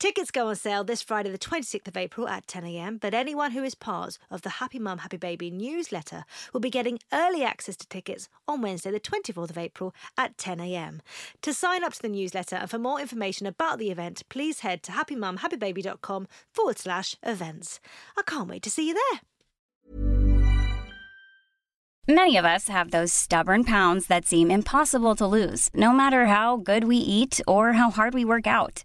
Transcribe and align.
Tickets 0.00 0.30
go 0.30 0.48
on 0.48 0.56
sale 0.56 0.82
this 0.82 1.02
Friday, 1.02 1.30
the 1.30 1.36
26th 1.36 1.86
of 1.86 1.94
April 1.94 2.26
at 2.26 2.46
10am, 2.46 3.00
but 3.00 3.12
anyone 3.12 3.50
who 3.50 3.62
is 3.62 3.74
part 3.74 4.16
of 4.30 4.40
the 4.40 4.48
Happy 4.48 4.78
Mum, 4.78 4.96
Happy 4.96 5.18
Baby 5.18 5.50
newsletter 5.50 6.24
will 6.54 6.60
be 6.60 6.70
getting 6.70 6.98
early 7.12 7.44
access 7.44 7.76
to 7.76 7.86
tickets 7.86 8.26
on 8.48 8.62
Wednesday, 8.62 8.90
the 8.90 8.98
24th 8.98 9.50
of 9.50 9.58
April 9.58 9.94
at 10.16 10.38
10am. 10.38 11.00
To 11.42 11.52
sign 11.52 11.84
up 11.84 11.92
to 11.92 12.00
the 12.00 12.08
newsletter 12.08 12.56
and 12.56 12.70
for 12.70 12.78
more 12.78 12.98
information 12.98 13.46
about 13.46 13.78
the 13.78 13.90
event, 13.90 14.22
please 14.30 14.60
head 14.60 14.82
to 14.84 14.92
happymumhappybaby.com 14.92 16.28
forward 16.50 16.78
slash 16.78 17.14
events. 17.22 17.78
I 18.16 18.22
can't 18.22 18.48
wait 18.48 18.62
to 18.62 18.70
see 18.70 18.88
you 18.88 18.94
there. 18.94 19.20
Many 22.08 22.38
of 22.38 22.46
us 22.46 22.68
have 22.68 22.90
those 22.90 23.12
stubborn 23.12 23.64
pounds 23.64 24.06
that 24.06 24.24
seem 24.24 24.50
impossible 24.50 25.14
to 25.16 25.26
lose, 25.26 25.68
no 25.74 25.92
matter 25.92 26.24
how 26.24 26.56
good 26.56 26.84
we 26.84 26.96
eat 26.96 27.38
or 27.46 27.74
how 27.74 27.90
hard 27.90 28.14
we 28.14 28.24
work 28.24 28.46
out. 28.46 28.84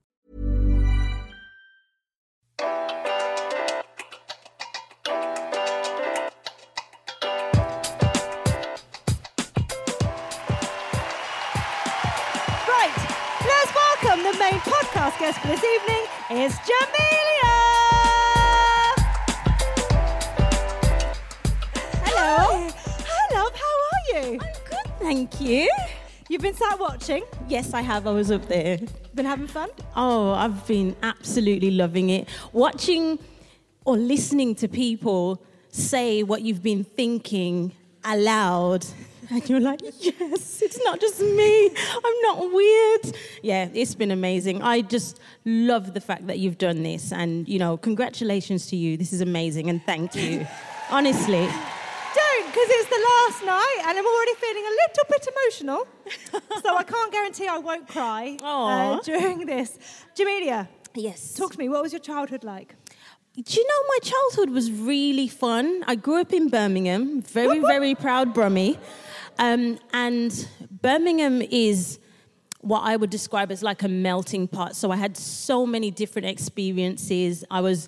podcast 15.11 15.19
guest 15.19 15.39
for 15.39 15.47
this 15.47 15.63
evening 15.63 16.05
is 16.43 16.53
Jamelia. 16.59 17.57
Hello. 22.03 22.69
Hi, 23.07 23.35
love. 23.35 23.53
How 23.55 23.75
are 23.91 24.21
you? 24.21 24.39
I'm 24.39 24.53
good, 24.69 24.99
thank 24.99 25.41
you. 25.41 25.69
You've 26.29 26.41
been 26.41 26.53
sat 26.53 26.79
watching. 26.79 27.23
Yes, 27.47 27.73
I 27.73 27.81
have. 27.81 28.07
I 28.07 28.11
was 28.11 28.31
up 28.31 28.47
there. 28.47 28.79
Been 29.13 29.25
having 29.25 29.47
fun. 29.47 29.69
Oh, 29.95 30.31
I've 30.31 30.65
been 30.67 30.95
absolutely 31.03 31.71
loving 31.71 32.09
it. 32.09 32.29
Watching 32.53 33.19
or 33.85 33.97
listening 33.97 34.55
to 34.55 34.67
people 34.67 35.43
say 35.69 36.23
what 36.23 36.41
you've 36.41 36.63
been 36.63 36.83
thinking 36.83 37.73
aloud. 38.05 38.85
And 39.31 39.49
you're 39.49 39.61
like, 39.61 39.79
yes, 39.99 40.61
it's 40.61 40.79
not 40.83 40.99
just 40.99 41.21
me. 41.21 41.67
I'm 41.69 42.21
not 42.23 42.51
weird. 42.51 43.15
Yeah, 43.41 43.69
it's 43.73 43.95
been 43.95 44.11
amazing. 44.11 44.61
I 44.61 44.81
just 44.81 45.19
love 45.45 45.93
the 45.93 46.01
fact 46.01 46.27
that 46.27 46.39
you've 46.39 46.57
done 46.57 46.83
this. 46.83 47.13
And, 47.13 47.47
you 47.47 47.57
know, 47.57 47.77
congratulations 47.77 48.67
to 48.67 48.75
you. 48.75 48.97
This 48.97 49.13
is 49.13 49.21
amazing. 49.21 49.69
And 49.69 49.81
thank 49.85 50.15
you. 50.15 50.45
Honestly. 50.89 51.47
Don't, 51.47 52.45
because 52.47 52.69
it's 52.77 52.89
the 52.89 53.05
last 53.11 53.45
night 53.45 53.83
and 53.87 53.97
I'm 53.97 54.05
already 54.05 54.33
feeling 54.35 54.63
a 54.65 54.75
little 54.81 55.05
bit 55.09 55.27
emotional. 55.33 55.87
so 56.61 56.75
I 56.75 56.83
can't 56.83 57.11
guarantee 57.11 57.47
I 57.47 57.57
won't 57.57 57.87
cry 57.87 58.37
uh, 58.43 58.99
during 59.01 59.45
this. 59.45 59.77
Jamelia, 60.13 60.67
Yes. 60.93 61.33
talk 61.35 61.53
to 61.53 61.57
me. 61.57 61.69
What 61.69 61.81
was 61.81 61.93
your 61.93 62.01
childhood 62.01 62.43
like? 62.43 62.75
Do 63.33 63.41
you 63.53 63.65
know 63.65 63.83
my 63.87 63.99
childhood 64.03 64.49
was 64.53 64.69
really 64.69 65.29
fun? 65.29 65.85
I 65.87 65.95
grew 65.95 66.19
up 66.19 66.33
in 66.33 66.49
Birmingham, 66.49 67.21
very, 67.21 67.59
very 67.59 67.95
proud 67.95 68.35
Brummie. 68.35 68.77
Um, 69.39 69.79
and 69.93 70.47
Birmingham 70.69 71.41
is 71.41 71.99
what 72.61 72.81
I 72.81 72.95
would 72.95 73.09
describe 73.09 73.51
as 73.51 73.63
like 73.63 73.83
a 73.83 73.87
melting 73.87 74.47
pot. 74.47 74.75
So 74.75 74.91
I 74.91 74.95
had 74.95 75.17
so 75.17 75.65
many 75.65 75.91
different 75.91 76.27
experiences. 76.27 77.43
I 77.49 77.61
was 77.61 77.87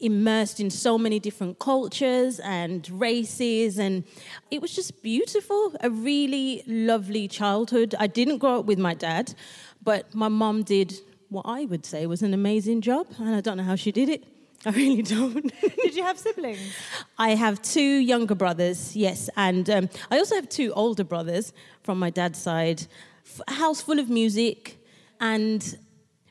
immersed 0.00 0.60
in 0.60 0.70
so 0.70 0.98
many 0.98 1.18
different 1.18 1.58
cultures 1.58 2.38
and 2.40 2.88
races, 2.90 3.78
and 3.78 4.04
it 4.50 4.60
was 4.60 4.74
just 4.74 5.02
beautiful. 5.02 5.74
A 5.80 5.90
really 5.90 6.62
lovely 6.66 7.28
childhood. 7.28 7.94
I 7.98 8.06
didn't 8.06 8.38
grow 8.38 8.60
up 8.60 8.66
with 8.66 8.78
my 8.78 8.94
dad, 8.94 9.34
but 9.82 10.14
my 10.14 10.28
mom 10.28 10.62
did 10.62 10.94
what 11.28 11.44
I 11.46 11.64
would 11.64 11.84
say 11.84 12.06
was 12.06 12.22
an 12.22 12.34
amazing 12.34 12.80
job, 12.80 13.06
and 13.18 13.34
I 13.34 13.40
don't 13.40 13.56
know 13.56 13.64
how 13.64 13.76
she 13.76 13.92
did 13.92 14.08
it. 14.08 14.24
I 14.66 14.70
really 14.70 15.02
don't. 15.02 15.52
Did 15.76 15.94
you 15.94 16.02
have 16.02 16.18
siblings? 16.18 16.74
I 17.16 17.36
have 17.36 17.62
two 17.62 17.80
younger 17.80 18.34
brothers, 18.34 18.96
yes, 18.96 19.30
and 19.36 19.70
um, 19.70 19.88
I 20.10 20.18
also 20.18 20.34
have 20.34 20.48
two 20.48 20.72
older 20.72 21.04
brothers 21.04 21.52
from 21.84 22.00
my 22.00 22.10
dad's 22.10 22.40
side. 22.40 22.84
F- 23.24 23.54
house 23.58 23.80
full 23.80 24.00
of 24.00 24.10
music, 24.10 24.78
and 25.20 25.78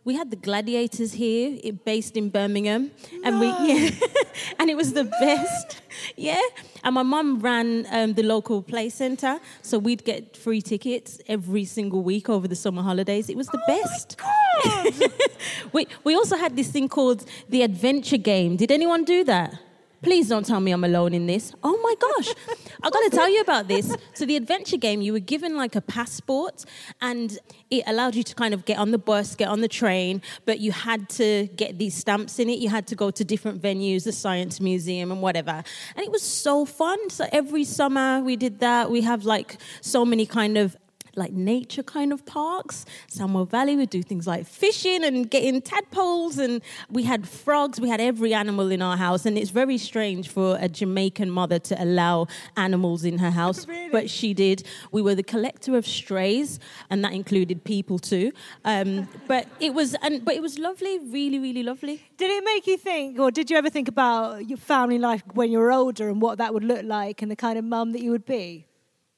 we 0.03 0.15
had 0.15 0.31
the 0.31 0.35
Gladiators 0.35 1.13
here, 1.13 1.57
it, 1.63 1.85
based 1.85 2.17
in 2.17 2.29
Birmingham, 2.29 2.91
and 3.23 3.39
we 3.39 3.47
yeah, 3.47 3.89
and 4.59 4.69
it 4.69 4.75
was 4.75 4.91
the 4.91 5.05
best, 5.05 5.81
yeah. 6.17 6.41
And 6.83 6.93
my 6.95 7.03
mum 7.03 7.39
ran 7.39 7.87
um, 7.89 8.15
the 8.15 8.23
local 8.23 8.61
play 8.61 8.89
centre, 8.89 9.39
so 9.61 9.79
we'd 9.79 10.03
get 10.03 10.35
free 10.35 10.61
tickets 10.61 11.21
every 11.27 11.63
single 11.63 12.03
week 12.03 12.27
over 12.27 12.49
the 12.49 12.55
summer 12.55 12.81
holidays. 12.81 13.29
It 13.29 13.37
was 13.37 13.47
the 13.47 13.63
best. 13.65 14.19
we 15.73 15.87
we 16.03 16.15
also 16.15 16.35
had 16.35 16.55
this 16.55 16.69
thing 16.69 16.87
called 16.89 17.25
the 17.49 17.61
adventure 17.61 18.17
game. 18.17 18.55
Did 18.55 18.71
anyone 18.71 19.03
do 19.03 19.23
that? 19.23 19.59
Please 20.05 20.29
don't 20.29 20.45
tell 20.45 20.59
me 20.59 20.71
I'm 20.71 20.83
alone 20.83 21.15
in 21.15 21.25
this. 21.25 21.51
Oh 21.63 21.79
my 21.81 21.95
gosh. 21.99 22.35
I've 22.83 22.93
got 22.93 23.01
to 23.05 23.09
tell 23.09 23.27
you 23.27 23.41
about 23.41 23.67
this. 23.67 23.91
So, 24.13 24.23
the 24.27 24.35
adventure 24.35 24.77
game, 24.77 25.01
you 25.01 25.11
were 25.13 25.19
given 25.33 25.57
like 25.57 25.75
a 25.75 25.81
passport 25.81 26.63
and 27.01 27.35
it 27.71 27.83
allowed 27.87 28.13
you 28.13 28.21
to 28.21 28.35
kind 28.35 28.53
of 28.53 28.65
get 28.65 28.77
on 28.77 28.91
the 28.91 28.99
bus, 28.99 29.35
get 29.35 29.47
on 29.47 29.61
the 29.61 29.67
train, 29.67 30.21
but 30.45 30.59
you 30.59 30.71
had 30.71 31.09
to 31.09 31.47
get 31.55 31.79
these 31.79 31.95
stamps 31.95 32.37
in 32.37 32.51
it. 32.51 32.59
You 32.59 32.69
had 32.69 32.85
to 32.87 32.95
go 32.95 33.09
to 33.09 33.23
different 33.23 33.63
venues, 33.63 34.03
the 34.03 34.11
Science 34.11 34.61
Museum 34.61 35.11
and 35.11 35.23
whatever. 35.23 35.63
And 35.95 36.05
it 36.05 36.11
was 36.11 36.21
so 36.21 36.65
fun. 36.65 37.09
So, 37.09 37.25
every 37.31 37.63
summer 37.63 38.21
we 38.21 38.35
did 38.35 38.59
that. 38.59 38.91
We 38.91 39.01
have 39.01 39.25
like 39.25 39.57
so 39.81 40.05
many 40.05 40.27
kind 40.27 40.55
of 40.59 40.77
like 41.15 41.31
nature 41.33 41.83
kind 41.83 42.11
of 42.13 42.25
parks. 42.25 42.85
Sandwell 43.09 43.47
Valley 43.49 43.75
would 43.75 43.89
do 43.89 44.03
things 44.03 44.27
like 44.27 44.45
fishing 44.45 45.03
and 45.03 45.29
getting 45.29 45.61
tadpoles, 45.61 46.37
and 46.37 46.61
we 46.89 47.03
had 47.03 47.27
frogs. 47.27 47.79
We 47.79 47.89
had 47.89 48.01
every 48.01 48.33
animal 48.33 48.71
in 48.71 48.81
our 48.81 48.97
house, 48.97 49.25
and 49.25 49.37
it's 49.37 49.51
very 49.51 49.77
strange 49.77 50.29
for 50.29 50.57
a 50.59 50.67
Jamaican 50.69 51.29
mother 51.29 51.59
to 51.59 51.83
allow 51.83 52.27
animals 52.57 53.03
in 53.05 53.17
her 53.19 53.31
house, 53.31 53.67
Really? 53.67 53.89
but 53.89 54.09
she 54.09 54.33
did. 54.33 54.63
We 54.91 55.01
were 55.01 55.15
the 55.15 55.23
collector 55.23 55.75
of 55.77 55.85
strays, 55.87 56.59
and 56.89 57.03
that 57.03 57.13
included 57.13 57.63
people 57.63 57.99
too. 57.99 58.31
Um, 58.63 59.07
but 59.27 59.47
it 59.59 59.73
was, 59.73 59.95
and 60.01 60.23
but 60.23 60.35
it 60.35 60.41
was 60.41 60.59
lovely, 60.59 60.99
really, 60.99 61.39
really 61.39 61.63
lovely. 61.63 62.01
Did 62.17 62.31
it 62.31 62.43
make 62.43 62.67
you 62.67 62.77
think, 62.77 63.19
or 63.19 63.31
did 63.31 63.49
you 63.49 63.57
ever 63.57 63.69
think 63.69 63.87
about 63.87 64.47
your 64.49 64.57
family 64.57 64.97
life 64.99 65.23
when 65.33 65.51
you 65.51 65.59
were 65.59 65.71
older 65.71 66.09
and 66.09 66.21
what 66.21 66.37
that 66.37 66.53
would 66.53 66.63
look 66.63 66.83
like 66.83 67.21
and 67.21 67.29
the 67.31 67.35
kind 67.35 67.57
of 67.57 67.65
mum 67.65 67.91
that 67.93 68.01
you 68.01 68.11
would 68.11 68.25
be? 68.25 68.65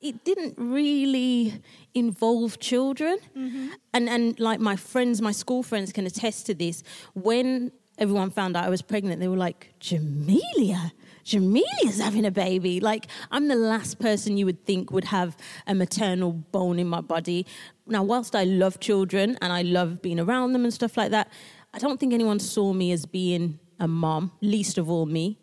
It 0.01 0.23
didn't 0.23 0.55
really 0.57 1.61
involve 1.93 2.59
children. 2.59 3.17
Mm-hmm. 3.35 3.67
And 3.93 4.09
and 4.09 4.39
like 4.39 4.59
my 4.59 4.75
friends, 4.75 5.21
my 5.21 5.31
school 5.31 5.63
friends 5.63 5.91
can 5.91 6.05
attest 6.05 6.45
to 6.47 6.53
this. 6.53 6.83
When 7.13 7.71
everyone 7.97 8.29
found 8.29 8.55
out 8.55 8.63
I 8.63 8.69
was 8.69 8.81
pregnant, 8.81 9.19
they 9.19 9.27
were 9.27 9.37
like, 9.37 9.73
Jamelia. 9.79 10.91
Jamelia's 11.25 11.99
having 11.99 12.25
a 12.25 12.31
baby. 12.31 12.79
Like, 12.79 13.07
I'm 13.31 13.49
the 13.49 13.55
last 13.57 13.99
person 13.99 14.37
you 14.37 14.45
would 14.45 14.65
think 14.65 14.91
would 14.91 15.03
have 15.03 15.35
a 15.65 15.75
maternal 15.75 16.31
bone 16.31 16.79
in 16.79 16.87
my 16.87 17.01
body. 17.01 17.45
Now, 17.85 18.01
whilst 18.01 18.33
I 18.33 18.45
love 18.45 18.79
children 18.79 19.37
and 19.41 19.51
I 19.51 19.61
love 19.63 20.01
being 20.01 20.21
around 20.21 20.53
them 20.53 20.63
and 20.63 20.73
stuff 20.73 20.95
like 20.95 21.11
that, 21.11 21.29
I 21.73 21.79
don't 21.79 21.99
think 21.99 22.13
anyone 22.13 22.39
saw 22.39 22.71
me 22.71 22.93
as 22.93 23.05
being 23.05 23.59
a 23.77 23.89
mom, 23.89 24.31
least 24.39 24.77
of 24.77 24.89
all 24.89 25.05
me. 25.05 25.37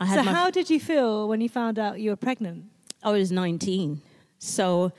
I 0.00 0.14
So, 0.14 0.22
my 0.22 0.32
how 0.32 0.50
did 0.50 0.70
you 0.70 0.80
feel 0.80 1.28
when 1.28 1.42
you 1.42 1.50
found 1.50 1.78
out 1.78 2.00
you 2.00 2.08
were 2.08 2.16
pregnant? 2.16 2.64
I 3.02 3.10
was 3.12 3.30
19. 3.32 4.00
So 4.38 4.92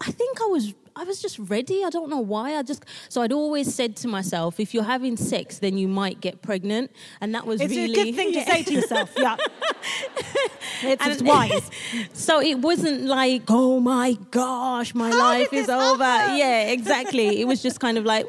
I 0.00 0.10
think 0.10 0.40
I 0.40 0.46
was 0.46 0.74
I 0.94 1.04
was 1.04 1.22
just 1.22 1.38
ready. 1.38 1.84
I 1.84 1.88
don't 1.90 2.10
know 2.10 2.20
why. 2.20 2.56
I 2.56 2.62
just 2.62 2.84
so 3.08 3.22
I'd 3.22 3.32
always 3.32 3.74
said 3.74 3.96
to 3.98 4.08
myself, 4.08 4.60
if 4.60 4.74
you're 4.74 4.84
having 4.84 5.16
sex, 5.16 5.58
then 5.58 5.78
you 5.78 5.88
might 5.88 6.20
get 6.20 6.42
pregnant, 6.42 6.90
and 7.20 7.34
that 7.34 7.46
was 7.46 7.60
It's 7.62 7.70
really 7.74 7.92
a 8.00 8.04
good 8.04 8.14
thing 8.14 8.32
to 8.34 8.44
say 8.50 8.62
to 8.62 8.72
yourself. 8.74 9.10
Yeah. 9.16 9.36
it's 10.82 11.02
And- 11.02 11.12
it's 11.12 11.22
wise. 11.22 11.70
so 12.12 12.40
it 12.40 12.58
wasn't 12.58 13.04
like, 13.04 13.44
oh 13.48 13.80
my 13.80 14.18
gosh, 14.30 14.94
my 14.94 15.10
How 15.10 15.18
life 15.18 15.52
is 15.52 15.68
over. 15.68 16.04
happen? 16.04 16.36
Yeah, 16.36 16.68
exactly. 16.70 17.40
it 17.40 17.46
was 17.46 17.62
just 17.62 17.80
kind 17.80 17.96
of 17.96 18.04
like, 18.04 18.26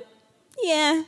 yeah. 0.62 1.04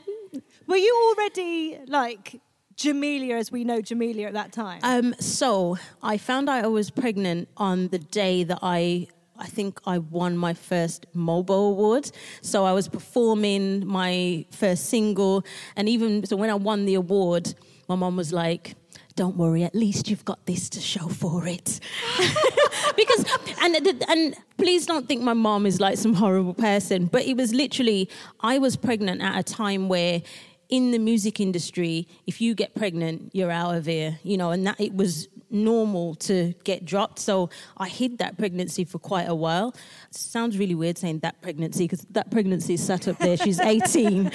Were 0.68 0.77
you 0.77 1.13
already 1.15 1.77
like 1.88 2.42
Jamelia 2.77 3.36
as 3.36 3.51
we 3.51 3.63
know 3.63 3.80
Jamelia 3.81 4.27
at 4.27 4.33
that 4.33 4.51
time? 4.51 4.80
Um, 4.83 5.16
so 5.19 5.77
I 6.04 6.18
found 6.18 6.50
out 6.50 6.63
I 6.63 6.68
was 6.68 6.89
pregnant 6.89 7.48
on 7.57 7.89
the 7.89 8.00
day 8.00 8.44
that 8.44 8.60
I. 8.62 9.07
I 9.38 9.48
think 9.48 9.81
I 9.86 9.98
won 9.98 10.38
my 10.38 10.54
first 10.54 11.07
MOBO 11.13 11.72
Award. 11.72 12.10
So 12.42 12.63
I 12.63 12.72
was 12.72 12.88
performing 12.88 13.86
my 13.86 14.45
first 14.51 14.86
single. 14.86 15.44
And 15.75 15.89
even 15.89 16.25
so, 16.25 16.38
when 16.38 16.50
I 16.50 16.56
won 16.56 16.86
the 16.86 16.94
award, 16.94 17.54
my 17.89 17.95
mom 17.95 18.16
was 18.16 18.31
like, 18.31 18.75
don't 19.16 19.38
worry, 19.38 19.63
at 19.63 19.75
least 19.75 20.10
you've 20.10 20.25
got 20.25 20.45
this 20.45 20.69
to 20.69 20.81
show 20.81 21.07
for 21.07 21.48
it. 21.48 21.80
because, 22.95 23.25
and, 23.62 24.04
and 24.07 24.36
please 24.57 24.86
don't 24.86 25.07
think 25.07 25.21
my 25.21 25.33
mom 25.33 25.66
is 25.66 25.80
like 25.80 25.98
some 25.98 26.13
horrible 26.13 26.54
person, 26.54 27.06
but 27.06 27.24
it 27.25 27.38
was 27.38 27.54
literally, 27.54 28.10
I 28.42 28.57
was 28.57 28.75
pregnant 28.75 29.21
at 29.21 29.38
a 29.38 29.44
time 29.44 29.88
where 29.88 30.21
in 30.70 30.92
the 30.92 31.00
music 31.00 31.40
industry, 31.40 32.08
if 32.26 32.42
you 32.42 32.56
get 32.56 32.76
pregnant, 32.76 33.32
you're 33.34 33.52
out 33.52 33.76
of 33.76 33.86
here, 33.86 34.20
you 34.24 34.38
know, 34.38 34.52
and 34.52 34.66
that 34.66 34.80
it 34.80 34.94
was 34.94 35.28
normal 35.50 36.16
to 36.16 36.54
get 36.64 36.86
dropped. 36.86 37.20
So 37.20 37.50
I 37.78 37.88
hid 37.88 38.18
that 38.18 38.38
pregnancy 38.38 38.84
for 38.84 39.00
quite 39.00 39.30
a 39.30 39.36
while. 39.36 39.76
sounds 40.12 40.58
really 40.58 40.76
weird 40.76 40.98
saying 40.98 41.20
that 41.20 41.42
pregnancy 41.42 41.86
because 41.86 42.02
that 42.12 42.32
pregnancy 42.32 42.76
is 42.76 42.84
sat 42.84 43.08
up 43.08 43.18
there. 43.20 43.38
She's 43.38 43.60
18 43.60 44.32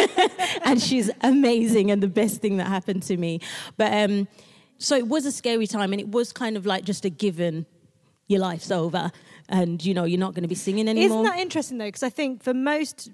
and 0.64 0.80
she's 0.80 1.10
amazing 1.22 1.90
and 1.90 2.02
the 2.02 2.08
best 2.08 2.40
thing 2.40 2.58
that 2.58 2.68
happened 2.68 3.02
to 3.04 3.16
me. 3.16 3.40
But 3.76 3.92
um, 3.92 4.28
so 4.78 4.96
it 4.96 5.08
was 5.08 5.26
a 5.26 5.32
scary 5.32 5.66
time 5.66 5.92
and 5.92 6.00
it 6.00 6.08
was 6.08 6.32
kind 6.32 6.56
of 6.56 6.66
like 6.66 6.84
just 6.84 7.04
a 7.04 7.10
given 7.10 7.66
your 8.28 8.40
life's 8.40 8.70
over 8.70 9.10
and 9.48 9.84
you 9.84 9.92
know 9.94 10.04
you're 10.04 10.20
not 10.20 10.34
going 10.34 10.42
to 10.42 10.48
be 10.48 10.54
singing 10.54 10.88
anymore. 10.88 11.20
Isn't 11.20 11.22
that 11.24 11.40
interesting 11.40 11.78
though? 11.78 11.86
Because 11.86 12.02
I 12.02 12.10
think 12.10 12.42
for 12.42 12.54
most 12.54 13.10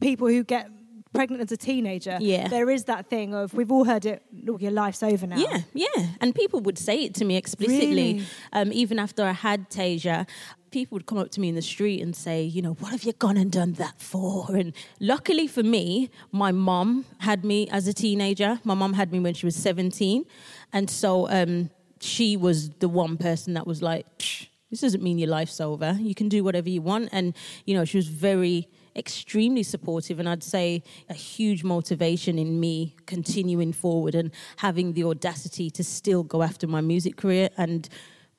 people 0.00 0.28
who 0.28 0.44
get 0.44 0.68
pregnant 1.14 1.42
as 1.42 1.52
a 1.52 1.56
teenager, 1.56 2.18
Yeah. 2.20 2.48
there 2.48 2.68
is 2.70 2.84
that 2.84 3.08
thing 3.08 3.34
of 3.34 3.54
we've 3.54 3.72
all 3.72 3.84
heard 3.84 4.04
it. 4.04 4.22
Look, 4.46 4.60
your 4.60 4.72
life's 4.72 5.02
over 5.02 5.26
now. 5.26 5.36
Yeah, 5.36 5.60
yeah. 5.72 6.06
And 6.20 6.34
people 6.34 6.60
would 6.60 6.78
say 6.78 7.04
it 7.04 7.14
to 7.14 7.24
me 7.24 7.36
explicitly. 7.36 7.88
Really? 8.14 8.22
Um, 8.52 8.72
even 8.72 8.98
after 8.98 9.22
I 9.24 9.32
had 9.32 9.70
Tasia, 9.70 10.26
people 10.70 10.96
would 10.96 11.06
come 11.06 11.18
up 11.18 11.30
to 11.30 11.40
me 11.40 11.48
in 11.48 11.54
the 11.54 11.62
street 11.62 12.02
and 12.02 12.14
say, 12.16 12.42
you 12.42 12.60
know, 12.60 12.72
what 12.80 12.90
have 12.90 13.04
you 13.04 13.12
gone 13.12 13.36
and 13.36 13.50
done 13.52 13.72
that 13.74 14.00
for? 14.00 14.54
And 14.56 14.72
luckily 15.00 15.46
for 15.46 15.62
me, 15.62 16.10
my 16.32 16.50
mom 16.52 17.04
had 17.18 17.44
me 17.44 17.68
as 17.70 17.86
a 17.86 17.92
teenager. 17.92 18.60
My 18.64 18.74
mom 18.74 18.94
had 18.94 19.12
me 19.12 19.20
when 19.20 19.34
she 19.34 19.46
was 19.46 19.54
17. 19.56 20.24
And 20.72 20.90
so 20.90 21.28
um, 21.30 21.70
she 22.00 22.36
was 22.36 22.70
the 22.80 22.88
one 22.88 23.16
person 23.16 23.54
that 23.54 23.66
was 23.68 23.80
like, 23.82 24.04
"Psh, 24.18 24.48
this 24.70 24.80
doesn't 24.80 25.02
mean 25.02 25.18
your 25.18 25.28
life's 25.28 25.60
over. 25.60 25.96
You 26.00 26.14
can 26.16 26.28
do 26.28 26.42
whatever 26.42 26.68
you 26.68 26.82
want. 26.82 27.08
And, 27.12 27.34
you 27.66 27.74
know, 27.76 27.84
she 27.84 27.96
was 27.96 28.08
very 28.08 28.66
extremely 28.96 29.62
supportive 29.62 30.20
and 30.20 30.28
I'd 30.28 30.42
say 30.42 30.82
a 31.08 31.14
huge 31.14 31.64
motivation 31.64 32.38
in 32.38 32.60
me 32.60 32.94
continuing 33.06 33.72
forward 33.72 34.14
and 34.14 34.30
having 34.56 34.92
the 34.92 35.04
audacity 35.04 35.70
to 35.70 35.82
still 35.82 36.22
go 36.22 36.42
after 36.42 36.66
my 36.66 36.80
music 36.80 37.16
career 37.16 37.50
and 37.56 37.88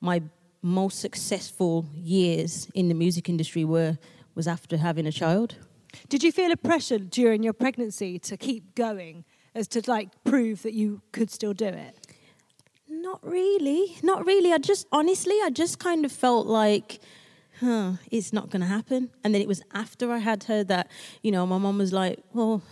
my 0.00 0.22
most 0.62 0.98
successful 1.00 1.86
years 1.94 2.68
in 2.74 2.88
the 2.88 2.94
music 2.94 3.28
industry 3.28 3.64
were 3.64 3.98
was 4.34 4.48
after 4.48 4.76
having 4.76 5.06
a 5.06 5.12
child. 5.12 5.56
Did 6.08 6.22
you 6.22 6.32
feel 6.32 6.52
a 6.52 6.56
pressure 6.56 6.98
during 6.98 7.42
your 7.42 7.52
pregnancy 7.52 8.18
to 8.20 8.36
keep 8.36 8.74
going, 8.74 9.24
as 9.54 9.66
to 9.68 9.82
like 9.86 10.10
prove 10.24 10.62
that 10.62 10.74
you 10.74 11.00
could 11.12 11.30
still 11.30 11.54
do 11.54 11.66
it? 11.66 12.06
Not 12.88 13.20
really. 13.26 13.96
Not 14.02 14.26
really. 14.26 14.52
I 14.52 14.58
just 14.58 14.86
honestly 14.92 15.36
I 15.42 15.50
just 15.50 15.78
kind 15.78 16.04
of 16.04 16.12
felt 16.12 16.46
like 16.46 17.00
huh, 17.60 17.92
it's 18.10 18.32
not 18.32 18.50
going 18.50 18.60
to 18.60 18.66
happen. 18.66 19.10
And 19.24 19.34
then 19.34 19.42
it 19.42 19.48
was 19.48 19.62
after 19.72 20.12
I 20.12 20.18
had 20.18 20.44
her 20.44 20.64
that, 20.64 20.90
you 21.22 21.30
know, 21.30 21.46
my 21.46 21.58
mom 21.58 21.78
was 21.78 21.92
like, 21.92 22.20
well, 22.32 22.62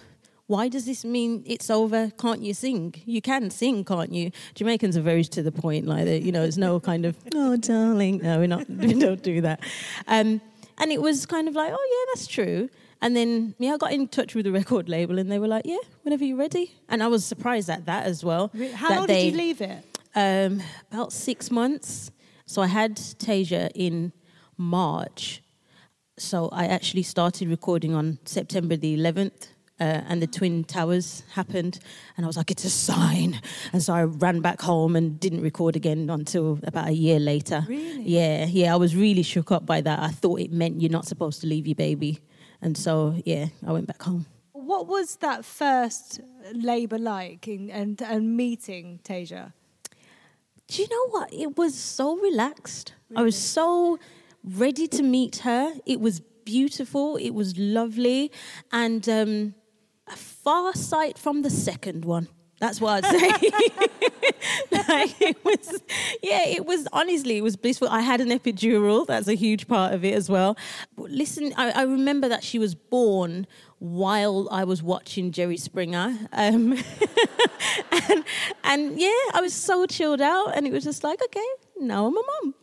why 0.47 0.69
does 0.69 0.85
this 0.85 1.05
mean 1.05 1.43
it's 1.47 1.71
over? 1.71 2.11
Can't 2.19 2.43
you 2.43 2.53
sing? 2.53 2.95
You 3.07 3.23
can 3.23 3.51
sing, 3.51 3.85
can't 3.85 4.13
you? 4.13 4.31
Jamaicans 4.55 4.97
are 4.97 5.01
very 5.01 5.25
to 5.25 5.43
the 5.43 5.53
point, 5.53 5.87
like 5.87 6.05
that. 6.05 6.23
You 6.23 6.33
know, 6.33 6.43
there's 6.43 6.59
no 6.59 6.81
kind 6.81 7.07
of 7.07 7.17
oh, 7.35 7.57
darling. 7.57 8.19
No, 8.19 8.39
we're 8.39 8.47
not. 8.47 8.69
We 8.69 8.93
don't 8.95 9.23
do 9.23 9.41
that. 9.41 9.61
Um, 10.07 10.41
and 10.79 10.93
it 10.93 11.01
was 11.01 11.25
kind 11.25 11.49
of 11.49 11.55
like, 11.55 11.73
oh 11.73 11.89
yeah, 12.07 12.13
that's 12.13 12.27
true. 12.27 12.69
And 13.01 13.17
then 13.17 13.55
yeah, 13.59 13.75
I 13.75 13.77
got 13.79 13.93
in 13.93 14.09
touch 14.09 14.35
with 14.35 14.45
the 14.45 14.53
record 14.53 14.89
label, 14.89 15.19
and 15.19 15.31
they 15.33 15.39
were 15.39 15.49
like, 15.49 15.65
yeah, 15.65 15.79
whenever 16.03 16.25
you're 16.25 16.37
ready. 16.37 16.75
And 16.89 17.03
I 17.03 17.07
was 17.07 17.25
surprised 17.25 17.71
at 17.71 17.87
that 17.87 18.05
as 18.05 18.23
well. 18.23 18.51
How 18.75 18.97
long 18.97 19.07
they- 19.07 19.25
did 19.25 19.33
you 19.33 19.39
leave 19.39 19.61
it? 19.61 19.85
um, 20.15 20.63
about 20.91 21.13
six 21.13 21.51
months. 21.51 22.11
So 22.47 22.63
I 22.63 22.67
had 22.67 22.97
Tasia 22.97 23.71
in 23.75 24.13
March. 24.57 25.43
So 26.19 26.49
I 26.53 26.67
actually 26.67 27.03
started 27.03 27.49
recording 27.49 27.95
on 27.95 28.19
September 28.25 28.77
the 28.77 28.97
11th. 28.97 29.49
Uh, 29.81 30.03
and 30.07 30.23
the 30.23 30.29
Twin 30.29 30.63
Towers 30.63 31.25
happened, 31.33 31.81
and 32.17 32.25
I 32.25 32.29
was 32.29 32.37
like, 32.37 32.53
it's 32.53 32.65
a 32.65 32.71
sign. 32.71 33.41
And 33.73 33.83
so 33.83 33.93
I 33.93 34.05
ran 34.05 34.41
back 34.41 34.61
home 34.61 34.95
and 34.95 35.19
didn't 35.19 35.43
record 35.43 35.75
again 35.75 36.09
until 36.11 36.61
about 36.63 36.87
a 36.87 36.93
year 36.93 37.19
later. 37.19 37.65
Really? 37.69 38.03
Yeah, 38.03 38.47
yeah. 38.47 38.73
I 38.73 38.77
was 38.77 38.95
really 38.95 39.25
shook 39.25 39.51
up 39.51 39.67
by 39.67 39.81
that. 39.81 39.99
I 39.99 40.11
thought 40.11 40.39
it 40.39 40.53
meant 40.53 40.81
you're 40.81 40.93
not 40.93 41.07
supposed 41.07 41.41
to 41.41 41.49
leave 41.49 41.67
your 41.67 41.75
baby. 41.75 42.21
And 42.63 42.79
so, 42.79 43.21
yeah, 43.25 43.47
I 43.67 43.73
went 43.73 43.89
back 43.89 44.01
home. 44.01 44.27
What 44.53 44.87
was 44.87 45.17
that 45.17 45.45
first 45.45 46.21
labour 46.53 46.99
like 46.99 47.49
in, 47.49 47.69
and 47.69 48.01
and 48.01 48.37
meeting 48.37 49.01
Tasia? 49.03 49.53
Do 50.69 50.83
you 50.83 50.89
know 50.89 51.09
what? 51.09 51.33
It 51.33 51.57
was 51.57 51.75
so 51.75 52.17
relaxed. 52.17 52.95
I 53.15 53.23
was 53.23 53.37
so 53.37 53.99
ready 54.45 54.87
to 54.89 55.03
meet 55.03 55.39
her. 55.39 55.75
It 55.87 56.01
was 56.01 56.21
beautiful. 56.45 57.17
It 57.17 57.31
was 57.31 57.59
lovely. 57.59 58.31
And 58.73 59.09
um, 59.09 59.55
a 60.07 60.17
far 60.17 60.75
sight 60.75 61.19
from 61.19 61.43
the 61.43 61.51
second 61.51 62.05
one. 62.05 62.29
That's 62.61 62.81
what 62.81 63.05
I'd 63.05 63.21
say. 63.21 63.29
like 64.89 65.21
it 65.21 65.45
was, 65.45 65.83
yeah, 66.23 66.47
it 66.47 66.65
was 66.65 66.87
honestly, 66.93 67.37
it 67.37 67.43
was 67.43 67.57
blissful. 67.57 67.89
I 67.89 68.01
had 68.01 68.21
an 68.21 68.29
epidural. 68.29 69.07
That's 69.07 69.29
a 69.29 69.35
huge 69.35 69.67
part 69.67 69.93
of 69.93 70.05
it 70.05 70.15
as 70.15 70.31
well. 70.31 70.57
But 70.97 71.11
listen, 71.11 71.53
I, 71.57 71.73
I 71.73 71.83
remember 71.83 72.29
that 72.29 72.45
she 72.45 72.59
was 72.59 72.75
born 72.75 73.47
while 73.81 74.49
I 74.51 74.65
was 74.65 74.83
watching 74.83 75.33
Jerry 75.33 75.57
Springer. 75.57 76.17
Um, 76.33 76.73
and, 77.93 78.25
and 78.63 79.01
yeah, 79.01 79.09
I 79.35 79.41
was 79.43 79.53
so 79.53 79.85
chilled 79.87 80.21
out, 80.21 80.57
and 80.57 80.67
it 80.67 80.73
was 80.73 80.85
just 80.85 81.03
like, 81.03 81.23
okay, 81.23 81.47
now 81.81 82.07
I'm 82.07 82.17
a 82.17 82.23
mom. 82.43 82.55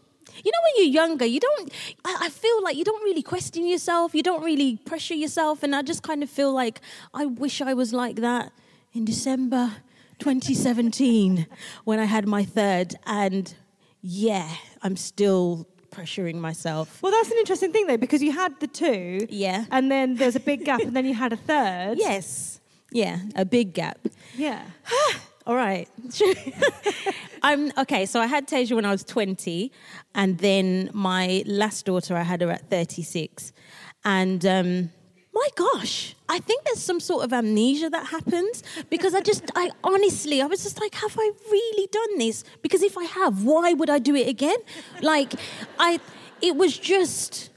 You 0.44 0.52
know, 0.52 0.60
when 0.64 0.74
you're 0.78 0.94
younger, 0.94 1.26
you 1.26 1.40
don't, 1.40 1.72
I, 2.06 2.18
I, 2.22 2.30
feel 2.30 2.64
like 2.64 2.76
you 2.76 2.84
don't 2.84 3.04
really 3.04 3.22
question 3.22 3.66
yourself, 3.66 4.16
you 4.16 4.24
don't 4.24 4.44
really 4.44 4.78
pressure 4.78 5.14
yourself. 5.14 5.64
And 5.64 5.76
I 5.76 5.82
just 5.82 6.04
kind 6.04 6.24
of 6.24 6.30
feel 6.30 6.54
like 6.54 6.82
I 7.14 7.26
wish 7.26 7.62
I 7.62 7.74
was 7.74 7.94
like 7.94 8.18
that 8.18 8.52
in 8.94 9.06
December 9.06 9.72
2017 10.20 11.48
when 11.84 12.00
I 12.00 12.06
had 12.06 12.28
my 12.28 12.44
third. 12.44 12.96
And 13.06 13.54
yeah, 14.02 14.50
I'm 14.82 14.98
still 14.98 15.68
pressuring 15.92 16.36
myself. 16.36 17.02
Well, 17.02 17.12
that's 17.12 17.32
an 17.32 17.38
interesting 17.38 17.72
thing 17.72 17.88
though, 17.88 17.98
because 17.98 18.24
you 18.24 18.32
had 18.32 18.60
the 18.60 18.68
two. 18.68 19.28
Yeah. 19.30 19.66
And 19.72 19.92
then 19.92 20.16
there's 20.16 20.36
a 20.36 20.40
big 20.40 20.66
gap, 20.66 20.82
and 20.82 20.96
then 20.96 21.06
you 21.06 21.14
had 21.14 21.34
a 21.34 21.38
third. 21.38 21.98
Yes. 21.98 22.60
Yeah, 22.92 23.20
a 23.36 23.46
big 23.46 23.74
gap. 23.74 24.00
Yeah. 24.36 24.64
All 25.48 25.56
right. 25.56 25.90
I'm 27.44 27.72
okay. 27.78 28.06
So 28.06 28.20
I 28.20 28.28
had 28.28 28.48
Tasia 28.48 28.76
when 28.76 28.86
I 28.86 28.92
was 28.92 29.04
20, 29.04 29.72
and 30.14 30.38
then 30.38 30.90
my 30.94 31.44
last 31.48 31.86
daughter 31.86 32.16
I 32.16 32.22
had 32.24 32.42
her 32.42 32.52
at 32.52 32.70
36, 32.70 33.52
and 34.06 34.46
um, 34.46 34.90
my 35.34 35.48
gosh, 35.56 36.16
I 36.28 36.40
think 36.40 36.66
there's 36.66 36.82
some 36.82 37.00
sort 37.00 37.24
of 37.24 37.34
amnesia 37.34 37.90
that 37.90 38.08
happens 38.08 38.64
because 38.90 39.16
I 39.16 39.22
just, 39.22 39.50
I 39.56 39.72
honestly, 39.84 40.42
I 40.42 40.46
was 40.46 40.62
just 40.62 40.80
like, 40.80 40.94
have 40.96 41.16
I 41.18 41.32
really 41.50 41.88
done 41.88 42.18
this? 42.18 42.44
Because 42.62 42.84
if 42.84 42.98
I 42.98 43.06
have, 43.06 43.44
why 43.44 43.74
would 43.74 43.90
I 43.90 44.00
do 44.00 44.14
it 44.16 44.28
again? 44.28 44.58
Like, 45.02 45.34
I, 45.80 46.00
it 46.42 46.56
was 46.56 46.78
just. 46.78 47.50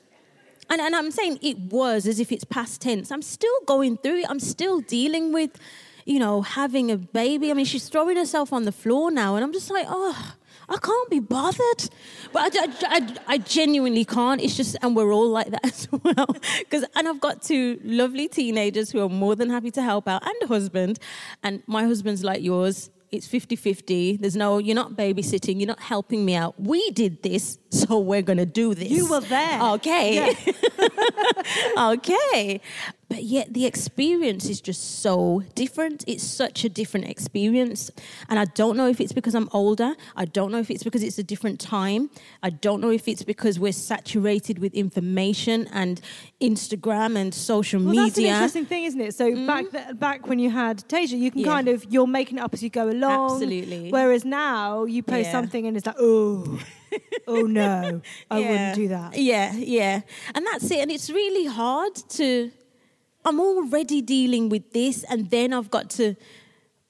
And, 0.70 0.80
and 0.80 0.96
I'm 0.96 1.10
saying 1.10 1.40
it 1.42 1.58
was 1.58 2.06
as 2.06 2.18
if 2.18 2.32
it's 2.32 2.44
past 2.44 2.80
tense. 2.80 3.10
I'm 3.10 3.22
still 3.22 3.60
going 3.66 3.98
through 3.98 4.20
it. 4.20 4.26
I'm 4.30 4.40
still 4.40 4.80
dealing 4.80 5.32
with 5.32 5.58
you 6.04 6.18
know, 6.18 6.42
having 6.42 6.90
a 6.90 6.96
baby. 6.96 7.50
I 7.50 7.54
mean, 7.54 7.64
she's 7.64 7.88
throwing 7.88 8.16
herself 8.16 8.52
on 8.52 8.64
the 8.64 8.72
floor 8.72 9.10
now, 9.10 9.36
and 9.36 9.44
I'm 9.44 9.52
just 9.52 9.70
like, 9.70 9.86
oh, 9.88 10.34
I 10.68 10.76
can't 10.76 11.10
be 11.10 11.20
bothered. 11.20 11.90
But 12.32 12.56
I, 12.56 12.64
I, 12.64 12.72
I, 12.82 13.16
I 13.26 13.38
genuinely 13.38 14.04
can't. 14.04 14.40
It's 14.40 14.56
just, 14.56 14.76
and 14.82 14.94
we're 14.94 15.12
all 15.12 15.28
like 15.28 15.50
that 15.50 15.64
as 15.66 15.88
well. 15.90 16.36
Because, 16.58 16.84
and 16.94 17.08
I've 17.08 17.20
got 17.20 17.42
two 17.42 17.80
lovely 17.84 18.28
teenagers 18.28 18.90
who 18.90 19.04
are 19.04 19.08
more 19.08 19.34
than 19.34 19.50
happy 19.50 19.70
to 19.72 19.82
help 19.82 20.08
out, 20.08 20.26
and 20.26 20.34
a 20.42 20.46
husband. 20.46 20.98
And 21.42 21.62
my 21.66 21.84
husband's 21.84 22.24
like 22.24 22.42
yours 22.42 22.90
it's 23.14 23.28
50 23.28 23.56
50. 23.56 24.16
There's 24.16 24.36
no, 24.36 24.58
you're 24.58 24.74
not 24.74 24.92
babysitting, 24.92 25.60
you're 25.60 25.68
not 25.68 25.80
helping 25.80 26.24
me 26.24 26.34
out. 26.34 26.60
We 26.60 26.90
did 26.90 27.22
this, 27.22 27.58
so 27.70 28.00
we're 28.00 28.22
going 28.22 28.38
to 28.38 28.46
do 28.46 28.74
this. 28.74 28.90
You 28.90 29.08
were 29.08 29.20
there. 29.20 29.62
Okay. 29.74 30.14
Yeah. 30.16 31.88
okay. 31.92 32.60
But 33.14 33.22
yet 33.22 33.54
the 33.54 33.64
experience 33.64 34.48
is 34.48 34.60
just 34.60 35.00
so 35.00 35.44
different. 35.54 36.02
It's 36.08 36.24
such 36.24 36.64
a 36.64 36.68
different 36.68 37.08
experience. 37.08 37.88
And 38.28 38.40
I 38.40 38.44
don't 38.44 38.76
know 38.76 38.88
if 38.88 39.00
it's 39.00 39.12
because 39.12 39.36
I'm 39.36 39.48
older. 39.52 39.94
I 40.16 40.24
don't 40.24 40.50
know 40.50 40.58
if 40.58 40.68
it's 40.68 40.82
because 40.82 41.04
it's 41.04 41.16
a 41.16 41.22
different 41.22 41.60
time. 41.60 42.10
I 42.42 42.50
don't 42.50 42.80
know 42.80 42.90
if 42.90 43.06
it's 43.06 43.22
because 43.22 43.60
we're 43.60 43.70
saturated 43.70 44.58
with 44.58 44.74
information 44.74 45.68
and 45.72 46.00
Instagram 46.40 47.16
and 47.16 47.32
social 47.32 47.80
well, 47.80 47.90
media. 47.90 48.02
That's 48.02 48.18
an 48.18 48.24
interesting 48.24 48.66
thing, 48.66 48.82
isn't 48.82 49.00
it? 49.00 49.14
So 49.14 49.30
mm. 49.30 49.46
back 49.46 49.70
th- 49.70 49.96
back 50.00 50.26
when 50.26 50.40
you 50.40 50.50
had 50.50 50.78
Tasia, 50.88 51.16
you 51.16 51.30
can 51.30 51.42
yeah. 51.42 51.46
kind 51.46 51.68
of 51.68 51.84
you're 51.88 52.08
making 52.08 52.38
it 52.38 52.40
up 52.40 52.52
as 52.52 52.64
you 52.64 52.68
go 52.68 52.90
along. 52.90 53.34
Absolutely. 53.34 53.90
Whereas 53.92 54.24
now 54.24 54.86
you 54.86 55.04
post 55.04 55.26
yeah. 55.26 55.30
something 55.30 55.68
and 55.68 55.76
it's 55.76 55.86
like, 55.86 56.00
oh, 56.00 56.60
oh 57.28 57.42
no, 57.42 58.02
I 58.32 58.38
yeah. 58.40 58.50
wouldn't 58.50 58.74
do 58.74 58.88
that. 58.88 59.16
Yeah, 59.16 59.54
yeah, 59.54 60.00
and 60.34 60.44
that's 60.44 60.68
it. 60.68 60.80
And 60.80 60.90
it's 60.90 61.10
really 61.10 61.46
hard 61.46 61.94
to. 61.94 62.50
I'm 63.24 63.40
already 63.40 64.02
dealing 64.02 64.48
with 64.48 64.72
this, 64.72 65.04
and 65.04 65.30
then 65.30 65.52
I've 65.52 65.70
got 65.70 65.90
to 65.90 66.14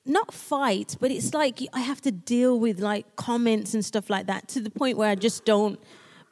not 0.06 0.34
fight, 0.34 0.96
but 1.00 1.10
it's 1.10 1.32
like 1.32 1.60
I 1.72 1.80
have 1.80 2.00
to 2.02 2.12
deal 2.12 2.58
with 2.58 2.78
like 2.80 3.16
comments 3.16 3.72
and 3.74 3.84
stuff 3.84 4.10
like 4.10 4.26
that 4.26 4.48
to 4.48 4.60
the 4.60 4.70
point 4.70 4.98
where 4.98 5.08
I 5.08 5.14
just 5.14 5.44
don't 5.44 5.80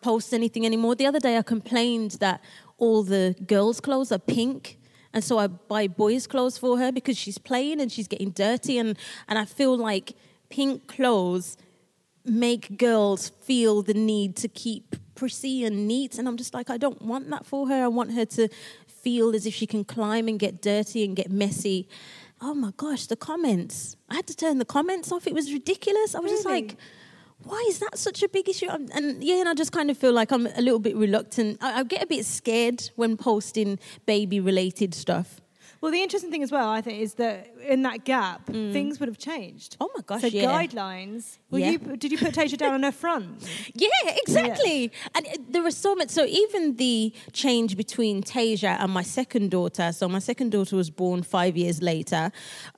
post 0.03 0.35
anything 0.35 0.67
anymore. 0.67 0.95
The 0.95 1.07
other 1.07 1.21
day 1.21 1.39
I 1.39 1.43
complained 1.43 2.13
that 2.21 2.43
all 2.77 3.03
the 3.03 3.35
girls' 3.47 3.81
clothes 3.81 4.13
are 4.13 4.19
pink. 4.19 4.79
And 5.15 5.23
so 5.23 5.39
I 5.39 5.47
buy 5.47 5.89
boys' 5.89 6.27
clothes 6.27 6.59
for 6.59 6.79
her 6.79 6.91
because 6.91 7.17
she's 7.17 7.39
playing 7.39 7.81
and 7.81 7.93
she's 7.93 8.09
getting 8.09 8.31
dirty. 8.31 8.79
And, 8.79 8.99
and 9.29 9.39
I 9.39 9.45
feel 9.45 9.77
like 9.77 10.15
pink 10.51 10.89
clothes 10.89 11.57
make 12.25 12.79
girls 12.79 13.31
feel 13.41 13.83
the 13.83 13.95
need 13.95 14.37
to 14.37 14.49
keep 14.49 14.97
prissy 15.15 15.65
and 15.65 15.87
neat. 15.87 16.19
And 16.19 16.27
I'm 16.27 16.37
just 16.37 16.55
like, 16.55 16.71
I 16.71 16.77
don't 16.77 17.01
want 17.03 17.31
that 17.31 17.47
for 17.47 17.69
her. 17.69 17.85
I 17.85 17.89
want 17.89 18.13
her 18.13 18.25
to 18.25 18.49
feel 19.03 19.35
as 19.35 19.47
if 19.47 19.55
she 19.55 19.67
can 19.67 19.85
climb 19.85 20.29
and 20.29 20.39
get 20.39 20.63
dirty 20.63 21.05
and 21.05 21.17
get 21.17 21.31
messy. 21.31 21.89
Oh 22.41 22.55
my 22.55 22.73
gosh, 22.77 23.07
the 23.07 23.17
comments. 23.17 23.97
I 24.09 24.17
had 24.17 24.27
to 24.29 24.37
turn 24.37 24.59
the 24.59 24.65
comments 24.65 25.13
off. 25.13 25.27
It 25.27 25.35
was 25.35 25.53
ridiculous. 25.53 26.15
I 26.15 26.21
was 26.21 26.33
really? 26.33 26.37
just 26.37 26.47
like, 26.47 26.77
why 27.45 27.65
is 27.69 27.79
that 27.81 27.99
such 27.99 28.23
a 28.23 28.29
big 28.29 28.49
issue? 28.49 28.69
And 28.69 29.23
yeah, 29.23 29.41
and 29.41 29.49
I 29.49 29.55
just 29.55 29.73
kind 29.73 29.91
of 29.91 29.99
feel 29.99 30.13
like 30.13 30.33
I'm 30.33 30.47
a 30.47 30.61
little 30.61 30.79
bit 30.79 30.97
reluctant. 30.97 31.59
I, 31.61 31.81
I 31.81 31.85
get 31.85 32.03
a 32.03 32.07
bit 32.07 32.25
scared 32.25 32.91
when 32.97 33.17
posting 33.17 33.79
baby 34.07 34.41
related 34.41 34.95
stuff. 34.95 35.42
Well, 35.83 35.91
the 35.91 36.01
interesting 36.01 36.31
thing 36.31 36.45
as 36.45 36.53
well, 36.53 36.69
I 36.69 36.81
think, 36.81 37.01
is 37.01 37.15
that 37.15 37.53
in 37.69 37.83
that 37.83 38.05
gap, 38.05 38.47
mm. 38.47 38.73
things 38.73 39.01
would 39.01 39.09
have 39.09 39.19
changed. 39.19 39.77
Oh 39.81 39.91
my 39.97 40.03
gosh! 40.07 40.21
So 40.21 40.29
yeah. 40.29 40.45
guidelines. 40.45 41.39
Well, 41.51 41.61
yeah. 41.61 41.71
you, 41.73 41.79
did 41.97 42.13
you 42.13 42.19
put 42.19 42.33
Tasia 42.33 42.57
down 42.57 42.75
on 42.75 42.85
her 42.85 42.93
front? 42.93 43.43
Yeah, 43.75 43.89
exactly. 44.05 44.83
Yeah. 44.83 45.09
And 45.17 45.27
uh, 45.27 45.31
there 45.49 45.63
was 45.63 45.77
so 45.77 45.95
much. 45.97 46.11
So 46.11 46.25
even 46.27 46.77
the 46.77 47.13
change 47.33 47.77
between 47.77 48.23
Tasia 48.23 48.77
and 48.79 48.93
my 48.93 49.03
second 49.03 49.51
daughter. 49.51 49.91
So 49.91 50.09
my 50.09 50.21
second 50.21 50.53
daughter 50.53 50.77
was 50.77 50.89
born 50.89 51.25
five 51.25 51.57
years 51.57 51.83
later. 51.83 52.31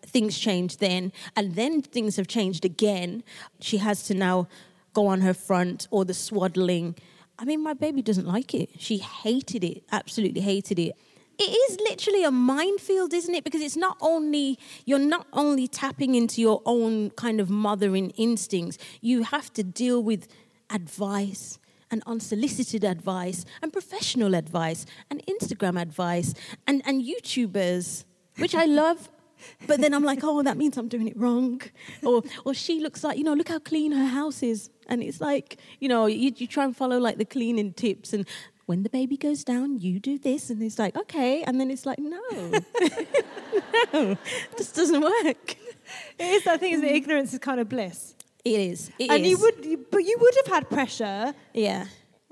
Things 0.06 0.38
changed 0.38 0.80
then, 0.80 1.12
and 1.36 1.56
then 1.56 1.82
things 1.82 2.16
have 2.16 2.26
changed 2.26 2.64
again. 2.64 3.22
She 3.60 3.76
has 3.78 4.04
to 4.04 4.14
now 4.14 4.48
go 4.94 5.08
on 5.08 5.20
her 5.20 5.34
front 5.34 5.88
or 5.90 6.06
the 6.06 6.14
swaddling. 6.14 6.94
I 7.38 7.44
mean, 7.44 7.62
my 7.62 7.74
baby 7.74 8.00
doesn't 8.00 8.26
like 8.26 8.54
it. 8.54 8.70
She 8.78 8.98
hated 8.98 9.62
it, 9.62 9.82
absolutely 9.92 10.40
hated 10.40 10.78
it 10.78 10.96
it 11.38 11.42
is 11.42 11.80
literally 11.80 12.24
a 12.24 12.30
minefield, 12.30 13.12
isn't 13.12 13.34
it? 13.34 13.44
Because 13.44 13.60
it's 13.60 13.76
not 13.76 13.96
only, 14.00 14.58
you're 14.84 14.98
not 14.98 15.26
only 15.32 15.66
tapping 15.66 16.14
into 16.14 16.40
your 16.40 16.62
own 16.64 17.10
kind 17.10 17.40
of 17.40 17.50
mothering 17.50 18.10
instincts, 18.10 18.78
you 19.00 19.24
have 19.24 19.52
to 19.54 19.62
deal 19.62 20.02
with 20.02 20.28
advice 20.70 21.58
and 21.90 22.02
unsolicited 22.06 22.84
advice 22.84 23.44
and 23.62 23.72
professional 23.72 24.34
advice 24.34 24.86
and 25.10 25.22
Instagram 25.26 25.80
advice 25.80 26.34
and, 26.66 26.82
and 26.86 27.04
YouTubers, 27.04 28.04
which 28.38 28.54
I 28.54 28.64
love. 28.64 29.08
But 29.66 29.80
then 29.80 29.92
I'm 29.92 30.04
like, 30.04 30.20
oh, 30.22 30.42
that 30.42 30.56
means 30.56 30.76
I'm 30.76 30.88
doing 30.88 31.08
it 31.08 31.16
wrong. 31.16 31.60
Or, 32.02 32.22
or 32.44 32.54
she 32.54 32.80
looks 32.80 33.04
like, 33.04 33.18
you 33.18 33.24
know, 33.24 33.34
look 33.34 33.48
how 33.48 33.58
clean 33.58 33.92
her 33.92 34.06
house 34.06 34.42
is. 34.42 34.70
And 34.86 35.02
it's 35.02 35.20
like, 35.20 35.58
you 35.80 35.88
know, 35.88 36.06
you, 36.06 36.32
you 36.36 36.46
try 36.46 36.64
and 36.64 36.76
follow 36.76 36.98
like 36.98 37.18
the 37.18 37.24
cleaning 37.24 37.72
tips 37.72 38.12
and 38.12 38.26
when 38.66 38.82
the 38.82 38.88
baby 38.88 39.16
goes 39.16 39.44
down, 39.44 39.78
you 39.78 40.00
do 40.00 40.18
this. 40.18 40.50
And 40.50 40.62
it's 40.62 40.78
like, 40.78 40.96
okay. 40.96 41.42
And 41.42 41.60
then 41.60 41.70
it's 41.70 41.86
like, 41.86 41.98
no, 41.98 42.20
no, 43.92 44.16
this 44.56 44.72
doesn't 44.72 45.00
work. 45.00 45.56
It 46.18 46.24
is 46.24 46.44
that 46.44 46.60
thing, 46.60 46.72
isn't 46.72 46.86
it? 46.86 46.94
Ignorance 46.94 47.32
is 47.32 47.38
kind 47.38 47.60
of 47.60 47.68
bliss. 47.68 48.14
It 48.44 48.60
is. 48.60 48.90
It 48.98 49.10
and 49.10 49.24
is. 49.24 49.30
you 49.30 49.38
would, 49.38 49.90
but 49.90 49.98
you 49.98 50.16
would 50.20 50.34
have 50.44 50.54
had 50.54 50.70
pressure. 50.70 51.34
Yeah. 51.52 51.86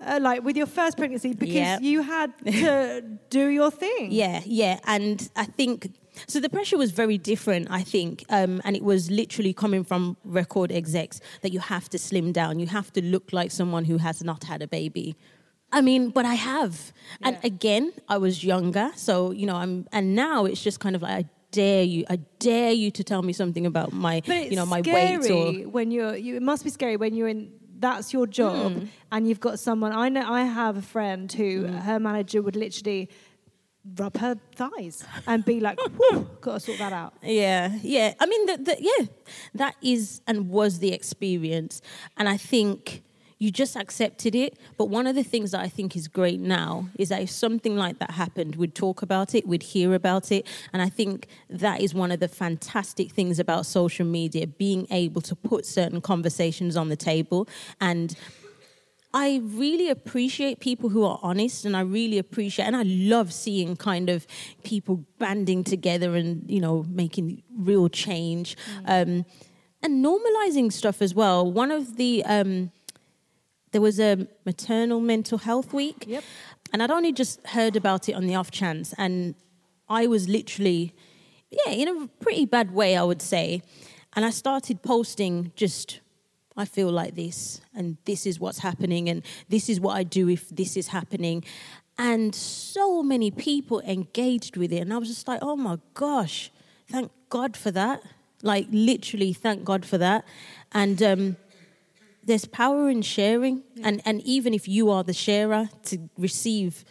Uh, 0.05 0.19
like 0.21 0.43
with 0.43 0.57
your 0.57 0.67
first 0.67 0.97
pregnancy 0.97 1.33
because 1.33 1.55
yep. 1.55 1.81
you 1.81 2.03
had 2.03 2.33
to 2.45 3.03
do 3.31 3.49
your 3.49 3.71
thing. 3.71 4.11
Yeah, 4.11 4.43
yeah. 4.45 4.81
And 4.85 5.29
I 5.37 5.45
think 5.45 5.93
so 6.27 6.41
the 6.41 6.49
pressure 6.49 6.77
was 6.77 6.91
very 6.91 7.19
different, 7.19 7.69
I 7.71 7.83
think, 7.83 8.25
um, 8.29 8.61
and 8.65 8.77
it 8.77 8.83
was 8.83 9.11
literally 9.11 9.53
coming 9.53 9.85
from 9.85 10.17
record 10.25 10.71
execs 10.73 11.21
that 11.41 11.53
you 11.53 11.61
have 11.61 11.89
to 11.91 11.99
slim 11.99 12.33
down, 12.33 12.59
you 12.59 12.67
have 12.67 12.93
to 12.95 13.03
look 13.03 13.33
like 13.33 13.51
someone 13.51 13.85
who 13.85 13.99
has 13.99 14.23
not 14.23 14.45
had 14.45 14.61
a 14.62 14.69
baby, 14.69 15.17
I 15.73 15.81
mean, 15.81 16.11
but 16.11 16.26
I 16.26 16.35
have. 16.35 16.93
Yeah. 17.21 17.29
And 17.29 17.38
again, 17.45 17.93
I 18.09 18.19
was 18.19 18.45
younger, 18.45 18.91
so 18.95 19.31
you 19.31 19.47
know, 19.47 19.57
I'm 19.57 19.87
and 19.93 20.14
now 20.14 20.45
it's 20.45 20.62
just 20.62 20.81
kind 20.81 20.95
of 20.95 21.02
like 21.02 21.26
I 21.26 21.29
dare 21.50 21.83
you, 21.83 22.05
I 22.09 22.17
dare 22.38 22.73
you 22.73 22.91
to 22.91 23.05
tell 23.05 23.23
me 23.23 23.33
something 23.33 23.67
about 23.67 23.93
my 23.93 24.23
you 24.26 24.57
know, 24.57 24.67
my 24.67 24.83
weight 24.83 25.31
or 25.31 25.52
when 25.69 25.91
you're 25.91 26.17
you 26.17 26.37
it 26.37 26.43
must 26.43 26.64
be 26.64 26.71
scary 26.71 26.97
when 26.97 27.14
you're 27.14 27.29
in 27.29 27.52
that's 27.79 28.12
your 28.12 28.29
job 28.29 28.73
mm. 28.73 28.88
and 29.11 29.29
you've 29.29 29.41
got 29.41 29.59
someone 29.59 29.93
I 29.93 30.09
know 30.09 30.33
I 30.33 30.45
have 30.45 30.76
a 30.76 30.83
friend 30.83 31.31
who 31.33 31.64
mm. 31.64 31.83
her 31.83 31.99
manager 31.99 32.41
would 32.41 32.55
literally 32.55 33.11
rub 33.97 34.17
her 34.19 34.37
thighs 34.55 35.05
and 35.26 35.45
be 35.45 35.61
like, 35.61 35.79
gotta 36.41 36.61
sort 36.61 36.79
that 36.79 36.93
out. 36.93 37.14
Yeah, 37.23 37.76
yeah. 37.83 38.14
I 38.21 38.26
mean, 38.26 38.47
the, 38.47 38.57
the, 38.59 38.76
yeah, 38.79 39.07
that 39.55 39.75
is 39.83 40.21
and 40.26 40.49
was 40.49 40.79
the 40.79 40.93
experience. 40.93 41.83
And 42.17 42.29
I 42.29 42.37
think 42.37 43.02
you 43.42 43.50
just 43.50 43.75
accepted 43.76 44.37
it. 44.37 44.56
But 44.78 44.84
one 44.84 45.08
of 45.08 45.16
the 45.16 45.25
things 45.25 45.50
that 45.50 45.61
I 45.61 45.68
think 45.68 45.96
is 45.96 46.06
great 46.06 46.38
now 46.38 46.88
is 46.96 47.08
that 47.08 47.22
if 47.22 47.30
something 47.30 47.76
like 47.76 47.99
that 47.99 48.12
happened, 48.12 48.54
we'd 48.54 48.76
talk 48.76 49.02
about 49.02 49.34
it, 49.34 49.49
we'd 49.49 49.64
hear 49.64 49.94
about 49.94 50.30
it. 50.30 50.46
And 50.72 50.80
I 50.80 50.88
think 50.88 51.26
that 51.50 51.80
is 51.80 51.92
one 51.92 52.12
of 52.12 52.20
the 52.20 52.28
fantastic 52.28 53.11
things 53.11 53.40
about 53.40 53.66
social 53.66 54.06
media, 54.06 54.46
being 54.46 54.87
able 54.92 55.20
to 55.22 55.34
put 55.34 55.66
certain 55.66 56.00
conversations 56.00 56.76
on 56.76 56.88
the 56.88 56.94
table 56.96 57.49
and 57.80 58.14
I 59.14 59.42
really 59.44 59.90
appreciate 59.90 60.61
people 60.61 60.88
who 60.88 61.04
are 61.04 61.18
honest 61.22 61.66
and 61.66 61.76
I 61.76 61.80
really 61.82 62.16
appreciate 62.16 62.64
and 62.64 62.75
I 62.75 62.84
love 62.84 63.30
seeing 63.30 63.76
kind 63.76 64.08
of 64.08 64.26
people 64.64 65.04
banding 65.18 65.64
together 65.64 66.16
and 66.16 66.50
you 66.50 66.61
know 66.61 66.87
making 66.88 67.42
real 67.54 67.90
change 67.90 68.56
mm. 68.56 68.84
um, 68.87 69.26
and 69.82 70.02
normalizing 70.02 70.72
stuff 70.72 71.02
as 71.02 71.14
well 71.14 71.50
one 71.52 71.70
of 71.70 71.96
the 71.96 72.25
um, 72.25 72.70
there 73.73 73.81
was 73.81 73.99
a 73.99 74.26
maternal 74.45 75.00
mental 75.00 75.38
health 75.38 75.73
week 75.73 76.05
yep. 76.07 76.25
and 76.73 76.83
I'd 76.83 76.91
only 76.91 77.12
just 77.12 77.45
heard 77.49 77.76
about 77.76 78.09
it 78.09 78.12
on 78.12 78.26
the 78.26 78.35
off 78.35 78.50
chance 78.50 78.95
and 78.97 79.35
I 79.88 80.07
was 80.07 80.29
literally 80.29 80.95
yeah 81.50 81.73
in 81.73 81.88
a 81.88 82.07
pretty 82.21 82.47
bad 82.47 82.73
way 82.73 82.97
I 82.97 83.02
would 83.02 83.23
say 83.23 83.62
and 84.14 84.25
I 84.25 84.31
started 84.31 84.83
posting 84.83 85.52
just 85.57 86.00
I 86.57 86.64
feel 86.64 86.91
like 86.91 87.14
this, 87.14 87.61
and 87.75 87.97
this 88.05 88.26
is 88.26 88.38
what's 88.38 88.59
happening, 88.59 89.09
and 89.09 89.23
this 89.49 89.69
is 89.69 89.81
what 89.81 89.97
I 89.97 90.02
do 90.02 90.29
if 90.29 90.49
this 90.50 90.76
is 90.76 90.88
happening. 90.88 91.45
And 91.99 92.35
so 92.35 93.02
many 93.02 93.31
people 93.31 93.81
engaged 93.81 94.57
with 94.57 94.73
it, 94.73 94.79
and 94.79 94.93
I 94.93 94.99
was 94.99 95.09
just 95.09 95.26
like, 95.26 95.41
oh 95.43 95.57
my 95.57 95.79
gosh, 95.95 96.50
thank 96.91 97.11
God 97.29 97.57
for 97.57 97.71
that. 97.71 98.02
Like, 98.43 98.67
literally, 98.71 99.33
thank 99.33 99.64
God 99.64 99.87
for 99.87 99.99
that. 99.99 100.25
And 100.73 101.02
um, 101.02 101.37
there's 102.25 102.45
power 102.45 102.88
in 102.88 103.02
sharing, 103.02 103.62
yeah. 103.75 103.88
and, 103.88 104.02
and 104.05 104.21
even 104.23 104.55
if 104.55 104.69
you 104.69 104.91
are 104.91 105.02
the 105.02 105.12
sharer, 105.12 105.69
to 105.85 105.99
receive 106.17 106.85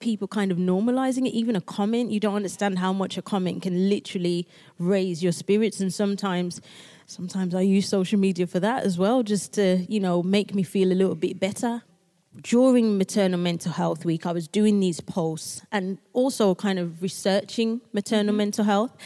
people 0.00 0.26
kind 0.26 0.50
of 0.50 0.58
normalizing 0.58 1.26
it, 1.26 1.32
even 1.32 1.54
a 1.54 1.60
comment, 1.60 2.10
you 2.10 2.18
don't 2.18 2.34
understand 2.34 2.78
how 2.78 2.92
much 2.92 3.16
a 3.16 3.22
comment 3.22 3.62
can 3.62 3.88
literally 3.88 4.48
raise 4.78 5.22
your 5.22 5.32
spirits, 5.32 5.80
and 5.80 5.92
sometimes 5.92 6.60
sometimes 7.06 7.54
I 7.54 7.60
use 7.60 7.88
social 7.88 8.18
media 8.18 8.46
for 8.46 8.60
that 8.60 8.84
as 8.84 8.98
well, 8.98 9.22
just 9.22 9.52
to, 9.54 9.84
you 9.88 10.00
know, 10.00 10.22
make 10.22 10.54
me 10.54 10.62
feel 10.62 10.90
a 10.90 10.94
little 10.94 11.14
bit 11.14 11.38
better. 11.38 11.82
During 12.40 12.96
Maternal 12.96 13.38
Mental 13.38 13.72
Health 13.72 14.06
Week, 14.06 14.24
I 14.24 14.32
was 14.32 14.48
doing 14.48 14.80
these 14.80 15.02
posts 15.02 15.60
and 15.70 15.98
also 16.14 16.54
kind 16.54 16.78
of 16.78 17.02
researching 17.02 17.82
maternal 17.92 18.30
mm-hmm. 18.30 18.38
mental 18.38 18.64
health. 18.64 18.96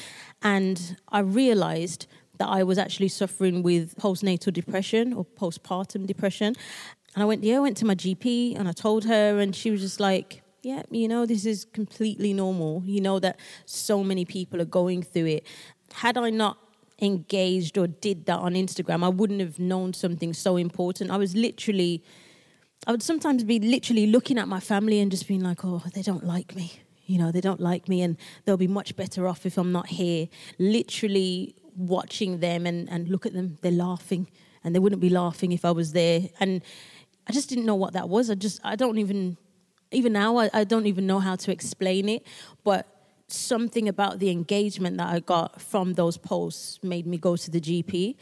And 0.43 0.97
I 1.09 1.21
realized 1.21 2.07
that 2.39 2.49
I 2.49 2.63
was 2.63 2.79
actually 2.79 3.09
suffering 3.09 3.63
with 3.63 3.97
postnatal 3.97 4.53
depression 4.53 5.13
or 5.13 5.25
postpartum 5.25 6.07
depression. 6.07 6.55
And 7.15 7.23
I 7.23 7.27
went, 7.27 7.45
yeah, 7.45 7.57
I 7.57 7.61
went 7.61 7.77
to 7.79 7.87
my 7.87 7.95
GP 7.95 8.59
and 8.59 8.69
I 8.69 8.73
told 8.73 9.05
her, 9.05 9.39
and 9.39 9.55
she 9.57 9.71
was 9.71 9.81
just 9.81 10.01
like, 10.01 10.43
yeah, 10.63 10.83
you 10.91 11.09
know, 11.09 11.27
this 11.27 11.47
is 11.47 11.65
completely 11.65 12.33
normal. 12.33 12.83
You 12.85 13.01
know 13.01 13.19
that 13.21 13.39
so 13.65 14.03
many 14.03 14.25
people 14.25 14.61
are 14.61 14.67
going 14.67 15.03
through 15.03 15.27
it. 15.27 15.47
Had 15.93 16.19
I 16.19 16.31
not 16.31 16.59
engaged 17.01 17.79
or 17.79 17.87
did 17.87 18.27
that 18.27 18.39
on 18.39 18.55
Instagram, 18.55 19.05
I 19.05 19.09
wouldn't 19.09 19.41
have 19.41 19.59
known 19.59 19.93
something 19.95 20.33
so 20.33 20.57
important. 20.57 21.11
I 21.11 21.17
was 21.17 21.35
literally, 21.35 22.03
I 22.87 22.91
would 22.91 23.03
sometimes 23.03 23.45
be 23.45 23.61
literally 23.61 24.07
looking 24.07 24.39
at 24.39 24.49
my 24.49 24.61
family 24.61 25.01
and 25.01 25.11
just 25.11 25.29
being 25.29 25.43
like, 25.43 25.65
oh, 25.65 25.83
they 25.95 26.03
don't 26.03 26.25
like 26.25 26.57
me. 26.57 26.73
You 27.07 27.19
know, 27.19 27.31
they 27.31 27.41
don't 27.41 27.61
like 27.61 27.89
me 27.89 28.03
and 28.03 28.17
they'll 28.45 28.57
be 28.57 28.67
much 28.67 28.97
better 28.97 29.29
off 29.29 29.47
if 29.47 29.57
I'm 29.59 29.71
not 29.71 29.87
here. 29.87 30.29
Literally 30.59 31.55
watching 31.77 32.41
them 32.41 32.67
and, 32.67 32.89
and 32.91 33.09
look 33.09 33.27
at 33.27 33.33
them, 33.33 33.59
they're 33.63 33.73
laughing 33.73 34.29
and 34.65 34.75
they 34.75 34.79
wouldn't 34.79 35.01
be 35.01 35.11
laughing 35.11 35.53
if 35.53 35.65
I 35.65 35.71
was 35.71 35.93
there. 35.93 36.29
And 36.41 36.63
I 37.29 37.33
just 37.33 37.49
didn't 37.49 37.67
know 37.67 37.75
what 37.75 37.93
that 37.93 38.09
was. 38.09 38.31
I 38.31 38.35
just, 38.35 38.61
I 38.65 38.77
don't 38.77 38.99
even, 38.99 39.37
even 39.91 40.13
now, 40.13 40.39
I, 40.39 40.51
I 40.53 40.65
don't 40.65 40.87
even 40.87 41.07
know 41.07 41.21
how 41.21 41.37
to 41.37 41.53
explain 41.53 42.09
it. 42.09 42.27
But 42.65 42.87
something 43.29 43.89
about 43.89 44.19
the 44.19 44.31
engagement 44.31 44.97
that 44.99 45.09
I 45.09 45.21
got 45.21 45.61
from 45.61 45.95
those 45.95 46.17
posts 46.17 46.79
made 46.83 47.07
me 47.07 47.19
go 47.19 47.37
to 47.37 47.51
the 47.51 47.61
GP 47.61 48.17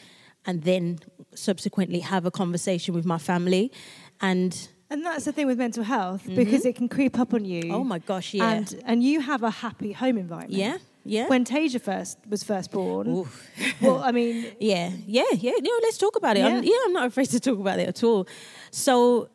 and 0.46 0.62
then 0.62 0.98
subsequently 1.34 2.00
have 2.00 2.26
a 2.26 2.30
conversation 2.30 2.94
with 2.94 3.04
my 3.04 3.18
family 3.18 3.72
and 4.20 4.68
and 4.90 5.04
that's 5.04 5.24
the 5.24 5.32
thing 5.32 5.46
with 5.46 5.58
mental 5.58 5.82
health 5.82 6.22
mm-hmm. 6.22 6.36
because 6.36 6.64
it 6.64 6.76
can 6.76 6.88
creep 6.88 7.18
up 7.18 7.34
on 7.34 7.44
you. 7.44 7.72
Oh 7.72 7.82
my 7.82 7.98
gosh, 7.98 8.34
yeah. 8.34 8.50
And 8.50 8.82
and 8.84 9.02
you 9.02 9.20
have 9.20 9.42
a 9.42 9.50
happy 9.50 9.92
home 9.92 10.18
environment. 10.18 10.52
Yeah. 10.52 10.76
Yeah. 11.04 11.28
When 11.28 11.44
Tasia 11.44 11.80
first 11.80 12.18
was 12.28 12.42
first 12.42 12.70
born, 12.70 13.28
well, 13.80 14.02
I 14.02 14.10
mean, 14.10 14.46
yeah, 14.58 14.90
yeah, 15.06 15.24
yeah. 15.32 15.52
You 15.52 15.62
know, 15.62 15.78
let's 15.82 15.98
talk 15.98 16.16
about 16.16 16.36
it. 16.36 16.40
Yeah. 16.40 16.48
I'm, 16.48 16.64
yeah, 16.64 16.78
I'm 16.86 16.92
not 16.92 17.06
afraid 17.06 17.28
to 17.30 17.40
talk 17.40 17.58
about 17.58 17.78
it 17.78 17.88
at 17.88 18.02
all. 18.02 18.26
So 18.70 19.28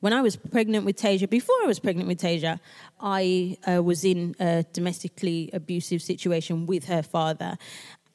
when 0.00 0.12
I 0.12 0.22
was 0.22 0.36
pregnant 0.36 0.84
with 0.84 0.96
Tasia, 0.96 1.28
before 1.28 1.56
I 1.62 1.66
was 1.66 1.80
pregnant 1.80 2.08
with 2.08 2.20
Tasia, 2.20 2.60
I 3.00 3.56
uh, 3.66 3.82
was 3.82 4.04
in 4.04 4.36
a 4.38 4.64
domestically 4.72 5.50
abusive 5.52 6.02
situation 6.02 6.66
with 6.66 6.84
her 6.84 7.02
father. 7.02 7.58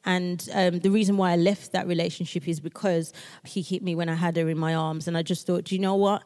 And 0.06 0.48
um, 0.52 0.80
the 0.80 0.90
reason 0.90 1.16
why 1.16 1.32
I 1.32 1.36
left 1.36 1.72
that 1.72 1.86
relationship 1.86 2.48
is 2.48 2.60
because 2.60 3.12
he 3.44 3.62
hit 3.62 3.82
me 3.82 3.94
when 3.94 4.08
I 4.08 4.14
had 4.14 4.36
her 4.36 4.48
in 4.48 4.58
my 4.58 4.74
arms. 4.74 5.08
And 5.08 5.16
I 5.16 5.22
just 5.22 5.46
thought, 5.46 5.64
do 5.64 5.74
you 5.74 5.80
know 5.80 5.94
what? 5.94 6.24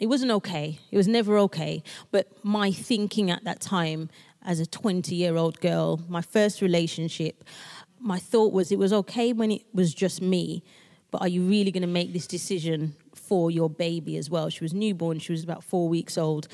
It 0.00 0.06
wasn't 0.06 0.30
okay. 0.32 0.78
It 0.90 0.96
was 0.96 1.08
never 1.08 1.38
okay. 1.38 1.82
But 2.10 2.28
my 2.42 2.70
thinking 2.70 3.30
at 3.30 3.44
that 3.44 3.60
time, 3.60 4.10
as 4.46 4.60
a 4.60 4.66
20 4.66 5.14
year 5.14 5.36
old 5.36 5.60
girl, 5.60 6.00
my 6.08 6.22
first 6.22 6.62
relationship, 6.62 7.44
my 8.00 8.18
thought 8.18 8.52
was 8.52 8.72
it 8.72 8.78
was 8.78 8.92
okay 8.92 9.32
when 9.32 9.50
it 9.50 9.62
was 9.74 9.92
just 9.92 10.22
me. 10.22 10.62
But 11.10 11.22
are 11.22 11.28
you 11.28 11.42
really 11.42 11.70
going 11.70 11.82
to 11.82 11.88
make 11.88 12.12
this 12.12 12.26
decision 12.26 12.94
for 13.26 13.50
your 13.50 13.68
baby 13.68 14.16
as 14.16 14.30
well. 14.30 14.48
She 14.48 14.62
was 14.62 14.72
newborn, 14.72 15.18
she 15.18 15.32
was 15.32 15.42
about 15.42 15.64
four 15.64 15.88
weeks 15.88 16.16
old. 16.16 16.46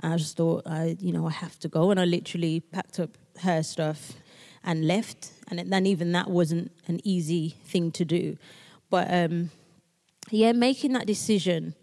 I 0.00 0.16
just 0.16 0.36
thought, 0.36 0.62
I, 0.66 0.96
you 1.00 1.12
know, 1.12 1.26
I 1.26 1.30
have 1.30 1.58
to 1.60 1.68
go. 1.68 1.90
And 1.90 1.98
I 1.98 2.04
literally 2.04 2.60
packed 2.60 3.00
up 3.00 3.16
her 3.40 3.62
stuff 3.62 4.12
and 4.62 4.86
left. 4.86 5.32
And 5.48 5.58
then 5.58 5.86
even 5.86 6.12
that 6.12 6.30
wasn't 6.30 6.72
an 6.86 7.00
easy 7.04 7.56
thing 7.64 7.90
to 7.92 8.04
do. 8.04 8.36
But 8.90 9.12
um, 9.12 9.50
yeah, 10.30 10.52
making 10.52 10.92
that 10.92 11.06
decision, 11.06 11.74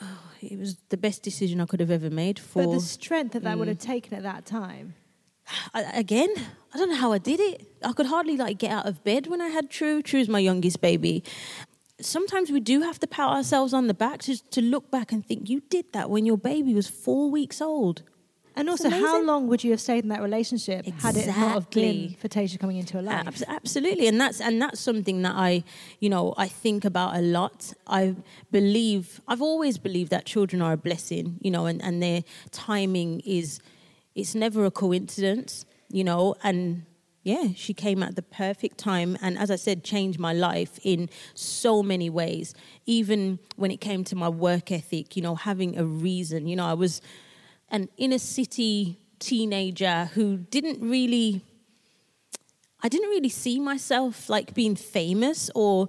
oh, 0.00 0.27
it 0.42 0.58
was 0.58 0.76
the 0.88 0.96
best 0.96 1.22
decision 1.22 1.60
I 1.60 1.66
could 1.66 1.80
have 1.80 1.90
ever 1.90 2.10
made 2.10 2.38
for. 2.38 2.64
But 2.64 2.72
the 2.72 2.80
strength 2.80 3.32
that 3.32 3.42
that 3.42 3.56
mm, 3.56 3.58
would 3.58 3.68
have 3.68 3.78
taken 3.78 4.14
at 4.14 4.22
that 4.22 4.44
time. 4.46 4.94
I, 5.72 5.82
again, 5.82 6.28
I 6.74 6.78
don't 6.78 6.90
know 6.90 6.96
how 6.96 7.12
I 7.12 7.18
did 7.18 7.40
it. 7.40 7.66
I 7.82 7.92
could 7.92 8.06
hardly 8.06 8.36
like 8.36 8.58
get 8.58 8.70
out 8.70 8.86
of 8.86 9.02
bed 9.02 9.26
when 9.26 9.40
I 9.40 9.48
had 9.48 9.70
True. 9.70 10.02
True's 10.02 10.28
my 10.28 10.38
youngest 10.38 10.80
baby, 10.80 11.24
sometimes 12.00 12.50
we 12.50 12.60
do 12.60 12.82
have 12.82 12.98
to 13.00 13.06
pat 13.06 13.28
ourselves 13.28 13.74
on 13.74 13.86
the 13.86 13.94
back 13.94 14.20
to, 14.22 14.50
to 14.50 14.60
look 14.60 14.90
back 14.90 15.12
and 15.12 15.24
think 15.24 15.48
you 15.48 15.62
did 15.68 15.92
that 15.92 16.10
when 16.10 16.26
your 16.26 16.38
baby 16.38 16.74
was 16.74 16.88
four 16.88 17.30
weeks 17.30 17.60
old. 17.60 18.02
And 18.58 18.68
also, 18.68 18.90
how 18.90 19.22
long 19.22 19.46
would 19.46 19.62
you 19.62 19.70
have 19.70 19.80
stayed 19.80 20.02
in 20.02 20.08
that 20.08 20.20
relationship 20.20 20.86
exactly. 20.86 21.00
had 21.00 21.16
it 21.16 21.26
not 21.38 21.52
have 21.52 21.70
been 21.70 22.16
for 22.20 22.28
Tasia 22.28 22.58
coming 22.58 22.76
into 22.76 22.94
your 22.94 23.02
life? 23.02 23.42
absolutely, 23.46 24.08
and 24.08 24.20
that's 24.20 24.40
and 24.40 24.60
that's 24.60 24.80
something 24.80 25.22
that 25.22 25.34
I, 25.34 25.62
you 26.00 26.08
know, 26.08 26.34
I 26.36 26.48
think 26.48 26.84
about 26.84 27.16
a 27.16 27.20
lot. 27.20 27.72
I 27.86 28.16
believe 28.50 29.20
I've 29.28 29.42
always 29.42 29.78
believed 29.78 30.10
that 30.10 30.24
children 30.24 30.60
are 30.60 30.72
a 30.72 30.76
blessing, 30.76 31.38
you 31.40 31.50
know, 31.52 31.66
and, 31.66 31.80
and 31.82 32.02
their 32.02 32.24
timing 32.50 33.20
is, 33.20 33.60
it's 34.16 34.34
never 34.34 34.64
a 34.64 34.70
coincidence, 34.70 35.64
you 35.88 36.02
know, 36.02 36.34
and 36.42 36.84
yeah, 37.22 37.48
she 37.54 37.74
came 37.74 38.02
at 38.02 38.16
the 38.16 38.22
perfect 38.22 38.78
time. 38.78 39.18
And 39.20 39.38
as 39.38 39.50
I 39.50 39.56
said, 39.56 39.84
changed 39.84 40.18
my 40.18 40.32
life 40.32 40.80
in 40.82 41.10
so 41.34 41.82
many 41.82 42.08
ways. 42.08 42.54
Even 42.86 43.38
when 43.56 43.70
it 43.70 43.80
came 43.80 44.02
to 44.04 44.16
my 44.16 44.28
work 44.28 44.72
ethic, 44.72 45.14
you 45.14 45.22
know, 45.22 45.34
having 45.34 45.78
a 45.78 45.84
reason. 45.84 46.48
You 46.48 46.56
know, 46.56 46.64
I 46.64 46.74
was 46.74 47.02
an 47.70 47.88
inner 47.96 48.18
city 48.18 48.98
teenager 49.18 50.10
who 50.14 50.38
didn't 50.38 50.80
really, 50.80 51.44
I 52.82 52.88
didn't 52.88 53.08
really 53.10 53.28
see 53.28 53.58
myself 53.58 54.28
like 54.28 54.54
being 54.54 54.76
famous 54.76 55.50
or 55.54 55.88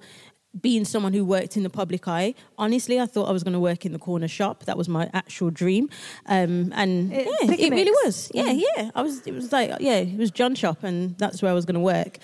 being 0.60 0.84
someone 0.84 1.14
who 1.14 1.24
worked 1.24 1.58
in 1.58 1.64
the 1.64 1.70
public 1.70 2.08
eye, 2.08 2.34
honestly, 2.58 3.00
I 3.00 3.06
thought 3.06 3.30
I 3.30 3.32
was 3.32 3.44
going 3.44 3.54
to 3.54 3.60
work 3.60 3.86
in 3.86 3.92
the 3.92 4.00
corner 4.00 4.28
shop. 4.28 4.66
That 4.66 4.78
was 4.78 4.90
my 4.90 5.10
actual 5.14 5.52
dream, 5.52 5.90
um, 6.26 6.74
and 6.76 7.14
it, 7.14 7.28
yeah, 7.28 7.52
it 7.52 7.72
really 7.72 7.92
was. 8.04 8.32
Yeah, 8.34 8.46
mm. 8.46 8.64
yeah. 8.76 8.92
I 8.96 9.02
was. 9.02 9.26
It 9.28 9.34
was 9.34 9.52
like 9.52 9.76
yeah, 9.80 9.98
it 9.98 10.18
was 10.18 10.32
John 10.32 10.56
Shop, 10.56 10.84
and 10.84 11.18
that's 11.18 11.42
where 11.42 11.52
I 11.52 11.54
was 11.54 11.66
going 11.66 11.76
to 11.76 11.82
work. 11.82 12.18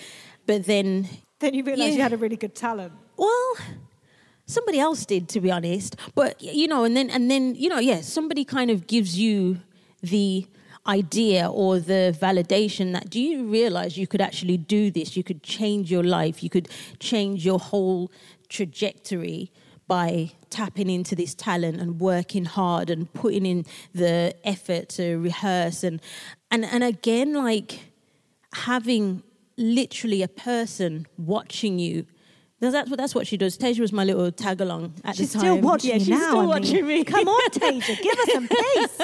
But 0.46 0.64
then, 0.66 1.08
then 1.38 1.54
you 1.54 1.62
realised 1.64 1.90
yeah, 1.90 1.96
you 1.96 2.02
had 2.02 2.12
a 2.12 2.16
really 2.16 2.36
good 2.36 2.54
talent. 2.54 2.92
Well, 3.16 3.56
somebody 4.46 4.78
else 4.78 5.04
did, 5.04 5.28
to 5.30 5.40
be 5.40 5.50
honest. 5.50 5.96
But 6.14 6.40
you 6.40 6.68
know, 6.68 6.84
and 6.84 6.96
then 6.96 7.10
and 7.10 7.30
then 7.30 7.54
you 7.54 7.68
know, 7.68 7.78
yeah, 7.78 8.00
somebody 8.00 8.44
kind 8.44 8.70
of 8.70 8.86
gives 8.86 9.18
you 9.18 9.60
the 10.02 10.46
idea 10.86 11.50
or 11.50 11.80
the 11.80 12.16
validation 12.20 12.92
that 12.92 13.10
do 13.10 13.20
you 13.20 13.44
realize 13.44 13.98
you 13.98 14.06
could 14.06 14.20
actually 14.20 14.56
do 14.56 14.90
this? 14.90 15.16
You 15.16 15.24
could 15.24 15.42
change 15.42 15.90
your 15.90 16.04
life, 16.04 16.42
you 16.42 16.50
could 16.50 16.68
change 17.00 17.44
your 17.44 17.58
whole 17.58 18.10
trajectory 18.48 19.50
by 19.88 20.32
tapping 20.50 20.90
into 20.90 21.14
this 21.14 21.34
talent 21.34 21.80
and 21.80 22.00
working 22.00 22.44
hard 22.44 22.90
and 22.90 23.12
putting 23.12 23.46
in 23.46 23.64
the 23.94 24.34
effort 24.44 24.88
to 24.88 25.16
rehearse 25.16 25.84
and 25.84 26.00
and 26.50 26.64
and 26.64 26.82
again 26.82 27.34
like 27.34 27.92
having 28.52 29.22
literally 29.56 30.22
a 30.22 30.28
person 30.28 31.06
watching 31.16 31.78
you 31.78 32.06
That's 32.58 32.88
what 32.88 32.98
that's 32.98 33.14
what 33.14 33.26
she 33.26 33.36
does. 33.36 33.58
Tasia 33.58 33.80
was 33.80 33.92
my 33.92 34.04
little 34.04 34.32
tag 34.32 34.62
along 34.62 34.94
at 35.04 35.16
She's 35.16 35.30
the 35.32 35.38
time. 35.38 35.46
still 35.46 35.60
watching 35.60 35.90
yeah, 35.90 35.98
she's 35.98 36.08
now. 36.08 36.16
still 36.16 36.38
I 36.38 36.40
mean. 36.40 36.48
watching 36.48 36.86
me. 36.86 37.04
Come 37.04 37.28
on, 37.28 37.50
Tasia, 37.50 38.02
give 38.02 38.18
us 38.18 38.32
some 38.32 38.48
pace. 38.48 38.98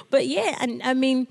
but 0.10 0.26
yeah, 0.26 0.56
and 0.60 0.82
I 0.82 0.94
mean, 0.94 1.26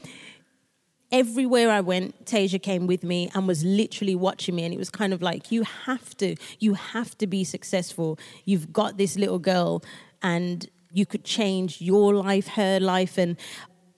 everywhere 1.12 1.72
I 1.72 1.82
went, 1.82 2.26
Tasia 2.26 2.62
came 2.62 2.86
with 2.88 3.04
me 3.04 3.30
and 3.34 3.48
was 3.48 3.64
literally 3.64 4.14
watching 4.16 4.56
me. 4.56 4.64
And 4.64 4.72
it 4.74 4.78
was 4.78 4.90
kind 4.92 5.12
of 5.14 5.22
like, 5.24 5.52
you 5.52 5.64
have 5.64 6.16
to, 6.18 6.36
you 6.60 6.76
have 6.76 7.18
to 7.18 7.26
be 7.28 7.44
successful. 7.44 8.20
You've 8.46 8.72
got 8.72 8.98
this 8.98 9.18
little 9.18 9.40
girl, 9.40 9.84
and 10.22 10.70
you 10.92 11.06
could 11.06 11.24
change 11.24 11.82
your 11.82 12.14
life, 12.14 12.48
her 12.50 12.80
life, 12.80 13.18
and 13.18 13.38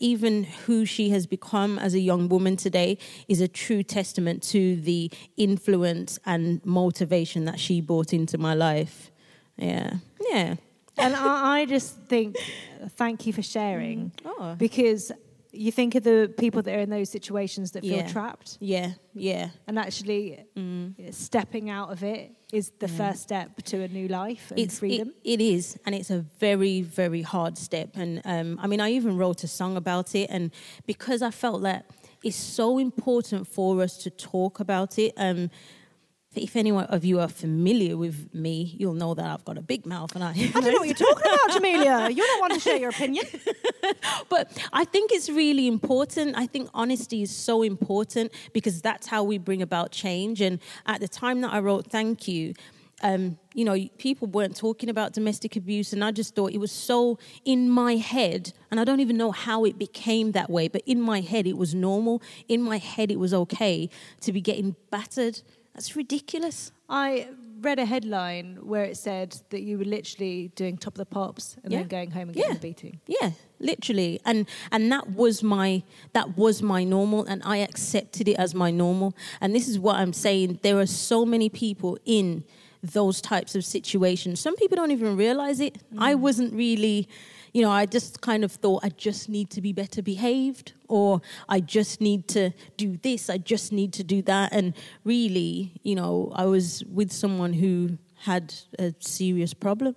even 0.02 0.44
who 0.44 0.86
she 0.86 1.12
has 1.12 1.28
become 1.28 1.80
as 1.80 1.94
a 1.94 2.00
young 2.00 2.28
woman 2.28 2.58
today 2.58 2.98
is 3.28 3.40
a 3.40 3.48
true 3.48 3.84
testament 3.84 4.44
to 4.44 4.76
the 4.78 5.12
influence 5.38 6.20
and 6.26 6.66
motivation 6.66 7.46
that 7.46 7.60
she 7.60 7.80
brought 7.80 8.12
into 8.12 8.38
my 8.38 8.54
life. 8.54 9.12
Yeah. 9.58 9.94
Yeah. 10.32 10.56
and 10.98 11.16
I, 11.16 11.60
I 11.60 11.66
just 11.66 11.96
think, 12.08 12.36
thank 12.90 13.28
you 13.28 13.34
for 13.34 13.44
sharing. 13.44 14.12
Mm. 14.24 14.32
Oh. 14.40 14.56
Because 14.58 15.12
you 15.54 15.72
think 15.72 15.96
of 15.96 16.04
the 16.04 16.34
people 16.38 16.62
that 16.62 16.74
are 16.76 16.80
in 16.80 16.90
those 16.90 17.10
situations 17.10 17.72
that 17.72 17.82
feel 17.82 17.98
Yeah. 17.98 18.08
trapped, 18.08 18.58
Yeah. 18.62 18.94
Yeah. 19.14 19.50
and 19.68 19.78
actually 19.78 20.46
stepping 21.12 21.70
out 21.70 21.92
of 21.92 22.04
it 22.04 22.32
is 22.54 22.72
the 22.80 22.88
first 22.88 23.22
step 23.24 23.56
to 23.64 23.82
a 23.82 23.88
new 23.88 24.08
life 24.08 24.52
and 24.52 24.60
it's 24.60 24.80
freedom. 24.80 25.14
It, 25.24 25.40
it 25.40 25.42
is, 25.42 25.78
and 25.86 25.96
it's 25.96 26.10
a 26.10 26.20
very, 26.40 26.82
very 26.82 27.22
hard 27.22 27.58
step. 27.58 27.90
And 27.96 28.22
um, 28.26 28.60
I 28.62 28.68
mean, 28.68 28.80
I 28.82 28.92
even 28.92 29.18
wrote 29.18 29.44
a 29.44 29.48
song 29.48 29.78
about 29.78 30.16
it, 30.16 30.30
and 30.30 30.52
because 30.86 31.22
I 31.22 31.32
felt 31.32 31.62
that 31.64 31.86
it's 32.24 32.36
so 32.36 32.78
important 32.78 33.48
for 33.48 33.82
us 33.82 33.98
to 34.04 34.10
talk 34.10 34.60
about 34.60 34.98
it. 35.00 35.14
Um, 35.18 35.50
if 36.36 36.56
any 36.56 36.72
of 36.72 37.04
you 37.04 37.20
are 37.20 37.28
familiar 37.28 37.98
with 37.98 38.34
me, 38.34 38.76
you'll 38.78 38.94
know 38.94 39.14
that 39.14 39.26
I've 39.26 39.44
got 39.44 39.58
a 39.58 39.62
big 39.62 39.86
mouth, 39.86 40.16
and 40.16 40.24
I. 40.24 40.32
I 40.32 40.62
don't 40.62 40.64
know 40.64 40.80
what 40.80 40.88
you're 40.88 40.96
talking 41.14 41.26
about, 41.26 41.62
Jamelia. 41.62 42.16
You're 42.16 42.28
not 42.28 42.42
one 42.42 42.52
to 42.52 42.60
share 42.60 42.78
your 42.78 42.92
opinion. 42.92 43.26
but 44.30 44.58
I 44.72 44.86
think 44.86 45.12
it's 45.12 45.30
really 45.30 45.68
important. 45.68 46.38
I 46.38 46.46
think 46.46 46.70
honesty 46.74 47.22
is 47.22 47.36
so 47.36 47.64
important 47.64 48.32
because 48.54 48.82
that's 48.82 49.08
how 49.08 49.24
we 49.24 49.40
bring 49.40 49.62
about 49.62 49.92
change. 49.92 50.40
And 50.40 50.60
at 50.86 51.02
the 51.02 51.08
time 51.08 51.42
that 51.42 51.52
I 51.52 51.60
wrote 51.60 51.88
Thank 51.88 52.30
You, 52.30 52.54
um, 53.04 53.38
you 53.54 53.66
know, 53.66 53.78
people 53.98 54.28
weren't 54.28 54.56
talking 54.56 54.90
about 54.90 55.14
domestic 55.14 55.56
abuse, 55.56 55.92
and 55.92 56.04
I 56.04 56.12
just 56.12 56.36
thought 56.36 56.54
it 56.54 56.60
was 56.60 56.72
so 56.72 57.20
in 57.44 57.70
my 57.70 57.96
head, 57.96 58.54
and 58.70 58.80
I 58.80 58.84
don't 58.86 59.00
even 59.02 59.18
know 59.18 59.32
how 59.32 59.66
it 59.66 59.78
became 59.78 60.32
that 60.32 60.50
way, 60.50 60.68
but 60.68 60.82
in 60.86 61.02
my 61.02 61.20
head 61.20 61.46
it 61.48 61.58
was 61.58 61.76
normal. 61.76 62.22
In 62.48 62.62
my 62.62 62.78
head 62.78 63.12
it 63.12 63.20
was 63.20 63.34
okay 63.34 63.90
to 64.22 64.32
be 64.32 64.40
getting 64.40 64.76
battered. 64.92 65.42
That's 65.74 65.96
ridiculous. 65.96 66.72
I 66.90 67.30
read 67.62 67.80
a 67.80 67.86
headline 67.86 68.58
where 68.62 68.84
it 68.84 68.98
said 68.98 69.38
that 69.50 69.62
you 69.62 69.78
were 69.78 69.86
literally 69.86 70.52
doing 70.56 70.78
top 70.78 70.94
of 70.96 70.98
the 70.98 71.06
pops 71.06 71.58
and 71.64 71.72
Yeah. 71.72 71.80
then 71.80 71.88
going 71.88 72.12
home 72.12 72.30
and 72.30 72.34
getting 72.34 72.58
a 72.58 72.60
beating. 72.60 73.00
Yeah, 73.08 73.32
literally. 73.60 74.20
And 74.26 74.48
and 74.72 74.92
that 74.92 75.12
was 75.12 75.44
my 75.44 75.84
that 76.14 76.38
was 76.38 76.62
my 76.62 76.84
normal 76.84 77.24
and 77.24 77.42
I 77.46 77.58
accepted 77.58 78.28
it 78.28 78.38
as 78.38 78.56
my 78.56 78.72
normal. 78.72 79.16
And 79.40 79.56
this 79.56 79.68
is 79.68 79.78
what 79.80 79.98
I'm 79.98 80.14
saying. 80.14 80.60
There 80.64 80.80
are 80.80 80.88
so 80.88 81.26
many 81.26 81.50
people 81.50 81.98
in 82.06 82.44
those 82.84 83.22
types 83.22 83.56
of 83.56 83.64
situations. 83.64 84.40
Some 84.40 84.56
people 84.56 84.76
don't 84.76 84.92
even 84.92 85.16
realize 85.16 85.60
it. 85.60 85.78
I 85.98 86.16
mm. 86.16 86.20
wasn't 86.20 86.54
really 86.54 87.08
you 87.54 87.62
know, 87.62 87.70
I 87.72 87.86
just 87.86 88.22
kind 88.22 88.44
of 88.44 88.52
thought 88.52 88.84
I 88.84 88.90
just 88.90 89.28
need 89.30 89.50
to 89.52 89.62
be 89.62 89.74
better 89.74 90.02
behaved 90.02 90.74
or 90.88 91.22
I 91.50 91.60
just 91.60 92.02
need 92.02 92.28
to 92.30 92.52
do 92.78 92.98
this, 92.98 93.30
I 93.30 93.38
just 93.38 93.72
need 93.72 93.94
to 93.94 94.04
do 94.04 94.22
that. 94.24 94.54
And 94.54 94.74
really, 95.04 95.74
you 95.84 95.96
know, 95.96 96.32
I 96.36 96.46
was 96.46 96.84
with 96.86 97.12
someone 97.12 97.54
who 97.54 97.98
had 98.24 98.54
a 98.80 98.94
serious 99.00 99.54
problem. 99.54 99.96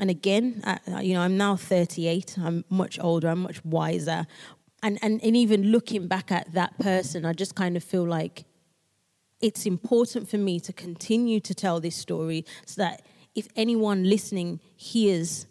And 0.00 0.10
again, 0.10 0.62
I, 0.64 1.02
you 1.02 1.14
know, 1.14 1.20
I'm 1.20 1.36
now 1.36 1.56
38. 1.56 2.36
I'm 2.38 2.64
much 2.68 2.98
older. 2.98 3.28
I'm 3.28 3.40
much 3.40 3.64
wiser. 3.64 4.26
And, 4.82 4.98
and 5.02 5.22
and 5.22 5.36
even 5.36 5.70
looking 5.70 6.08
back 6.08 6.32
at 6.32 6.52
that 6.52 6.78
person, 6.78 7.24
I 7.24 7.32
just 7.32 7.54
kind 7.54 7.76
of 7.76 7.84
feel 7.84 8.04
like 8.04 8.44
it's 9.40 9.66
important 9.66 10.28
for 10.28 10.38
me 10.38 10.58
to 10.60 10.72
continue 10.72 11.38
to 11.40 11.54
tell 11.54 11.80
this 11.80 11.96
story 11.96 12.44
so 12.66 12.82
that 12.82 13.02
if 13.34 13.48
anyone 13.56 14.04
listening 14.04 14.60
hears 14.76 15.46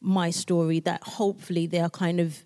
my 0.00 0.30
story, 0.30 0.80
that 0.80 1.02
hopefully 1.02 1.66
they 1.66 1.80
are 1.80 1.90
kind 1.90 2.20
of 2.20 2.42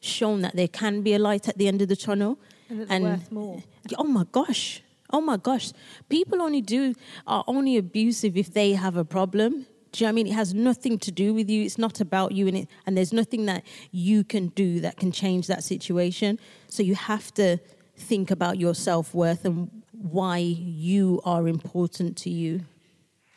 shown 0.00 0.42
that 0.42 0.54
there 0.54 0.68
can 0.68 1.02
be 1.02 1.14
a 1.14 1.18
light 1.18 1.48
at 1.48 1.56
the 1.58 1.68
end 1.68 1.82
of 1.82 1.88
the 1.88 1.96
tunnel. 1.96 2.38
And 2.68 3.04
they're 3.04 3.12
worth 3.12 3.32
more. 3.32 3.62
Oh 3.98 4.04
my 4.04 4.24
gosh. 4.30 4.82
Oh 5.10 5.20
my 5.20 5.36
gosh. 5.36 5.72
People 6.08 6.42
only 6.42 6.60
do 6.60 6.94
are 7.26 7.44
only 7.46 7.76
abusive 7.76 8.36
if 8.36 8.52
they 8.52 8.72
have 8.72 8.96
a 8.96 9.04
problem. 9.04 9.66
Do 9.92 10.02
you 10.02 10.06
know 10.06 10.08
what 10.08 10.08
I 10.08 10.12
mean? 10.12 10.26
It 10.26 10.32
has 10.32 10.54
nothing 10.54 10.98
to 10.98 11.12
do 11.12 11.32
with 11.32 11.48
you. 11.48 11.62
It's 11.62 11.78
not 11.78 12.00
about 12.00 12.32
you 12.32 12.48
and 12.48 12.56
it 12.56 12.68
and 12.86 12.96
there's 12.96 13.12
nothing 13.12 13.46
that 13.46 13.62
you 13.92 14.24
can 14.24 14.48
do 14.48 14.80
that 14.80 14.96
can 14.96 15.12
change 15.12 15.46
that 15.46 15.62
situation. 15.62 16.38
So 16.68 16.82
you 16.82 16.94
have 16.96 17.32
to 17.34 17.58
think 17.96 18.30
about 18.30 18.58
your 18.58 18.74
self 18.74 19.14
worth 19.14 19.44
and 19.44 19.70
why 19.92 20.38
you 20.38 21.20
are 21.24 21.46
important 21.46 22.16
to 22.18 22.30
you. 22.30 22.62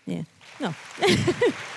Yeah. 0.05 0.23
No. 0.59 0.73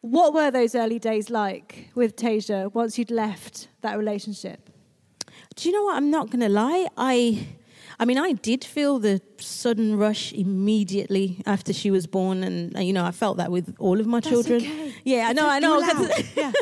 What 0.00 0.32
were 0.32 0.50
those 0.50 0.74
early 0.74 0.98
days 0.98 1.28
like 1.28 1.90
with 1.94 2.16
Tasia 2.16 2.72
once 2.72 2.98
you'd 2.98 3.10
left 3.10 3.68
that 3.82 3.98
relationship? 3.98 4.70
Do 5.56 5.68
you 5.68 5.74
know 5.74 5.82
what? 5.84 5.96
I'm 5.96 6.10
not 6.10 6.30
going 6.30 6.40
to 6.40 6.48
lie. 6.48 6.86
I, 6.96 7.46
I 7.98 8.06
mean, 8.06 8.16
I 8.16 8.32
did 8.32 8.64
feel 8.64 8.98
the 8.98 9.20
sudden 9.38 9.98
rush 9.98 10.32
immediately 10.32 11.42
after 11.44 11.74
she 11.74 11.90
was 11.90 12.06
born, 12.06 12.42
and 12.42 12.74
uh, 12.76 12.80
you 12.80 12.94
know, 12.94 13.04
I 13.04 13.10
felt 13.10 13.36
that 13.36 13.50
with 13.50 13.74
all 13.78 14.00
of 14.00 14.06
my 14.06 14.20
children. 14.20 14.62
okay. 14.62 14.94
Yeah, 15.04 15.28
I 15.28 15.32
know, 15.34 15.48
I 15.50 15.58
know. 15.58 15.80
Yeah. 16.36 16.52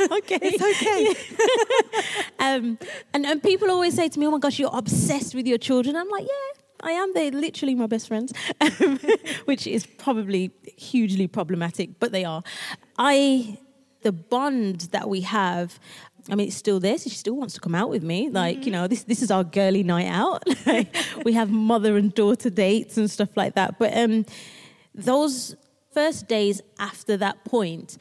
okay, 0.12 0.38
It's 0.42 0.62
okay. 0.62 2.24
um, 2.38 2.78
and 3.12 3.24
and 3.26 3.42
people 3.42 3.70
always 3.70 3.94
say 3.94 4.08
to 4.08 4.18
me, 4.18 4.26
"Oh 4.26 4.30
my 4.30 4.38
gosh, 4.38 4.58
you're 4.58 4.70
obsessed 4.72 5.34
with 5.34 5.46
your 5.46 5.58
children." 5.58 5.94
I'm 5.96 6.08
like, 6.08 6.24
yeah. 6.24 6.62
I 6.82 6.92
am. 6.92 7.12
They're 7.14 7.30
literally 7.30 7.74
my 7.74 7.86
best 7.86 8.08
friends, 8.08 8.32
which 9.44 9.66
is 9.66 9.86
probably 9.86 10.50
hugely 10.76 11.26
problematic, 11.26 11.98
but 11.98 12.12
they 12.12 12.24
are. 12.24 12.42
I, 12.98 13.58
the 14.02 14.12
bond 14.12 14.88
that 14.92 15.08
we 15.08 15.22
have, 15.22 15.78
I 16.30 16.34
mean, 16.34 16.48
it's 16.48 16.56
still 16.56 16.80
there. 16.80 16.98
So 16.98 17.10
she 17.10 17.16
still 17.16 17.36
wants 17.36 17.54
to 17.54 17.60
come 17.60 17.74
out 17.74 17.90
with 17.90 18.02
me. 18.02 18.28
Like, 18.28 18.66
you 18.66 18.72
know, 18.72 18.86
this 18.86 19.04
this 19.04 19.22
is 19.22 19.30
our 19.30 19.44
girly 19.44 19.82
night 19.82 20.08
out. 20.08 20.44
we 21.24 21.32
have 21.32 21.50
mother 21.50 21.96
and 21.96 22.14
daughter 22.14 22.50
dates 22.50 22.96
and 22.96 23.10
stuff 23.10 23.36
like 23.36 23.54
that. 23.54 23.78
But 23.78 23.96
um, 23.96 24.26
those 24.94 25.56
first 25.92 26.28
days 26.28 26.60
after 26.78 27.16
that 27.16 27.44
point, 27.44 27.98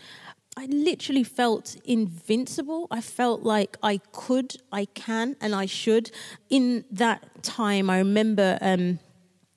I 0.58 0.66
literally 0.66 1.24
felt 1.24 1.78
invincible. 1.86 2.88
I 2.92 3.02
felt 3.02 3.44
like 3.44 3.78
I 3.82 4.02
could, 4.12 4.58
I 4.72 4.86
can, 4.86 5.36
and 5.40 5.56
I 5.56 5.66
should. 5.66 6.12
In 6.50 6.84
that 6.92 7.24
time, 7.44 7.90
I 7.90 7.98
remember 8.00 8.58
um, 8.62 9.00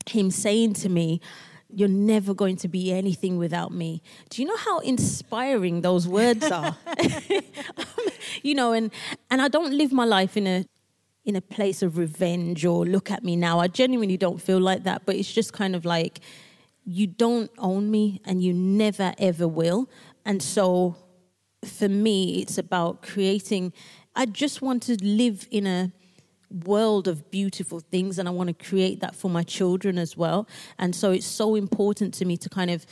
him 0.07 0.31
saying 0.31 0.75
to 0.75 0.89
me, 0.89 1.21
you're 1.75 1.89
never 1.89 2.35
going 2.35 2.57
to 2.57 2.69
be 2.69 2.93
anything 2.93 3.39
without 3.39 3.73
me. 3.73 4.03
Do 4.29 4.43
you 4.43 4.49
know 4.49 4.57
how 4.57 4.81
inspiring 4.81 5.81
those 5.81 6.07
words 6.07 6.51
are? 6.51 6.77
you 8.43 8.55
know, 8.55 8.73
and 8.73 8.91
and 9.31 9.41
I 9.41 9.49
don't 9.49 9.73
live 9.73 9.93
my 9.93 10.05
life 10.05 10.37
in 10.37 10.47
a 10.47 10.67
in 11.25 11.37
a 11.37 11.41
place 11.41 11.83
of 11.83 11.97
revenge 11.97 12.65
or 12.65 12.85
look 12.85 13.11
at 13.11 13.25
me 13.25 13.37
now. 13.37 13.61
I 13.61 13.69
genuinely 13.69 14.17
don't 14.17 14.41
feel 14.41 14.61
like 14.61 14.85
that, 14.85 15.07
but 15.07 15.17
it's 15.17 15.33
just 15.33 15.53
kind 15.53 15.75
of 15.75 15.85
like 15.85 16.21
you 16.85 17.07
don't 17.07 17.51
own 17.59 17.91
me 17.91 18.21
and 18.25 18.43
you 18.43 18.53
never 18.53 19.15
ever 19.19 19.47
will. 19.49 19.89
And 20.25 20.43
so 20.43 20.97
for 21.65 21.89
me, 21.89 22.43
it's 22.43 22.59
about 22.59 23.03
creating. 23.03 23.73
I 24.15 24.27
just 24.27 24.61
want 24.61 24.83
to 24.85 25.03
live 25.03 25.47
in 25.51 25.67
a 25.67 25.93
world 26.53 27.09
of 27.09 27.31
beautiful 27.31 27.81
things, 27.81 28.19
and 28.19 28.29
I 28.29 28.33
want 28.33 28.49
to 28.49 28.65
create 28.69 29.01
that 29.01 29.15
for 29.15 29.31
my 29.31 29.43
children 29.43 29.99
as 29.99 30.17
well. 30.17 30.49
And 30.79 30.95
so 30.95 31.11
it's 31.11 31.27
so 31.27 31.55
important 31.55 32.15
to 32.15 32.25
me 32.25 32.37
to 32.39 32.49
kind 32.49 32.71
of 32.71 32.87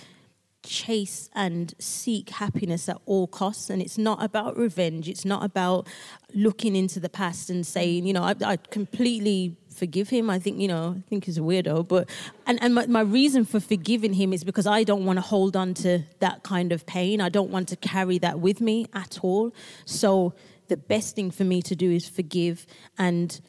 chase 0.63 1.31
and 1.35 1.75
seek 1.79 2.31
happiness 2.31 2.89
at 2.89 2.99
all 3.07 3.27
costs. 3.27 3.71
And 3.71 3.81
it's 3.81 3.97
not 3.97 4.23
about 4.23 4.57
revenge. 4.57 5.09
It's 5.09 5.25
not 5.25 5.45
about 5.45 5.89
looking 6.35 6.77
into 6.77 7.01
the 7.01 7.09
past 7.09 7.51
and 7.51 7.67
saying 7.67 8.07
you 8.07 8.13
know 8.13 8.23
i, 8.23 8.35
I 8.45 8.57
completely 8.57 9.57
forgive 9.75 10.09
him. 10.11 10.31
I 10.31 10.39
think 10.39 10.61
you 10.61 10.69
know 10.69 10.95
i 10.97 11.09
think 11.09 11.25
he's 11.25 11.39
a 11.39 11.41
weirdo 11.41 11.89
but 11.89 12.09
and, 12.47 12.63
and 12.63 12.75
my, 12.75 12.87
my 12.87 13.01
reason 13.01 13.45
for 13.45 13.59
forgiving 13.59 14.13
him 14.13 14.33
is 14.33 14.45
because 14.45 14.67
i 14.67 14.85
don't 14.85 15.05
want 15.05 15.17
to 15.17 15.23
hold 15.23 15.57
on 15.57 15.75
to 15.75 16.05
that 16.21 16.43
kind 16.43 16.73
of 16.73 16.87
pain. 16.87 17.21
I 17.21 17.31
don't 17.31 17.51
want 17.51 17.69
to 17.69 17.77
carry 17.77 18.19
that 18.19 18.39
with 18.39 18.61
me 18.61 18.87
at 18.93 19.19
all. 19.23 19.53
So 19.87 20.35
the 20.69 20.77
best 20.77 21.17
thing 21.17 21.31
for 21.31 21.45
me 21.45 21.63
to 21.63 21.75
do 21.75 21.91
is 21.91 22.09
forgive 22.09 22.67
and 22.97 23.41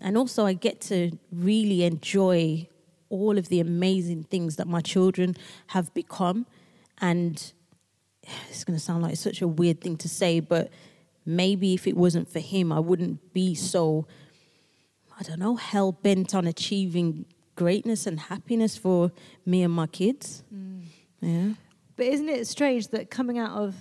and 0.00 0.16
also 0.16 0.44
i 0.44 0.52
get 0.52 0.80
to 0.80 1.10
really 1.32 1.84
enjoy 1.84 2.66
all 3.14 3.38
of 3.38 3.48
the 3.48 3.60
amazing 3.60 4.24
things 4.24 4.56
that 4.56 4.66
my 4.66 4.80
children 4.80 5.36
have 5.68 5.92
become. 5.94 6.46
And 7.00 7.52
it's 8.48 8.64
going 8.64 8.76
to 8.76 8.84
sound 8.84 9.02
like 9.02 9.16
such 9.16 9.40
a 9.40 9.48
weird 9.48 9.80
thing 9.80 9.96
to 9.98 10.08
say, 10.08 10.40
but 10.40 10.70
maybe 11.24 11.74
if 11.74 11.86
it 11.86 11.96
wasn't 11.96 12.28
for 12.28 12.40
him, 12.40 12.72
I 12.72 12.80
wouldn't 12.80 13.32
be 13.32 13.54
so, 13.54 14.06
I 15.18 15.22
don't 15.22 15.38
know, 15.38 15.56
hell 15.56 15.92
bent 15.92 16.34
on 16.34 16.46
achieving 16.46 17.26
greatness 17.54 18.06
and 18.06 18.18
happiness 18.18 18.76
for 18.76 19.12
me 19.46 19.62
and 19.62 19.72
my 19.72 19.86
kids. 19.86 20.42
Mm. 20.52 20.82
Yeah. 21.20 21.48
But 21.96 22.06
isn't 22.06 22.28
it 22.28 22.48
strange 22.48 22.88
that 22.88 23.10
coming 23.10 23.38
out 23.38 23.52
of, 23.52 23.76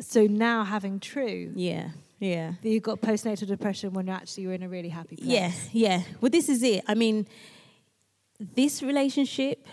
so 0.00 0.26
now 0.26 0.64
having 0.64 0.98
true? 0.98 1.52
Yeah. 1.54 1.90
Yeah. 2.20 2.52
That 2.62 2.68
you've 2.68 2.82
got 2.82 3.00
postnatal 3.00 3.48
depression 3.48 3.94
when 3.94 4.08
actually 4.08 4.44
you're 4.44 4.52
in 4.52 4.62
a 4.62 4.68
really 4.68 4.90
happy 4.90 5.16
place. 5.16 5.28
Yeah. 5.28 5.52
Yeah. 5.72 6.02
Well, 6.20 6.30
this 6.30 6.48
is 6.48 6.62
it. 6.62 6.84
I 6.86 6.94
mean, 6.94 7.26
this 8.38 8.82
relationship. 8.82 9.66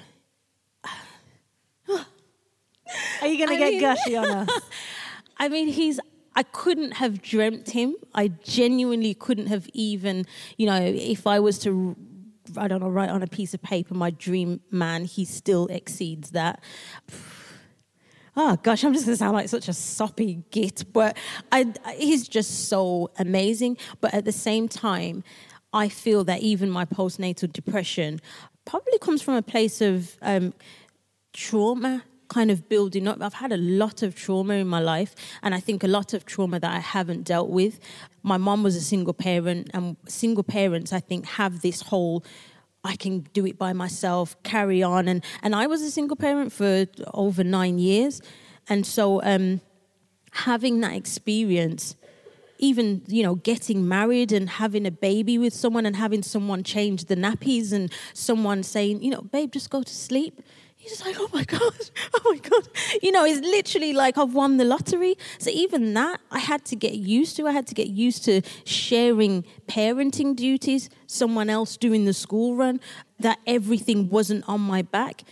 Are 3.22 3.28
you 3.28 3.38
going 3.38 3.50
to 3.50 3.58
get 3.58 3.72
mean, 3.72 3.82
gushy 3.82 4.16
on 4.16 4.30
us? 4.30 4.50
I 5.38 5.50
mean, 5.50 5.68
he's. 5.68 6.00
I 6.36 6.44
couldn't 6.44 6.92
have 6.92 7.22
dreamt 7.22 7.72
him. 7.72 7.96
I 8.14 8.28
genuinely 8.28 9.16
couldn't 9.16 9.48
have 9.48 9.68
even, 9.74 10.26
you 10.56 10.68
know, 10.68 10.80
if 10.80 11.26
I 11.26 11.40
was 11.40 11.58
to, 11.60 11.96
I 12.56 12.68
don't 12.68 12.80
know, 12.80 12.90
write 12.90 13.10
on 13.10 13.24
a 13.24 13.28
piece 13.28 13.56
of 13.56 13.62
paper 13.64 13.96
my 13.96 14.12
dream 14.12 14.62
man, 14.70 15.06
he 15.06 15.26
still 15.26 15.66
exceeds 15.66 16.30
that. 16.32 16.62
Oh 18.40 18.56
gosh, 18.62 18.84
I'm 18.84 18.94
just 18.94 19.06
gonna 19.06 19.18
sound 19.18 19.34
like 19.34 19.50
such 19.50 19.68
a 19.68 19.74
soppy 19.74 20.44
git, 20.52 20.86
but 20.94 21.18
I, 21.52 21.74
he's 21.96 22.28
just 22.28 22.70
so 22.70 23.10
amazing. 23.18 23.78
But 24.00 24.14
at 24.14 24.26
the 24.26 24.32
same 24.32 24.68
time, 24.68 25.24
I 25.74 25.90
feel 25.90 26.24
that 26.26 26.42
even 26.42 26.70
my 26.70 26.86
postnatal 26.86 27.52
depression 27.52 28.22
probably 28.64 29.00
comes 29.00 29.24
from 29.24 29.34
a 29.34 29.42
place 29.42 29.82
of 29.82 30.18
um, 30.22 30.54
trauma 31.34 32.04
kind 32.28 32.52
of 32.52 32.70
building 32.70 33.08
up. 33.08 33.24
I've 33.24 33.34
had 33.34 33.52
a 33.52 33.58
lot 33.58 34.04
of 34.04 34.14
trauma 34.14 34.54
in 34.54 34.68
my 34.68 34.82
life, 34.82 35.16
and 35.42 35.56
I 35.56 35.60
think 35.60 35.84
a 35.84 35.88
lot 35.88 36.14
of 36.14 36.24
trauma 36.24 36.60
that 36.60 36.72
I 36.72 36.80
haven't 36.80 37.24
dealt 37.24 37.50
with. 37.50 37.80
My 38.22 38.38
mom 38.38 38.62
was 38.62 38.76
a 38.76 38.82
single 38.82 39.16
parent, 39.16 39.72
and 39.74 39.98
single 40.08 40.44
parents, 40.44 40.94
I 40.94 41.00
think, 41.00 41.26
have 41.26 41.62
this 41.62 41.82
whole 41.82 42.24
I 42.88 42.96
can 42.96 43.20
do 43.34 43.46
it 43.46 43.58
by 43.58 43.74
myself, 43.74 44.42
carry 44.44 44.82
on. 44.82 45.08
And, 45.08 45.24
and 45.44 45.54
I 45.54 45.68
was 45.68 45.82
a 45.82 45.92
single 45.92 46.18
parent 46.18 46.52
for 46.52 46.86
over 47.14 47.44
nine 47.44 47.78
years. 47.78 48.22
And 48.70 48.86
so 48.86 49.22
um, 49.24 49.62
having 50.32 50.80
that 50.82 50.94
experience 50.94 51.96
even 52.60 53.04
you 53.08 53.22
know 53.22 53.36
getting 53.36 53.88
married 53.88 54.32
and 54.32 54.50
having 54.50 54.86
a 54.88 54.92
baby 54.92 55.38
with 55.38 55.54
someone 55.54 55.86
and 55.86 55.96
having 55.96 56.24
someone 56.24 56.64
change 56.64 57.06
the 57.06 57.16
nappies 57.16 57.72
and 57.72 57.92
someone 58.14 58.64
saying 58.64 59.02
you 59.02 59.12
know 59.12 59.22
babe 59.22 59.52
just 59.52 59.70
go 59.70 59.84
to 59.84 59.94
sleep 59.94 60.42
he's 60.88 61.06
like 61.06 61.16
oh 61.20 61.30
my 61.34 61.44
god 61.44 61.90
oh 62.14 62.22
my 62.32 62.38
god 62.38 62.68
you 63.02 63.12
know 63.12 63.26
it's 63.26 63.42
literally 63.42 63.94
like 63.94 64.18
i've 64.18 64.34
won 64.34 64.58
the 64.58 64.66
lottery. 64.66 65.16
So 65.40 65.50
even 65.52 65.94
that 65.94 66.20
i 66.32 66.40
had 66.40 66.66
to 66.66 66.76
get 66.76 66.94
used 66.96 67.36
to. 67.38 67.48
I 67.48 67.52
had 67.52 67.68
to 67.68 67.76
get 67.76 67.88
used 67.88 68.24
to 68.26 68.42
sharing 68.66 69.44
parenting 69.68 70.36
duties 70.36 70.90
someone 71.08 71.50
else 71.50 71.78
doing 71.78 72.06
the 72.06 72.14
school 72.14 72.56
run 72.56 72.80
that 73.20 73.40
everything 73.46 74.10
wasn't 74.10 74.48
on 74.48 74.62
my 74.62 74.82
back. 74.82 75.24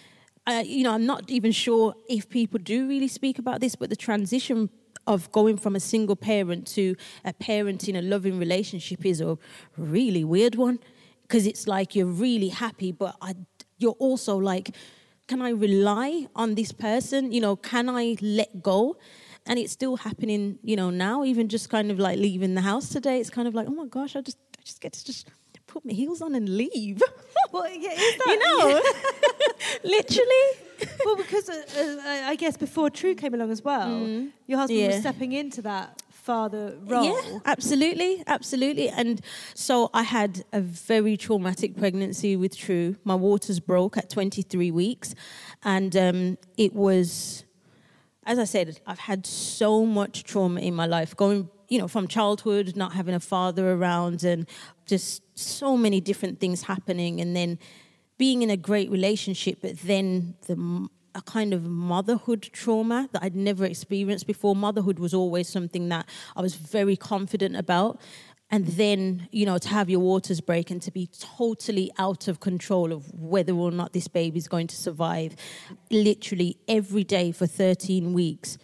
Uh, 0.47 0.63
you 0.63 0.83
know 0.83 0.93
i'm 0.93 1.07
not 1.07 1.23
even 1.31 1.51
sure 1.51 1.95
if 2.07 2.29
people 2.29 2.59
do 2.59 2.87
really 2.87 3.07
speak 3.07 3.39
about 3.39 3.61
this 3.61 3.75
but 3.75 3.89
the 3.89 3.95
transition 3.95 4.69
of 5.07 5.31
going 5.31 5.57
from 5.57 5.75
a 5.75 5.79
single 5.79 6.15
parent 6.15 6.67
to 6.67 6.95
a 7.23 7.33
parent 7.33 7.87
in 7.89 7.95
a 7.95 8.01
loving 8.01 8.37
relationship 8.37 9.03
is 9.05 9.21
a 9.21 9.37
really 9.75 10.23
weird 10.23 10.53
one 10.53 10.79
because 11.27 11.47
it's 11.47 11.67
like 11.67 11.95
you're 11.95 12.05
really 12.05 12.49
happy, 12.49 12.91
but 12.91 13.15
I, 13.21 13.33
you're 13.77 13.97
also 13.99 14.37
like, 14.37 14.75
can 15.27 15.41
I 15.41 15.49
rely 15.49 16.27
on 16.35 16.55
this 16.55 16.71
person? 16.71 17.31
You 17.31 17.41
know, 17.41 17.55
can 17.55 17.89
I 17.89 18.17
let 18.21 18.61
go? 18.61 18.97
And 19.47 19.59
it's 19.59 19.73
still 19.73 19.97
happening, 19.97 20.57
you 20.63 20.75
know, 20.75 20.89
now, 20.89 21.23
even 21.23 21.49
just 21.49 21.69
kind 21.69 21.91
of 21.91 21.99
like 21.99 22.17
leaving 22.17 22.55
the 22.55 22.61
house 22.61 22.89
today, 22.89 23.19
it's 23.19 23.29
kind 23.29 23.47
of 23.47 23.53
like, 23.53 23.67
oh 23.67 23.71
my 23.71 23.85
gosh, 23.85 24.15
I 24.15 24.21
just, 24.21 24.37
I 24.57 24.61
just 24.63 24.81
get 24.81 24.93
to 24.93 25.05
just 25.05 25.27
put 25.67 25.85
my 25.85 25.93
heels 25.93 26.21
on 26.21 26.33
and 26.33 26.49
leave. 26.49 27.01
well, 27.51 27.69
yeah, 27.69 27.89
that, 27.89 28.25
you 28.27 28.39
know, 28.39 28.81
literally. 29.83 30.95
well, 31.05 31.15
because 31.15 31.49
uh, 31.49 31.63
uh, 31.77 32.29
I 32.29 32.35
guess 32.35 32.57
before 32.57 32.89
True 32.89 33.13
came 33.13 33.33
along 33.33 33.51
as 33.51 33.63
well, 33.63 33.89
mm. 33.89 34.31
your 34.47 34.57
husband 34.57 34.79
yeah. 34.79 34.87
was 34.87 34.99
stepping 34.99 35.31
into 35.33 35.61
that 35.61 36.01
father 36.25 36.75
role. 36.85 37.05
Yeah, 37.05 37.39
absolutely, 37.45 38.23
absolutely. 38.25 38.89
And 38.89 39.21
so 39.53 39.91
I 39.93 40.01
had 40.01 40.43
a 40.51 40.59
very 40.59 41.17
traumatic 41.17 41.77
pregnancy 41.77 42.35
with 42.35 42.57
True. 42.57 42.95
My 43.03 43.15
waters 43.15 43.59
broke 43.59 43.95
at 43.95 44.09
23 44.09 44.71
weeks, 44.71 45.13
and 45.63 45.95
um, 45.95 46.37
it 46.57 46.73
was. 46.73 47.43
As 48.27 48.39
I 48.39 48.45
said, 48.45 48.81
I've 48.87 48.97
had 48.97 49.27
so 49.27 49.85
much 49.85 50.23
trauma 50.23 50.59
in 50.59 50.73
my 50.73 50.87
life, 50.87 51.15
going 51.15 51.47
you 51.69 51.77
know, 51.77 51.87
from 51.87 52.07
childhood, 52.07 52.75
not 52.75 52.93
having 52.93 53.13
a 53.13 53.19
father 53.19 53.71
around, 53.71 54.23
and 54.23 54.47
just 54.87 55.21
so 55.37 55.77
many 55.77 56.01
different 56.01 56.39
things 56.39 56.63
happening, 56.63 57.21
and 57.21 57.35
then 57.35 57.59
being 58.17 58.41
in 58.41 58.49
a 58.49 58.57
great 58.57 58.89
relationship, 58.89 59.59
but 59.61 59.77
then 59.79 60.35
the 60.47 60.87
a 61.15 61.21
kind 61.21 61.53
of 61.53 61.65
motherhood 61.65 62.49
trauma 62.51 63.09
that 63.13 63.23
I'd 63.23 63.35
never 63.35 63.65
experienced 63.65 64.27
before. 64.27 64.55
Motherhood 64.55 64.99
was 64.99 65.13
always 65.13 65.47
something 65.47 65.89
that 65.89 66.07
I 66.35 66.41
was 66.41 66.55
very 66.55 66.95
confident 66.95 67.55
about. 67.55 67.99
And 68.51 68.67
then, 68.67 69.27
you 69.31 69.45
know, 69.45 69.57
to 69.57 69.67
have 69.69 69.89
your 69.89 70.01
waters 70.01 70.39
break 70.39 70.69
and 70.69 70.81
to 70.83 70.91
be 70.91 71.09
totally 71.19 71.91
out 71.97 72.27
of 72.27 72.39
control 72.39 72.91
of 72.91 73.11
whether 73.13 73.53
or 73.53 73.71
not 73.71 73.93
this 73.93 74.07
baby 74.07 74.37
is 74.37 74.47
going 74.47 74.67
to 74.67 74.75
survive, 74.75 75.35
literally 75.89 76.57
every 76.67 77.03
day 77.03 77.31
for 77.31 77.47
13 77.47 78.13
weeks, 78.13 78.59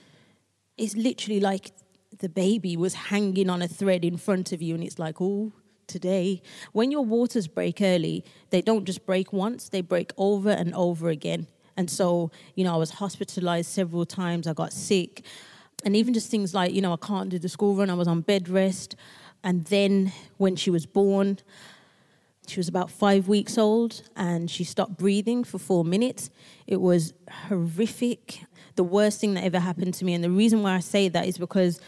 it's 0.77 0.95
literally 0.95 1.39
like 1.39 1.71
the 2.19 2.29
baby 2.29 2.77
was 2.77 2.93
hanging 2.93 3.49
on 3.49 3.63
a 3.63 3.67
thread 3.67 4.05
in 4.05 4.17
front 4.17 4.51
of 4.51 4.61
you, 4.61 4.75
and 4.75 4.83
it's 4.83 4.99
like, 4.99 5.19
oh, 5.19 5.51
today. 5.87 6.41
When 6.71 6.91
your 6.91 7.03
waters 7.03 7.47
break 7.47 7.81
early, 7.81 8.23
they 8.51 8.61
don't 8.61 8.85
just 8.85 9.05
break 9.05 9.33
once, 9.33 9.69
they 9.69 9.81
break 9.81 10.11
over 10.17 10.51
and 10.51 10.73
over 10.75 11.09
again. 11.09 11.47
And 11.77 11.89
so, 11.89 12.31
you 12.55 12.63
know, 12.63 12.73
I 12.73 12.77
was 12.77 12.91
hospitalized 12.91 13.69
several 13.69 14.05
times, 14.05 14.47
I 14.47 14.53
got 14.53 14.73
sick. 14.73 15.23
And 15.83 15.95
even 15.95 16.13
just 16.13 16.29
things 16.29 16.53
like, 16.53 16.73
you 16.73 16.81
know, 16.81 16.93
I 16.93 16.97
can't 16.97 17.29
do 17.29 17.39
the 17.39 17.49
school 17.49 17.75
run, 17.75 17.89
I 17.89 17.93
was 17.93 18.07
on 18.07 18.21
bed 18.21 18.49
rest. 18.49 18.95
And 19.43 19.65
then 19.65 20.11
when 20.37 20.55
she 20.55 20.69
was 20.69 20.85
born, 20.85 21.39
she 22.47 22.59
was 22.59 22.67
about 22.67 22.91
five 22.91 23.27
weeks 23.27 23.57
old 23.57 24.01
and 24.15 24.49
she 24.49 24.63
stopped 24.63 24.97
breathing 24.97 25.43
for 25.43 25.57
four 25.57 25.83
minutes. 25.83 26.29
It 26.67 26.81
was 26.81 27.13
horrific, 27.47 28.43
the 28.75 28.83
worst 28.83 29.21
thing 29.21 29.33
that 29.35 29.43
ever 29.43 29.59
happened 29.59 29.93
to 29.95 30.05
me. 30.05 30.13
And 30.13 30.23
the 30.23 30.29
reason 30.29 30.61
why 30.61 30.75
I 30.75 30.79
say 30.79 31.07
that 31.09 31.27
is 31.27 31.37
because 31.37 31.79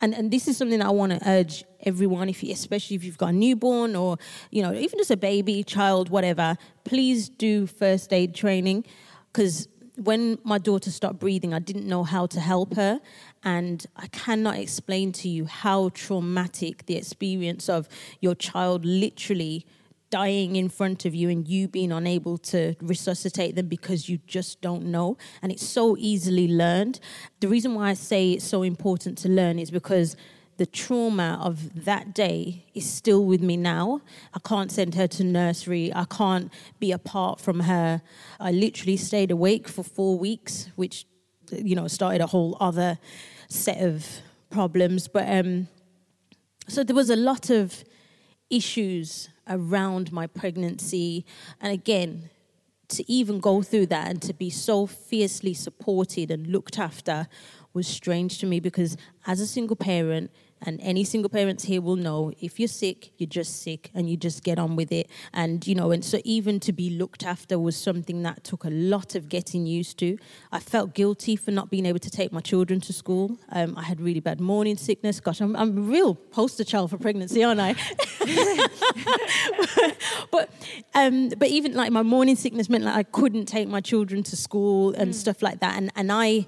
and 0.00 0.14
and 0.14 0.30
this 0.30 0.46
is 0.46 0.58
something 0.58 0.78
that 0.78 0.86
I 0.86 0.90
want 0.90 1.12
to 1.12 1.28
urge 1.28 1.64
everyone, 1.80 2.28
if 2.28 2.42
you, 2.42 2.52
especially 2.52 2.96
if 2.96 3.04
you've 3.04 3.16
got 3.16 3.30
a 3.30 3.32
newborn 3.32 3.96
or 3.96 4.18
you 4.50 4.62
know 4.62 4.74
even 4.74 4.98
just 4.98 5.10
a 5.10 5.16
baby, 5.16 5.64
child, 5.64 6.10
whatever. 6.10 6.58
Please 6.84 7.28
do 7.28 7.66
first 7.66 8.12
aid 8.12 8.34
training 8.34 8.84
because 9.36 9.68
when 9.96 10.38
my 10.44 10.56
daughter 10.56 10.90
stopped 10.90 11.18
breathing, 11.18 11.52
I 11.52 11.58
didn't 11.58 11.86
know 11.86 12.04
how 12.04 12.24
to 12.24 12.40
help 12.40 12.74
her, 12.76 13.00
and 13.44 13.84
I 13.94 14.06
cannot 14.06 14.56
explain 14.56 15.12
to 15.12 15.28
you 15.28 15.44
how 15.44 15.90
traumatic 15.90 16.86
the 16.86 16.96
experience 16.96 17.68
of 17.68 17.86
your 18.22 18.34
child 18.34 18.86
literally 18.86 19.66
dying 20.08 20.56
in 20.56 20.70
front 20.70 21.04
of 21.04 21.14
you 21.14 21.28
and 21.28 21.46
you 21.46 21.68
being 21.68 21.92
unable 21.92 22.38
to 22.38 22.76
resuscitate 22.80 23.56
them 23.56 23.68
because 23.68 24.08
you 24.08 24.18
just 24.26 24.62
don't 24.62 24.84
know. 24.84 25.18
And 25.42 25.52
it's 25.52 25.66
so 25.66 25.98
easily 25.98 26.48
learned. 26.48 26.98
The 27.40 27.48
reason 27.48 27.74
why 27.74 27.90
I 27.90 27.94
say 27.94 28.32
it's 28.32 28.44
so 28.46 28.62
important 28.62 29.18
to 29.18 29.28
learn 29.28 29.58
is 29.58 29.70
because 29.70 30.16
the 30.56 30.66
trauma 30.66 31.38
of 31.42 31.84
that 31.84 32.14
day 32.14 32.64
is 32.74 32.88
still 32.88 33.24
with 33.24 33.42
me 33.42 33.56
now. 33.56 34.00
I 34.32 34.38
can't 34.38 34.72
send 34.72 34.94
her 34.94 35.06
to 35.08 35.24
nursery. 35.24 35.92
I 35.94 36.04
can't 36.04 36.52
be 36.78 36.92
apart 36.92 37.40
from 37.40 37.60
her. 37.60 38.00
I 38.40 38.52
literally 38.52 38.96
stayed 38.96 39.30
awake 39.30 39.68
for 39.68 39.82
four 39.82 40.18
weeks, 40.18 40.70
which, 40.76 41.04
you 41.50 41.76
know, 41.76 41.88
started 41.88 42.22
a 42.22 42.26
whole 42.26 42.56
other 42.58 42.98
set 43.48 43.82
of 43.82 44.06
problems. 44.50 45.08
But 45.08 45.28
um, 45.28 45.68
so 46.68 46.82
there 46.82 46.96
was 46.96 47.10
a 47.10 47.16
lot 47.16 47.50
of 47.50 47.84
issues 48.48 49.28
around 49.48 50.10
my 50.12 50.26
pregnancy. 50.26 51.26
And 51.60 51.72
again, 51.72 52.30
to 52.88 53.10
even 53.10 53.40
go 53.40 53.62
through 53.62 53.86
that 53.86 54.08
and 54.08 54.22
to 54.22 54.32
be 54.32 54.48
so 54.48 54.86
fiercely 54.86 55.52
supported 55.52 56.30
and 56.30 56.46
looked 56.46 56.78
after 56.78 57.28
was 57.76 57.86
strange 57.86 58.38
to 58.38 58.46
me 58.46 58.58
because 58.58 58.96
as 59.26 59.38
a 59.38 59.46
single 59.46 59.76
parent, 59.76 60.30
and 60.62 60.80
any 60.82 61.04
single 61.04 61.28
parents 61.28 61.64
here 61.64 61.80
will 61.80 61.96
know 61.96 62.32
if 62.40 62.58
you're 62.58 62.68
sick, 62.68 63.12
you're 63.18 63.28
just 63.28 63.62
sick 63.62 63.90
and 63.94 64.08
you 64.08 64.16
just 64.16 64.42
get 64.42 64.58
on 64.58 64.74
with 64.74 64.90
it. 64.90 65.08
And, 65.32 65.66
you 65.66 65.74
know, 65.74 65.90
and 65.90 66.04
so 66.04 66.18
even 66.24 66.60
to 66.60 66.72
be 66.72 66.90
looked 66.90 67.24
after 67.24 67.58
was 67.58 67.76
something 67.76 68.22
that 68.22 68.42
took 68.42 68.64
a 68.64 68.70
lot 68.70 69.14
of 69.14 69.28
getting 69.28 69.66
used 69.66 69.98
to. 69.98 70.18
I 70.52 70.58
felt 70.58 70.94
guilty 70.94 71.36
for 71.36 71.50
not 71.50 71.70
being 71.70 71.84
able 71.84 71.98
to 71.98 72.10
take 72.10 72.32
my 72.32 72.40
children 72.40 72.80
to 72.82 72.92
school. 72.92 73.38
Um, 73.52 73.76
I 73.76 73.82
had 73.82 74.00
really 74.00 74.20
bad 74.20 74.40
morning 74.40 74.76
sickness. 74.76 75.20
Gosh, 75.20 75.40
I'm, 75.40 75.54
I'm 75.56 75.76
a 75.76 75.82
real 75.82 76.14
poster 76.14 76.64
child 76.64 76.90
for 76.90 76.98
pregnancy, 76.98 77.44
aren't 77.44 77.60
I? 77.60 77.74
but, 80.30 80.50
um, 80.94 81.28
but 81.30 81.48
even 81.48 81.74
like 81.74 81.92
my 81.92 82.02
morning 82.02 82.36
sickness 82.36 82.70
meant 82.70 82.84
like 82.84 82.96
I 82.96 83.02
couldn't 83.02 83.46
take 83.46 83.68
my 83.68 83.80
children 83.80 84.22
to 84.24 84.36
school 84.36 84.94
and 84.94 85.10
mm. 85.10 85.14
stuff 85.14 85.42
like 85.42 85.60
that. 85.60 85.76
And, 85.76 85.92
and 85.94 86.10
I, 86.10 86.46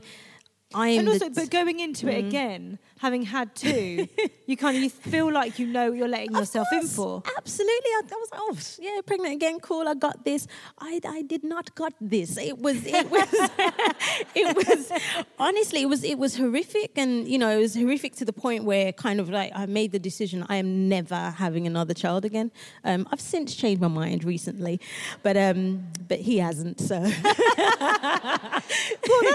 I 0.75 0.89
am. 0.89 1.01
And 1.01 1.09
also, 1.09 1.31
but 1.31 1.51
going 1.51 1.81
into 1.81 2.07
mm. 2.07 2.13
it 2.13 2.27
again, 2.27 2.79
having 2.99 3.23
had 3.23 3.55
two, 3.55 4.09
you 4.47 4.57
kind 4.57 4.77
of 4.77 4.83
you 4.83 4.91
feel 4.91 5.33
like 5.33 5.59
you 5.59 5.67
know 5.67 5.91
what 5.91 5.99
you're 5.99 6.09
letting 6.09 6.33
yourself 6.33 6.67
in 6.73 6.87
for. 6.87 7.23
Absolutely, 7.37 7.91
I, 7.91 8.03
I, 8.05 8.17
was 8.17 8.29
like, 8.31 8.41
oh 8.43 8.57
yeah, 8.81 9.01
pregnant 9.07 9.35
again, 9.35 9.61
cool. 9.61 9.89
I 9.89 9.95
got 9.95 10.25
this. 10.25 10.47
I, 10.79 11.01
I 11.07 11.23
did 11.23 11.45
not 11.45 11.75
got 11.75 11.93
this. 12.01 12.37
It 12.37 12.59
was 12.59 12.85
it 12.85 13.11
was 13.11 13.29
it 14.35 14.57
was 14.57 14.93
honestly 15.39 15.83
it 15.83 15.89
was 15.89 16.05
it 16.05 16.19
was 16.19 16.37
horrific, 16.37 16.93
and 16.97 17.27
you 17.29 17.39
know 17.39 17.51
it 17.51 17.61
was 17.61 17.75
horrific 17.75 18.17
to 18.17 18.25
the 18.25 18.33
point 18.33 18.65
where 18.65 18.93
kind 18.93 19.21
of 19.21 19.31
like 19.31 19.53
I 19.55 19.67
made 19.67 19.93
the 19.93 19.99
decision 19.99 20.45
I 20.49 20.57
am 20.57 20.89
never 20.89 21.31
having 21.31 21.67
another 21.67 21.95
child 21.95 22.25
again. 22.25 22.51
Um, 22.85 23.07
I've 23.13 23.21
since 23.21 23.55
changed 23.55 23.81
my 23.81 23.89
mind 23.89 24.25
recently, 24.25 24.81
but 25.23 25.37
um, 25.37 25.87
but 26.09 26.19
he 26.21 26.39
hasn't. 26.39 26.81
So 26.81 26.99
well, 27.01 27.11
that's 27.13 27.23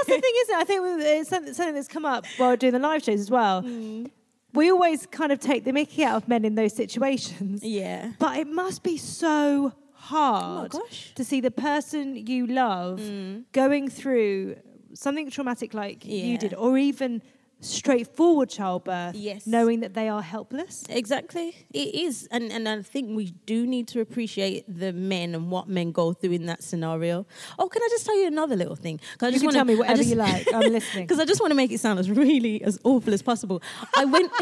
the 0.06 0.20
thing, 0.22 0.34
isn't 0.42 0.56
it? 0.56 0.58
I 0.58 0.64
think 0.66 0.82
it's 0.86 1.30
something 1.30 1.74
that's 1.74 1.88
come 1.88 2.06
up 2.06 2.26
while 2.38 2.58
doing 2.58 2.74
the 2.74 2.80
live 2.80 3.04
shows 3.04 3.20
as 3.20 3.32
well 3.32 3.53
well. 3.62 3.72
Mm. 3.72 4.12
We 4.54 4.70
always 4.70 5.08
kind 5.08 5.32
of 5.32 5.40
take 5.40 5.64
the 5.64 5.74
mickey 5.74 6.04
out 6.04 6.16
of 6.16 6.28
men 6.28 6.46
in 6.46 6.54
those 6.54 6.76
situations. 6.76 7.64
Yeah. 7.64 8.12
But 8.20 8.38
it 8.38 8.48
must 8.48 8.84
be 8.84 8.98
so 8.98 9.74
hard 9.94 10.72
oh 10.76 10.88
to 11.16 11.24
see 11.24 11.40
the 11.40 11.50
person 11.50 12.16
you 12.28 12.46
love 12.46 13.00
mm. 13.00 13.46
going 13.54 13.90
through 13.90 14.58
something 14.94 15.30
traumatic 15.30 15.74
like 15.74 16.04
yeah. 16.06 16.26
you 16.26 16.38
did, 16.38 16.54
or 16.54 16.78
even 16.78 17.22
straightforward 17.64 18.50
childbirth, 18.50 19.16
yes. 19.16 19.48
knowing 19.48 19.80
that 19.82 19.94
they 19.94 20.10
are 20.10 20.22
helpless. 20.22 20.84
Exactly, 20.90 21.66
it 21.74 21.96
is, 21.96 22.28
and 22.32 22.52
and 22.52 22.68
I 22.68 22.82
think 22.82 23.16
we 23.16 23.32
do 23.46 23.66
need 23.66 23.88
to 23.90 24.02
appreciate 24.02 24.66
the 24.68 24.94
men 24.94 25.36
and 25.36 25.50
what 25.50 25.68
men 25.68 25.92
go 25.92 26.14
through 26.14 26.32
in 26.32 26.46
that 26.48 26.64
scenario. 26.64 27.26
Oh, 27.58 27.68
can 27.68 27.82
I 27.82 27.88
just 27.90 28.06
tell 28.06 28.18
you 28.18 28.28
another 28.28 28.56
little 28.56 28.76
thing? 28.76 29.00
I 29.22 29.32
just 29.32 29.42
you 29.42 29.48
wanna, 29.48 29.58
tell 29.58 29.66
me 29.66 29.76
whatever 29.76 29.98
just, 29.98 30.10
you 30.10 30.16
like. 30.16 30.48
I'm 30.54 30.62
listening 30.72 31.06
because 31.06 31.20
I 31.20 31.26
just 31.26 31.42
want 31.42 31.52
to 31.52 31.56
make 31.56 31.72
it 31.72 31.80
sound 31.80 32.00
as 32.00 32.10
really 32.10 32.62
as 32.64 32.80
awful 32.84 33.14
as 33.14 33.22
possible. 33.22 33.62
I 33.96 34.06
went, 34.06 34.32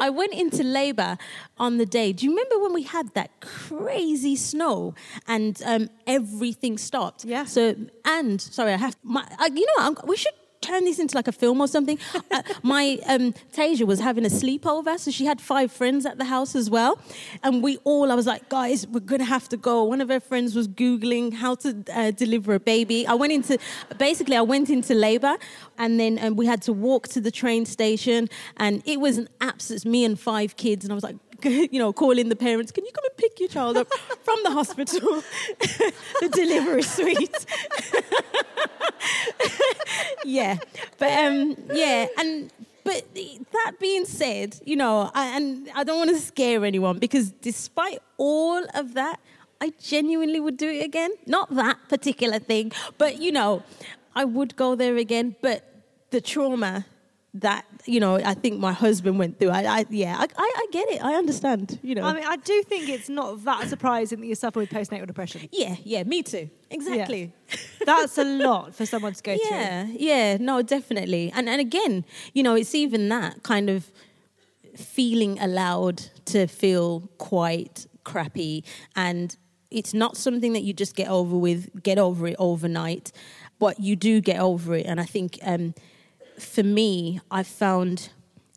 I 0.00 0.10
went 0.10 0.34
into 0.34 0.62
labour 0.62 1.18
on 1.58 1.78
the 1.78 1.86
day. 1.86 2.12
Do 2.12 2.26
you 2.26 2.32
remember 2.32 2.58
when 2.58 2.72
we 2.72 2.82
had 2.82 3.14
that 3.14 3.40
crazy 3.40 4.36
snow 4.36 4.94
and 5.26 5.60
um, 5.64 5.90
everything 6.06 6.78
stopped? 6.78 7.24
Yeah. 7.24 7.44
So 7.44 7.74
and 8.04 8.40
sorry, 8.40 8.72
I 8.72 8.76
have 8.76 8.96
my. 9.02 9.26
I, 9.38 9.46
you 9.46 9.66
know, 9.66 9.92
what, 9.92 10.08
we 10.08 10.16
should 10.16 10.32
turn 10.70 10.84
this 10.84 10.98
into 10.98 11.16
like 11.16 11.28
a 11.28 11.32
film 11.32 11.60
or 11.60 11.68
something. 11.68 11.98
uh, 12.30 12.42
my 12.62 12.98
um, 13.06 13.32
Tasia 13.52 13.86
was 13.86 14.00
having 14.00 14.24
a 14.24 14.28
sleepover, 14.28 14.98
so 14.98 15.10
she 15.10 15.24
had 15.24 15.40
five 15.40 15.72
friends 15.72 16.06
at 16.06 16.18
the 16.18 16.24
house 16.24 16.54
as 16.54 16.70
well. 16.70 16.98
And 17.42 17.62
we 17.62 17.78
all, 17.84 18.10
I 18.10 18.14
was 18.14 18.26
like, 18.26 18.48
guys, 18.48 18.86
we're 18.86 19.00
gonna 19.00 19.24
have 19.24 19.48
to 19.50 19.56
go. 19.56 19.84
One 19.84 20.00
of 20.00 20.08
her 20.08 20.20
friends 20.20 20.54
was 20.54 20.68
Googling 20.68 21.32
how 21.34 21.54
to 21.56 21.84
uh, 21.92 22.10
deliver 22.12 22.54
a 22.54 22.60
baby. 22.60 23.06
I 23.06 23.14
went 23.14 23.32
into, 23.32 23.58
basically, 23.98 24.36
I 24.36 24.42
went 24.42 24.70
into 24.70 24.94
labor 24.94 25.36
and 25.78 25.98
then 25.98 26.18
um, 26.22 26.36
we 26.36 26.46
had 26.46 26.62
to 26.62 26.72
walk 26.72 27.08
to 27.08 27.20
the 27.20 27.30
train 27.30 27.66
station. 27.66 28.28
And 28.56 28.82
it 28.86 29.00
was 29.00 29.18
an 29.18 29.28
absolute, 29.40 29.84
me 29.84 30.04
and 30.04 30.18
five 30.18 30.56
kids. 30.56 30.84
And 30.84 30.92
I 30.92 30.94
was 30.94 31.04
like, 31.04 31.16
you 31.44 31.78
know, 31.78 31.92
calling 31.92 32.28
the 32.28 32.36
parents, 32.36 32.72
can 32.72 32.84
you 32.84 32.92
come 32.92 33.04
and 33.04 33.16
pick 33.16 33.40
your 33.40 33.48
child 33.48 33.76
up 33.76 33.88
from 34.22 34.38
the 34.44 34.50
hospital, 34.50 35.22
the 36.20 36.28
delivery 36.32 36.82
suite? 36.82 37.46
yeah, 40.24 40.58
but 40.98 41.12
um, 41.12 41.56
yeah, 41.72 42.06
and 42.18 42.50
but 42.84 43.04
that 43.52 43.72
being 43.78 44.04
said, 44.04 44.58
you 44.64 44.76
know, 44.76 45.10
I, 45.14 45.36
and 45.36 45.70
I 45.74 45.84
don't 45.84 45.98
want 45.98 46.10
to 46.10 46.18
scare 46.18 46.64
anyone 46.64 46.98
because 46.98 47.30
despite 47.30 48.00
all 48.16 48.64
of 48.74 48.94
that, 48.94 49.20
I 49.60 49.72
genuinely 49.80 50.40
would 50.40 50.56
do 50.56 50.68
it 50.68 50.84
again. 50.84 51.10
Not 51.26 51.54
that 51.54 51.76
particular 51.88 52.38
thing, 52.38 52.72
but 52.96 53.20
you 53.20 53.32
know, 53.32 53.62
I 54.14 54.24
would 54.24 54.56
go 54.56 54.74
there 54.74 54.96
again. 54.96 55.36
But 55.42 55.64
the 56.10 56.20
trauma 56.20 56.86
that 57.34 57.64
you 57.86 58.00
know 58.00 58.16
I 58.16 58.34
think 58.34 58.58
my 58.58 58.72
husband 58.72 59.18
went 59.18 59.38
through. 59.38 59.50
I, 59.50 59.62
I 59.62 59.86
yeah, 59.88 60.16
I, 60.18 60.26
I, 60.36 60.66
get 60.72 60.88
it. 60.90 61.04
I 61.04 61.14
understand. 61.14 61.78
You 61.82 61.94
know, 61.94 62.02
I 62.02 62.14
mean, 62.14 62.24
I 62.26 62.36
do 62.36 62.62
think 62.62 62.88
it's 62.88 63.08
not 63.08 63.44
that 63.44 63.68
surprising 63.68 64.20
that 64.20 64.26
you 64.26 64.34
suffer 64.34 64.58
with 64.60 64.70
postnatal 64.70 65.06
depression. 65.06 65.48
Yeah, 65.52 65.76
yeah, 65.84 66.02
me 66.04 66.22
too. 66.22 66.50
Exactly. 66.70 67.32
Yeah. 67.48 67.56
That's 67.86 68.18
a 68.18 68.24
lot 68.24 68.74
for 68.74 68.86
someone 68.86 69.14
to 69.14 69.22
go 69.22 69.32
yeah, 69.32 69.84
through. 69.84 69.94
Yeah, 69.98 70.32
yeah, 70.32 70.36
no, 70.38 70.62
definitely. 70.62 71.32
And 71.34 71.48
and 71.48 71.60
again, 71.60 72.04
you 72.32 72.42
know, 72.42 72.54
it's 72.54 72.74
even 72.74 73.08
that 73.10 73.42
kind 73.42 73.70
of 73.70 73.90
feeling 74.76 75.38
allowed 75.40 75.98
to 76.26 76.46
feel 76.46 77.08
quite 77.18 77.86
crappy 78.04 78.64
and 78.96 79.36
it's 79.70 79.94
not 79.94 80.16
something 80.16 80.52
that 80.52 80.62
you 80.62 80.72
just 80.72 80.96
get 80.96 81.08
over 81.08 81.36
with 81.36 81.82
get 81.82 81.98
over 81.98 82.26
it 82.26 82.36
overnight 82.38 83.12
but 83.58 83.78
you 83.78 83.94
do 83.94 84.20
get 84.20 84.40
over 84.40 84.74
it 84.74 84.86
and 84.86 85.00
i 85.00 85.04
think 85.04 85.38
um, 85.42 85.74
for 86.40 86.62
me, 86.62 87.20
I've 87.30 87.46
found 87.46 88.10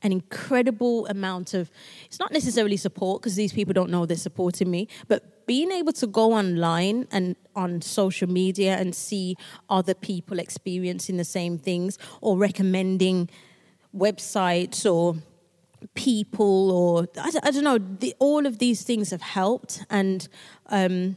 an 0.04 0.12
incredible 0.12 1.08
amount 1.08 1.54
of 1.54 1.72
it's 2.06 2.20
not 2.20 2.32
necessarily 2.32 2.78
support 2.78 3.22
because 3.22 3.36
these 3.36 3.54
people 3.54 3.74
don't 3.74 3.90
know 3.90 4.06
they're 4.06 4.18
supporting 4.18 4.70
me 4.70 4.88
but 5.08 5.46
being 5.46 5.72
able 5.72 5.94
to 5.94 6.06
go 6.06 6.34
online 6.34 7.08
and 7.12 7.36
on 7.56 7.82
social 7.82 8.30
media 8.30 8.76
and 8.76 8.94
see 8.94 9.36
other 9.70 9.94
people 9.94 10.40
experiencing 10.40 11.18
the 11.18 11.24
same 11.24 11.58
things 11.58 11.98
or 12.22 12.38
recommending 12.38 13.30
websites 13.96 14.90
or 14.92 15.16
people 15.96 16.72
or 16.72 17.08
i, 17.18 17.32
I 17.42 17.52
don't 17.52 17.64
know 17.64 17.78
the, 17.78 18.14
all 18.20 18.46
of 18.46 18.60
these 18.60 18.84
things 18.84 19.10
have 19.12 19.22
helped 19.22 19.86
and 19.90 20.28
um, 20.68 21.16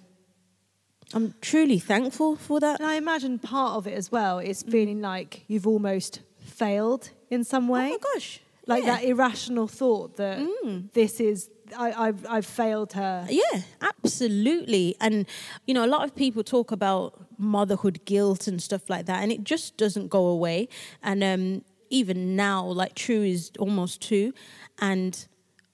i'm 1.12 1.35
truly 1.40 1.79
thankful 1.79 2.37
for 2.37 2.61
that. 2.61 2.81
And 2.81 2.88
i 2.88 2.94
imagine 2.94 3.38
part 3.38 3.76
of 3.76 3.87
it 3.87 3.94
as 3.94 4.12
well 4.12 4.38
is 4.38 4.62
feeling 4.62 5.00
like 5.00 5.44
you've 5.48 5.66
almost 5.66 6.20
failed 6.46 7.11
in 7.30 7.44
some 7.44 7.68
way. 7.68 7.88
Oh 7.88 7.90
my 7.90 7.98
gosh. 8.14 8.40
Like 8.66 8.85
yeah. 8.85 8.96
that 8.96 9.04
irrational 9.04 9.68
thought 9.68 10.16
that 10.16 10.38
mm. 10.38 10.92
this 10.92 11.20
is 11.20 11.50
I, 11.76 12.06
have 12.06 12.26
I've 12.28 12.46
failed 12.46 12.92
her. 12.92 13.26
Yeah, 13.28 13.62
absolutely. 13.80 14.96
And 15.00 15.26
you 15.66 15.74
know, 15.74 15.85
a 15.85 15.88
lot 15.88 16.04
of 16.04 16.14
people 16.14 16.42
talk 16.42 16.72
about 16.72 17.26
motherhood 17.38 18.04
guilt 18.04 18.46
and 18.46 18.62
stuff 18.62 18.88
like 18.88 19.06
that, 19.06 19.22
and 19.22 19.32
it 19.32 19.44
just 19.44 19.76
doesn't 19.76 20.09
go 20.09 20.26
away. 20.26 20.68
And 21.02 21.22
um, 21.22 21.64
even 21.90 22.37
now, 22.37 22.64
like 22.64 22.94
True 22.94 23.22
is 23.22 23.50
almost 23.59 24.00
two, 24.00 24.32
and 24.78 25.26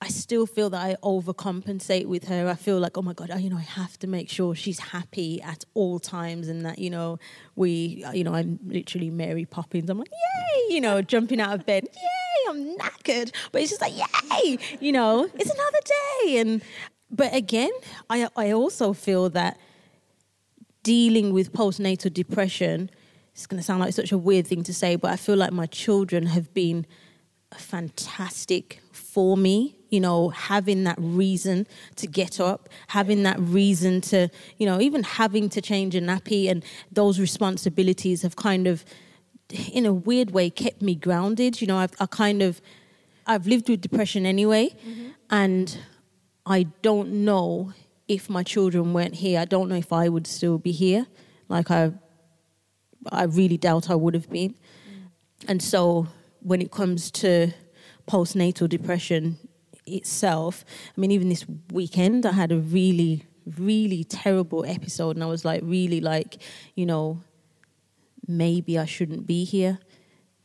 I 0.02 0.08
still 0.08 0.46
feel 0.46 0.68
that 0.70 0.82
I 0.82 0.96
overcompensate 1.04 2.06
with 2.06 2.24
her. 2.24 2.48
I 2.48 2.56
feel 2.56 2.80
like, 2.80 2.98
oh 2.98 3.02
my 3.02 3.12
God, 3.12 3.30
I, 3.30 3.36
you 3.36 3.48
know, 3.48 3.56
I 3.56 3.60
have 3.60 3.96
to 4.00 4.08
make 4.08 4.28
sure 4.28 4.52
she's 4.52 4.80
happy 4.80 5.40
at 5.40 5.62
all 5.74 6.00
times 6.00 6.48
and 6.48 6.66
that, 6.66 6.80
you 6.80 6.90
know, 6.90 7.20
we, 7.54 8.02
uh, 8.04 8.10
you 8.10 8.24
know, 8.24 8.34
I'm 8.34 8.58
literally 8.66 9.10
Mary 9.10 9.44
Poppins. 9.44 9.88
I'm 9.88 9.98
like, 9.98 10.10
yay, 10.10 10.74
you 10.74 10.80
know, 10.80 11.02
jumping 11.02 11.40
out 11.40 11.54
of 11.54 11.66
bed, 11.66 11.86
yay, 11.94 12.50
I'm 12.50 12.76
knackered. 12.76 13.32
But 13.52 13.62
it's 13.62 13.70
just 13.70 13.80
like, 13.80 13.92
yay, 13.96 14.58
you 14.80 14.90
know, 14.90 15.30
it's 15.34 15.50
another 15.50 15.78
day. 15.84 16.38
And, 16.38 16.62
but 17.08 17.32
again, 17.32 17.70
I, 18.10 18.26
I 18.36 18.50
also 18.50 18.92
feel 18.92 19.30
that 19.30 19.56
dealing 20.82 21.32
with 21.32 21.52
postnatal 21.52 22.12
depression, 22.12 22.90
it's 23.34 23.46
going 23.46 23.60
to 23.60 23.64
sound 23.64 23.78
like 23.78 23.94
such 23.94 24.10
a 24.10 24.18
weird 24.18 24.48
thing 24.48 24.64
to 24.64 24.74
say, 24.74 24.96
but 24.96 25.12
I 25.12 25.16
feel 25.16 25.36
like 25.36 25.52
my 25.52 25.66
children 25.66 26.26
have 26.26 26.52
been 26.52 26.86
a 27.52 27.58
fantastic 27.58 28.81
for 29.12 29.36
me. 29.36 29.76
You 29.90 30.00
know, 30.00 30.30
having 30.30 30.84
that 30.84 30.96
reason 30.98 31.66
to 31.96 32.06
get 32.06 32.40
up, 32.40 32.70
having 32.88 33.24
that 33.24 33.38
reason 33.38 34.00
to, 34.02 34.30
you 34.56 34.64
know, 34.64 34.80
even 34.80 35.02
having 35.02 35.50
to 35.50 35.60
change 35.60 35.94
a 35.94 36.00
nappy 36.00 36.50
and 36.50 36.64
those 36.90 37.20
responsibilities 37.20 38.22
have 38.22 38.34
kind 38.36 38.66
of, 38.66 38.86
in 39.70 39.84
a 39.84 39.92
weird 39.92 40.30
way, 40.30 40.48
kept 40.48 40.80
me 40.80 40.94
grounded. 40.94 41.60
You 41.60 41.66
know, 41.66 41.76
I've 41.76 41.92
I 42.00 42.06
kind 42.06 42.40
of, 42.40 42.62
I've 43.26 43.46
lived 43.46 43.68
with 43.68 43.82
depression 43.82 44.24
anyway, 44.24 44.70
mm-hmm. 44.70 45.08
and 45.28 45.78
I 46.46 46.62
don't 46.80 47.24
know 47.24 47.74
if 48.08 48.30
my 48.30 48.42
children 48.42 48.94
weren't 48.94 49.16
here. 49.16 49.40
I 49.40 49.44
don't 49.44 49.68
know 49.68 49.76
if 49.76 49.92
I 49.92 50.08
would 50.08 50.26
still 50.26 50.56
be 50.56 50.72
here. 50.72 51.06
Like 51.48 51.70
I, 51.70 51.92
I 53.10 53.24
really 53.24 53.58
doubt 53.58 53.90
I 53.90 53.94
would 53.94 54.14
have 54.14 54.30
been. 54.30 54.54
Mm. 54.54 55.10
And 55.48 55.62
so 55.62 56.08
when 56.40 56.60
it 56.62 56.70
comes 56.70 57.10
to 57.10 57.52
postnatal 58.06 58.68
depression 58.68 59.38
itself. 59.86 60.64
I 60.96 61.00
mean, 61.00 61.10
even 61.10 61.28
this 61.28 61.46
weekend, 61.72 62.26
I 62.26 62.32
had 62.32 62.52
a 62.52 62.58
really, 62.58 63.26
really 63.58 64.04
terrible 64.04 64.64
episode, 64.66 65.16
and 65.16 65.24
I 65.24 65.26
was 65.26 65.44
like, 65.44 65.62
really 65.64 66.00
like, 66.00 66.38
you 66.74 66.86
know, 66.86 67.20
maybe 68.26 68.78
I 68.78 68.84
shouldn't 68.84 69.26
be 69.26 69.44
here. 69.44 69.78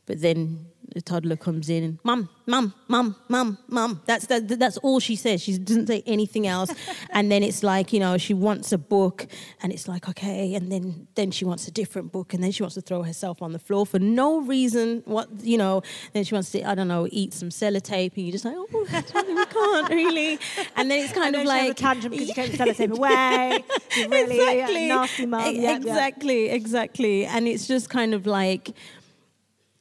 But 0.06 0.20
then 0.20 0.66
the 0.94 1.00
toddler 1.00 1.36
comes 1.36 1.68
in 1.68 1.84
and 1.84 1.98
mum, 2.02 2.28
mum, 2.46 2.74
mum, 2.88 3.16
mum, 3.28 3.58
mum. 3.68 4.02
That's 4.06 4.26
that, 4.26 4.48
that's 4.48 4.76
all 4.78 5.00
she 5.00 5.16
says. 5.16 5.42
She 5.42 5.58
doesn't 5.58 5.86
say 5.86 6.02
anything 6.06 6.46
else. 6.46 6.72
and 7.10 7.30
then 7.30 7.42
it's 7.42 7.62
like 7.62 7.92
you 7.92 8.00
know 8.00 8.18
she 8.18 8.34
wants 8.34 8.72
a 8.72 8.78
book, 8.78 9.26
and 9.62 9.72
it's 9.72 9.88
like 9.88 10.08
okay, 10.08 10.54
and 10.54 10.72
then 10.72 11.08
then 11.14 11.30
she 11.30 11.44
wants 11.44 11.68
a 11.68 11.70
different 11.70 12.12
book, 12.12 12.34
and 12.34 12.42
then 12.42 12.50
she 12.50 12.62
wants 12.62 12.74
to 12.74 12.80
throw 12.80 13.02
herself 13.02 13.42
on 13.42 13.52
the 13.52 13.58
floor 13.58 13.86
for 13.86 13.98
no 13.98 14.40
reason. 14.40 15.02
What 15.04 15.28
you 15.42 15.58
know? 15.58 15.82
Then 16.12 16.24
she 16.24 16.34
wants 16.34 16.50
to 16.52 16.68
I 16.68 16.74
don't 16.74 16.88
know 16.88 17.08
eat 17.10 17.34
some 17.34 17.50
sellotape, 17.50 18.16
and 18.16 18.24
you're 18.24 18.32
just 18.32 18.44
like 18.44 18.56
oh 18.56 18.66
we 18.72 19.44
can't 19.46 19.88
really. 19.90 20.38
And 20.76 20.90
then 20.90 21.04
it's 21.04 21.12
kind 21.20 21.36
of 21.36 21.44
like 21.44 21.70
a 21.70 21.74
tantrum 21.74 22.12
because 22.12 22.28
you 22.28 22.34
can't 22.40 22.52
sellotape 22.52 22.96
away. 22.96 23.64
You're 23.96 24.08
really 24.08 24.40
exactly. 24.40 24.88
nasty 24.88 25.26
mum. 25.26 25.54
exactly, 25.54 26.46
yeah. 26.46 26.54
exactly. 26.54 27.26
And 27.26 27.46
it's 27.46 27.66
just 27.66 27.90
kind 27.90 28.14
of 28.14 28.26
like 28.26 28.70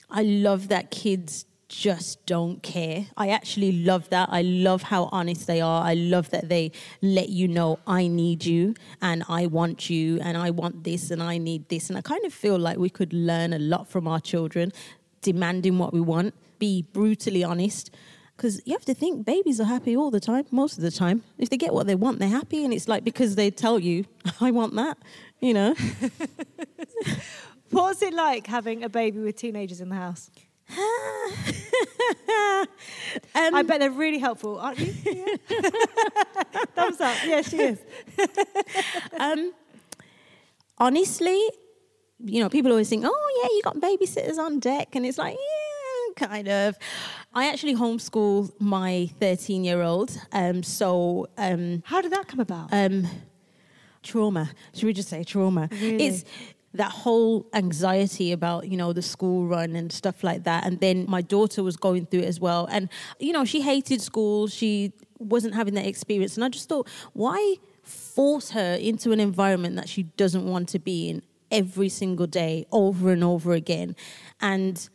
I 0.10 0.24
love 0.24 0.70
that 0.70 0.91
kids 0.91 1.45
just 1.70 2.26
don't 2.26 2.64
care. 2.64 3.08
I 3.18 3.30
actually 3.30 3.84
love 3.84 4.10
that. 4.10 4.30
I 4.32 4.41
love 4.41 4.84
how 4.84 5.10
honest 5.12 5.47
they 5.47 5.60
are. 5.60 5.84
I 5.84 5.95
love 5.95 6.30
that 6.30 6.47
they 6.49 6.72
let 7.01 7.30
you 7.30 7.47
know 7.47 7.80
I 7.86 8.08
need 8.08 8.45
you 8.45 8.76
and 9.01 9.24
I 9.28 9.47
want 9.47 9.89
you 9.89 10.20
and 10.22 10.38
I 10.38 10.49
want 10.49 10.84
this 10.84 11.12
and 11.12 11.22
I 11.22 11.38
need 11.38 11.68
this. 11.70 11.89
And 11.89 11.97
I 11.97 12.01
kind 12.01 12.24
of 12.26 12.34
feel 12.34 12.58
like 12.58 12.78
we 12.78 12.89
could 12.89 13.12
learn 13.12 13.53
a 13.53 13.60
lot 13.60 13.89
from 13.89 14.08
our 14.08 14.20
children, 14.20 14.72
demanding 15.22 15.78
what 15.78 15.93
we 15.93 15.99
want, 15.99 16.34
be 16.58 16.84
brutally 16.93 17.43
honest. 17.43 17.91
Because 18.36 18.62
you 18.66 18.74
have 18.74 18.86
to 18.86 18.93
think 18.93 19.26
babies 19.26 19.60
are 19.60 19.66
happy 19.66 19.97
all 19.97 20.12
the 20.12 20.20
time, 20.20 20.45
most 20.51 20.78
of 20.78 20.84
the 20.84 20.91
time. 20.91 21.24
If 21.39 21.49
they 21.49 21.58
get 21.58 21.74
what 21.74 21.88
they 21.88 21.95
want, 21.95 22.20
they're 22.20 22.30
happy. 22.30 22.64
And 22.64 22.74
it's 22.74 22.88
like 22.88 23.03
because 23.03 23.36
they 23.36 23.49
tell 23.49 23.80
you, 23.80 24.05
I 24.39 24.51
want 24.51 24.76
that, 24.76 24.97
you 25.41 25.53
know. 25.53 25.76
What's 27.70 28.01
it 28.01 28.13
like 28.13 28.47
having 28.47 28.84
a 28.84 28.89
baby 28.89 29.20
with 29.20 29.36
teenagers 29.36 29.82
in 29.82 29.89
the 29.89 29.95
house? 29.95 30.30
um, 33.36 33.55
I 33.55 33.63
bet 33.65 33.80
they're 33.80 33.89
really 33.91 34.20
helpful, 34.20 34.59
aren't 34.59 34.80
you? 34.80 34.93
Thumbs 36.76 37.01
up. 37.01 37.18
Yeah, 37.26 37.41
she 37.41 37.57
is. 37.57 37.80
um, 39.20 39.53
honestly, 40.78 41.41
you 42.24 42.41
know, 42.41 42.49
people 42.49 42.72
always 42.72 42.89
think, 42.89 43.03
oh, 43.05 43.41
yeah, 43.41 43.49
you 43.55 43.61
got 43.63 43.78
babysitters 43.78 44.38
on 44.38 44.59
deck. 44.59 44.95
And 44.95 45.05
it's 45.05 45.18
like, 45.18 45.36
yeah, 45.36 46.28
kind 46.28 46.47
of. 46.47 46.78
I 47.34 47.49
actually 47.49 47.76
homeschool 47.76 48.51
my 48.59 49.09
13 49.20 49.63
year 49.63 49.82
old. 49.82 50.18
Um, 50.32 50.63
so. 50.63 51.28
Um, 51.38 51.84
How 51.86 52.01
did 52.01 52.11
that 52.11 52.28
come 52.28 52.39
about? 52.39 52.70
Um, 52.72 53.07
trauma. 54.03 54.49
Should 54.74 54.86
we 54.86 54.93
just 54.93 55.09
say 55.09 55.24
trauma? 55.24 55.70
Really? 55.72 56.07
It's 56.07 56.26
that 56.74 56.91
whole 56.91 57.47
anxiety 57.53 58.32
about 58.32 58.68
you 58.68 58.78
know 58.78 58.93
the 58.93 59.01
school 59.01 59.47
run 59.47 59.76
and 59.76 59.91
stuff 59.91 60.24
like 60.24 60.43
that. 60.43 60.65
And 60.65 60.80
then 60.80 61.05
my 61.07 61.22
daughter 61.22 61.63
was 61.63 61.78
going 61.78 62.05
through 62.05 62.22
it 62.22 62.26
as 62.26 62.39
well. 62.39 62.68
And 62.72 62.89
you 63.20 63.34
know 63.34 63.45
she 63.45 63.61
hated 63.61 64.01
school 64.01 64.47
she 64.47 64.93
wasn't 65.20 65.55
having 65.55 65.74
that 65.76 65.86
experience. 65.86 66.36
And 66.36 66.43
i 66.43 66.49
just 66.49 66.70
thought 66.70 66.88
why 67.13 67.55
force 67.84 68.51
her 68.51 68.76
into 68.76 69.11
an 69.11 69.20
environment 69.20 69.76
that 69.78 69.88
she 69.88 70.03
doesn't 70.03 70.45
want 70.45 70.70
to 70.70 70.80
be 70.80 71.09
in 71.09 71.22
every 71.49 71.89
single 71.89 72.28
day 72.28 72.65
over 72.72 73.11
and 73.11 73.24
over 73.24 73.53
again? 73.53 73.95
And 74.41 74.88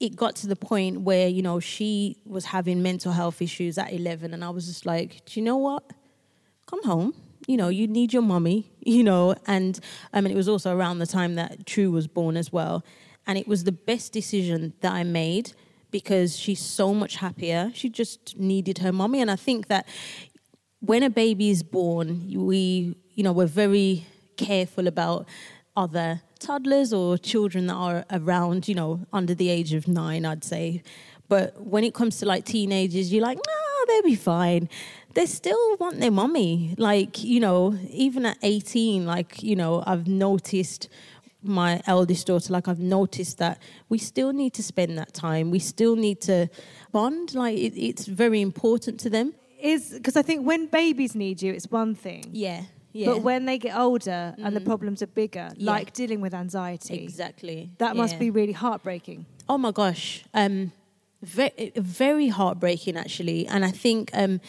it 0.00 0.16
got 0.16 0.34
to 0.34 0.48
the 0.48 0.56
point 0.56 1.02
where 1.02 1.28
you 1.28 1.42
know 1.42 1.60
she 1.60 2.16
was 2.26 2.46
having 2.46 2.82
mental 2.82 3.12
health 3.12 3.40
issues 3.40 3.78
at 3.78 3.92
11 3.92 4.34
and 4.34 4.44
i 4.44 4.50
was 4.50 4.66
just 4.66 4.84
like 4.84 5.24
do 5.24 5.38
you 5.38 5.44
know 5.44 5.56
what? 5.56 5.84
Come 6.66 6.82
home 6.84 7.14
you 7.46 7.56
know, 7.56 7.68
you 7.68 7.86
need 7.86 8.12
your 8.12 8.22
mommy, 8.22 8.70
you 8.80 9.02
know, 9.02 9.34
and 9.46 9.78
I 10.12 10.20
mean, 10.20 10.32
it 10.32 10.36
was 10.36 10.48
also 10.48 10.74
around 10.74 10.98
the 10.98 11.06
time 11.06 11.34
that 11.36 11.66
True 11.66 11.90
was 11.90 12.06
born 12.06 12.36
as 12.36 12.52
well. 12.52 12.84
And 13.26 13.38
it 13.38 13.46
was 13.46 13.64
the 13.64 13.72
best 13.72 14.12
decision 14.12 14.72
that 14.80 14.92
I 14.92 15.04
made 15.04 15.52
because 15.90 16.36
she's 16.36 16.60
so 16.60 16.92
much 16.92 17.16
happier. 17.16 17.70
She 17.74 17.88
just 17.88 18.36
needed 18.36 18.78
her 18.78 18.92
mommy. 18.92 19.20
And 19.20 19.30
I 19.30 19.36
think 19.36 19.68
that 19.68 19.86
when 20.80 21.04
a 21.04 21.10
baby 21.10 21.50
is 21.50 21.62
born, 21.62 22.26
we, 22.34 22.96
you 23.14 23.22
know, 23.22 23.32
we're 23.32 23.46
very 23.46 24.06
careful 24.36 24.88
about 24.88 25.28
other 25.76 26.22
toddlers 26.40 26.92
or 26.92 27.16
children 27.16 27.68
that 27.68 27.74
are 27.74 28.04
around, 28.10 28.66
you 28.66 28.74
know, 28.74 29.06
under 29.12 29.34
the 29.34 29.48
age 29.48 29.72
of 29.74 29.86
nine, 29.86 30.24
I'd 30.24 30.42
say. 30.42 30.82
But 31.28 31.60
when 31.64 31.84
it 31.84 31.94
comes 31.94 32.18
to 32.18 32.26
like 32.26 32.44
teenagers, 32.44 33.12
you're 33.12 33.22
like, 33.22 33.38
no, 33.38 33.86
they'll 33.86 34.02
be 34.02 34.16
fine 34.16 34.68
they 35.14 35.26
still 35.26 35.76
want 35.76 36.00
their 36.00 36.10
mommy. 36.10 36.74
Like, 36.78 37.22
you 37.22 37.40
know, 37.40 37.78
even 37.90 38.26
at 38.26 38.38
18, 38.42 39.06
like, 39.06 39.42
you 39.42 39.56
know, 39.56 39.82
I've 39.86 40.06
noticed 40.06 40.88
my 41.42 41.82
eldest 41.86 42.26
daughter, 42.26 42.52
like, 42.52 42.68
I've 42.68 42.78
noticed 42.78 43.38
that 43.38 43.60
we 43.88 43.98
still 43.98 44.32
need 44.32 44.54
to 44.54 44.62
spend 44.62 44.96
that 44.98 45.12
time. 45.12 45.50
We 45.50 45.58
still 45.58 45.96
need 45.96 46.20
to 46.22 46.48
bond. 46.92 47.34
Like, 47.34 47.58
it, 47.58 47.76
it's 47.76 48.06
very 48.06 48.40
important 48.40 49.00
to 49.00 49.10
them. 49.10 49.34
Is 49.60 49.90
because 49.90 50.16
I 50.16 50.22
think 50.22 50.46
when 50.46 50.66
babies 50.66 51.14
need 51.14 51.40
you, 51.40 51.52
it's 51.52 51.70
one 51.70 51.94
thing. 51.94 52.24
Yeah. 52.32 52.62
Yeah. 52.92 53.06
But 53.06 53.22
when 53.22 53.46
they 53.46 53.58
get 53.58 53.76
older 53.76 54.34
mm. 54.36 54.44
and 54.44 54.54
the 54.54 54.60
mm. 54.60 54.66
problems 54.66 55.02
are 55.02 55.06
bigger, 55.06 55.50
yeah. 55.56 55.70
like 55.70 55.92
dealing 55.94 56.20
with 56.20 56.34
anxiety, 56.34 57.02
exactly, 57.02 57.70
that 57.78 57.94
yeah. 57.94 58.00
must 58.02 58.18
be 58.18 58.30
really 58.30 58.52
heartbreaking. 58.52 59.24
Oh 59.48 59.56
my 59.56 59.70
gosh, 59.70 60.24
um, 60.34 60.72
very, 61.22 61.72
very 61.76 62.28
heartbreaking 62.28 62.96
actually. 62.96 63.46
And 63.46 63.64
I 63.64 63.70
think 63.70 64.10
um, 64.12 64.40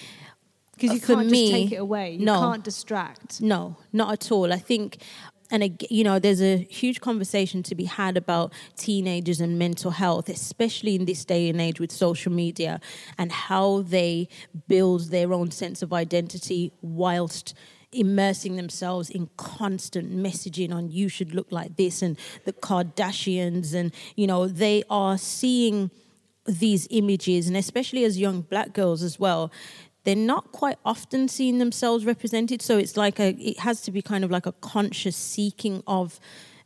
because 0.73 0.93
you 0.93 1.01
can't 1.01 1.29
me, 1.29 1.49
just 1.49 1.63
take 1.63 1.71
it 1.73 1.81
away. 1.81 2.13
You 2.13 2.25
no, 2.25 2.39
can't 2.39 2.63
distract. 2.63 3.41
No, 3.41 3.77
not 3.91 4.11
at 4.11 4.31
all. 4.31 4.51
I 4.51 4.57
think 4.57 4.97
and 5.51 5.85
you 5.89 6.03
know 6.03 6.19
there's 6.19 6.41
a 6.41 6.57
huge 6.57 6.99
conversation 6.99 7.63
to 7.63 7.75
be 7.75 7.85
had 7.85 8.17
about 8.17 8.51
teenagers 8.75 9.39
and 9.39 9.59
mental 9.59 9.91
health 9.91 10.27
especially 10.29 10.95
in 10.95 11.05
this 11.05 11.23
day 11.25 11.47
and 11.49 11.61
age 11.61 11.79
with 11.79 11.91
social 11.91 12.31
media 12.31 12.79
and 13.17 13.31
how 13.31 13.83
they 13.83 14.27
build 14.67 15.11
their 15.11 15.31
own 15.31 15.51
sense 15.51 15.81
of 15.81 15.93
identity 15.93 16.71
whilst 16.81 17.53
immersing 17.91 18.55
themselves 18.55 19.09
in 19.09 19.29
constant 19.37 20.11
messaging 20.11 20.73
on 20.73 20.89
you 20.89 21.07
should 21.07 21.35
look 21.35 21.51
like 21.51 21.75
this 21.75 22.01
and 22.01 22.17
the 22.45 22.53
kardashians 22.53 23.73
and 23.75 23.93
you 24.15 24.25
know 24.25 24.47
they 24.47 24.83
are 24.89 25.17
seeing 25.17 25.91
these 26.45 26.87
images 26.89 27.47
and 27.47 27.55
especially 27.55 28.03
as 28.03 28.17
young 28.17 28.41
black 28.41 28.73
girls 28.73 29.03
as 29.03 29.19
well 29.19 29.51
they're 30.03 30.15
not 30.15 30.51
quite 30.51 30.77
often 30.83 31.27
seeing 31.27 31.59
themselves 31.59 32.05
represented. 32.05 32.61
So 32.61 32.77
it's 32.77 32.97
like 32.97 33.19
a, 33.19 33.29
it 33.39 33.59
has 33.59 33.81
to 33.81 33.91
be 33.91 34.01
kind 34.01 34.23
of 34.23 34.31
like 34.31 34.45
a 34.45 34.51
conscious 34.51 35.15
seeking 35.15 35.81
of, 35.87 36.19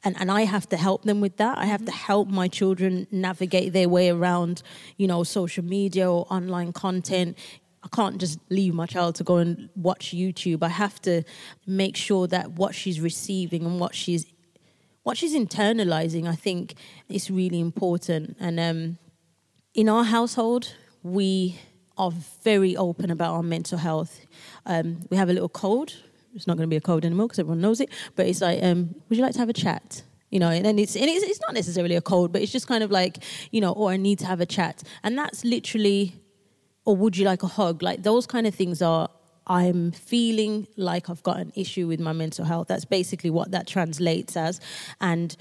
and, 0.04 0.16
and 0.20 0.32
I 0.32 0.42
have 0.42 0.68
to 0.70 0.78
help 0.78 1.04
them 1.04 1.22
with 1.22 1.38
that. 1.38 1.58
I 1.58 1.66
have 1.66 1.86
to 1.86 1.92
mm-hmm. 1.92 2.06
help 2.06 2.28
my 2.30 2.48
children 2.48 3.08
navigate 3.12 3.74
their 3.74 3.90
way 3.90 4.10
around, 4.10 4.64
you 4.98 5.08
know, 5.08 5.24
social 5.24 5.64
media 5.64 6.12
or 6.12 6.26
online 6.32 6.74
content. 6.74 7.38
I 7.84 7.96
can't 7.96 8.18
just 8.18 8.40
leave 8.50 8.74
my 8.74 8.86
child 8.86 9.16
to 9.16 9.24
go 9.24 9.38
and 9.38 9.70
watch 9.76 10.14
YouTube. 10.16 10.64
I 10.64 10.70
have 10.70 11.00
to 11.04 11.24
make 11.66 11.96
sure 11.96 12.28
that 12.28 12.54
what 12.54 12.74
she's 12.74 13.00
receiving 13.00 13.66
and 13.66 13.80
what 13.80 13.94
she's 13.94 14.26
what 15.04 15.16
she's 15.16 15.34
internalizing, 15.34 16.28
I 16.28 16.36
think, 16.36 16.74
is 17.08 17.32
really 17.32 17.62
important. 17.62 18.36
And 18.42 18.60
um, 18.60 18.98
in 19.74 19.88
our 19.88 20.04
household, 20.04 20.74
we 21.02 21.58
are 21.98 22.12
very 22.44 22.76
open 22.78 23.12
about 23.12 23.34
our 23.34 23.44
mental 23.44 23.78
health. 23.78 24.20
Um, 24.66 25.06
we 25.10 25.18
have 25.18 25.30
a 25.30 25.34
little 25.34 25.50
code. 25.50 25.94
It's 26.36 26.48
not 26.48 26.58
going 26.58 26.68
to 26.68 26.72
be 26.72 26.78
a 26.78 26.82
code 26.82 27.06
anymore 27.06 27.28
because 27.28 27.40
everyone 27.40 27.62
knows 27.62 27.82
it. 27.82 27.90
But 28.16 28.28
it's 28.28 28.42
like, 28.42 28.64
um, 28.64 28.96
would 29.10 29.18
you 29.18 29.24
like 29.24 29.34
to 29.34 29.40
have 29.40 29.50
a 29.50 29.54
chat? 29.54 30.04
You 30.30 30.40
know, 30.40 30.50
and 30.50 30.66
then 30.66 30.78
it's 30.78 30.96
and 30.96 31.06
it's, 31.06 31.24
it's 31.24 31.40
not 31.42 31.54
necessarily 31.54 31.96
a 31.96 32.02
code, 32.02 32.34
but 32.34 32.42
it's 32.42 32.52
just 32.52 32.68
kind 32.68 32.84
of 32.84 32.92
like, 32.92 33.24
you 33.52 33.62
know, 33.62 33.72
or 33.72 33.92
I 33.92 33.98
need 33.98 34.20
to 34.20 34.26
have 34.26 34.42
a 34.42 34.46
chat, 34.46 34.84
and 35.02 35.18
that's 35.18 35.46
literally, 35.46 36.16
or 36.84 36.98
would 36.98 37.16
you 37.16 37.24
like 37.26 37.44
a 37.44 37.48
hug? 37.48 37.82
Like 37.82 38.04
those 38.04 38.28
kind 38.28 38.46
of 38.46 38.54
things 38.54 38.82
are. 38.82 39.10
I'm 39.50 39.94
feeling 39.94 40.68
like 40.76 41.10
I've 41.10 41.24
got 41.24 41.40
an 41.40 41.54
issue 41.56 41.88
with 41.88 42.02
my 42.02 42.12
mental 42.12 42.44
health. 42.44 42.68
That's 42.68 42.84
basically 42.84 43.30
what 43.30 43.52
that 43.52 43.66
translates 43.66 44.36
as, 44.36 44.60
and 45.00 45.38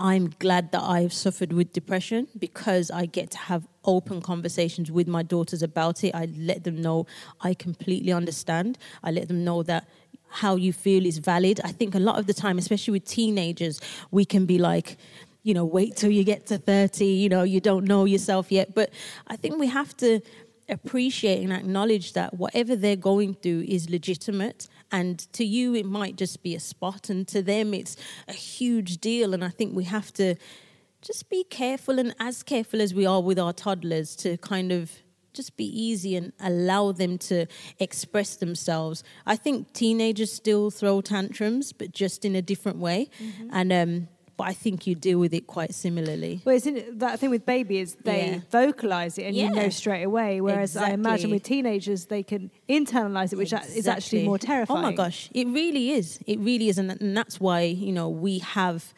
I'm 0.00 0.32
glad 0.38 0.72
that 0.72 0.82
I've 0.82 1.12
suffered 1.12 1.52
with 1.52 1.74
depression 1.74 2.26
because 2.38 2.90
I 2.90 3.04
get 3.04 3.30
to 3.32 3.38
have 3.38 3.68
open 3.84 4.22
conversations 4.22 4.90
with 4.90 5.06
my 5.06 5.22
daughters 5.22 5.62
about 5.62 6.02
it. 6.04 6.14
I 6.14 6.26
let 6.38 6.64
them 6.64 6.80
know 6.80 7.06
I 7.42 7.52
completely 7.52 8.10
understand. 8.10 8.78
I 9.04 9.10
let 9.10 9.28
them 9.28 9.44
know 9.44 9.62
that 9.64 9.86
how 10.30 10.56
you 10.56 10.72
feel 10.72 11.04
is 11.04 11.18
valid. 11.18 11.60
I 11.62 11.72
think 11.72 11.94
a 11.94 11.98
lot 11.98 12.18
of 12.18 12.26
the 12.26 12.32
time, 12.32 12.56
especially 12.56 12.92
with 12.92 13.04
teenagers, 13.04 13.78
we 14.10 14.24
can 14.24 14.46
be 14.46 14.56
like, 14.56 14.96
you 15.42 15.52
know, 15.52 15.66
wait 15.66 15.96
till 15.96 16.10
you 16.10 16.24
get 16.24 16.46
to 16.46 16.56
30, 16.56 17.04
you 17.04 17.28
know, 17.28 17.42
you 17.42 17.60
don't 17.60 17.84
know 17.84 18.06
yourself 18.06 18.50
yet. 18.50 18.74
But 18.74 18.90
I 19.26 19.36
think 19.36 19.58
we 19.58 19.66
have 19.66 19.94
to 19.98 20.20
appreciate 20.70 21.42
and 21.42 21.52
acknowledge 21.52 22.12
that 22.14 22.34
whatever 22.34 22.76
they're 22.76 22.96
going 22.96 23.34
through 23.34 23.64
is 23.68 23.90
legitimate. 23.90 24.68
And 24.92 25.18
to 25.32 25.44
you, 25.44 25.74
it 25.74 25.86
might 25.86 26.16
just 26.16 26.42
be 26.42 26.54
a 26.54 26.60
spot, 26.60 27.10
and 27.10 27.26
to 27.28 27.42
them, 27.42 27.74
it's 27.74 27.96
a 28.28 28.32
huge 28.32 28.98
deal. 28.98 29.34
And 29.34 29.44
I 29.44 29.48
think 29.50 29.76
we 29.76 29.84
have 29.84 30.12
to 30.14 30.36
just 31.02 31.30
be 31.30 31.44
careful 31.44 31.98
and 31.98 32.14
as 32.18 32.42
careful 32.42 32.80
as 32.80 32.92
we 32.92 33.06
are 33.06 33.22
with 33.22 33.38
our 33.38 33.52
toddlers 33.52 34.14
to 34.16 34.36
kind 34.38 34.70
of 34.70 34.90
just 35.32 35.56
be 35.56 35.64
easy 35.64 36.16
and 36.16 36.32
allow 36.40 36.92
them 36.92 37.16
to 37.16 37.46
express 37.78 38.36
themselves. 38.36 39.04
I 39.26 39.36
think 39.36 39.72
teenagers 39.72 40.32
still 40.32 40.70
throw 40.70 41.00
tantrums, 41.00 41.72
but 41.72 41.92
just 41.92 42.24
in 42.24 42.34
a 42.34 42.42
different 42.42 42.78
way. 42.78 43.08
Mm-hmm. 43.22 43.50
And 43.52 43.72
um, 43.72 44.08
but 44.40 44.48
I 44.48 44.54
think 44.54 44.86
you 44.86 44.94
deal 44.94 45.18
with 45.18 45.34
it 45.34 45.46
quite 45.46 45.74
similarly. 45.74 46.40
Well, 46.46 46.54
isn't 46.54 46.74
it, 46.74 46.98
that 47.00 47.20
thing 47.20 47.28
with 47.28 47.44
babies? 47.44 47.94
They 48.02 48.26
yeah. 48.26 48.40
vocalize 48.50 49.18
it 49.18 49.24
and 49.24 49.36
yeah. 49.36 49.44
you 49.44 49.54
know 49.54 49.68
straight 49.68 50.02
away. 50.02 50.40
Whereas 50.40 50.76
exactly. 50.76 50.92
I 50.92 50.94
imagine 50.94 51.30
with 51.30 51.42
teenagers, 51.42 52.06
they 52.06 52.22
can 52.22 52.50
internalize 52.66 53.34
it, 53.34 53.36
which 53.36 53.52
exactly. 53.52 53.78
is 53.78 53.86
actually 53.86 54.24
more 54.24 54.38
terrifying. 54.38 54.78
Oh 54.78 54.82
my 54.82 54.92
gosh, 54.94 55.28
it 55.34 55.46
really 55.48 55.90
is. 55.90 56.20
It 56.26 56.38
really 56.38 56.70
is, 56.70 56.78
and, 56.78 56.90
and 56.90 57.14
that's 57.14 57.38
why 57.38 57.60
you 57.64 57.92
know 57.92 58.08
we 58.08 58.38
have 58.38 58.94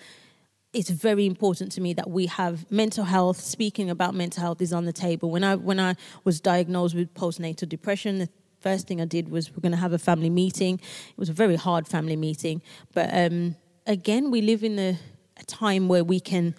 it's 0.72 0.90
very 0.90 1.26
important 1.26 1.72
to 1.72 1.80
me 1.80 1.93
that 1.95 2.09
we 2.09 2.26
have 2.26 2.70
mental 2.70 3.05
health. 3.05 3.40
Speaking 3.40 3.90
about 3.90 4.14
mental 4.14 4.43
health 4.43 4.62
is 4.62 4.72
on 4.72 4.84
the 4.84 4.93
table. 4.93 5.28
When 5.28 5.43
I 5.43 5.57
when 5.57 5.80
I 5.80 5.97
was 6.22 6.40
diagnosed 6.40 6.95
with 6.95 7.12
postnatal 7.14 7.68
depression, 7.68 8.20
the 8.20 8.28
first 8.61 8.86
thing 8.86 9.01
I 9.01 9.07
did 9.07 9.28
was 9.28 9.51
we're 9.51 9.61
going 9.61 9.72
to 9.72 9.78
have 9.78 9.93
a 9.93 9.99
family 9.99 10.30
meeting. 10.30 10.76
It 10.76 11.18
was 11.18 11.28
a 11.28 11.32
very 11.32 11.57
hard 11.57 11.88
family 11.88 12.14
meeting, 12.14 12.62
but 12.95 13.12
um, 13.12 13.57
again, 13.88 14.30
we 14.30 14.40
live 14.40 14.62
in 14.62 14.78
a 14.78 14.99
a 15.43 15.47
time 15.47 15.88
where 15.88 16.05
we 16.05 16.20
can 16.20 16.55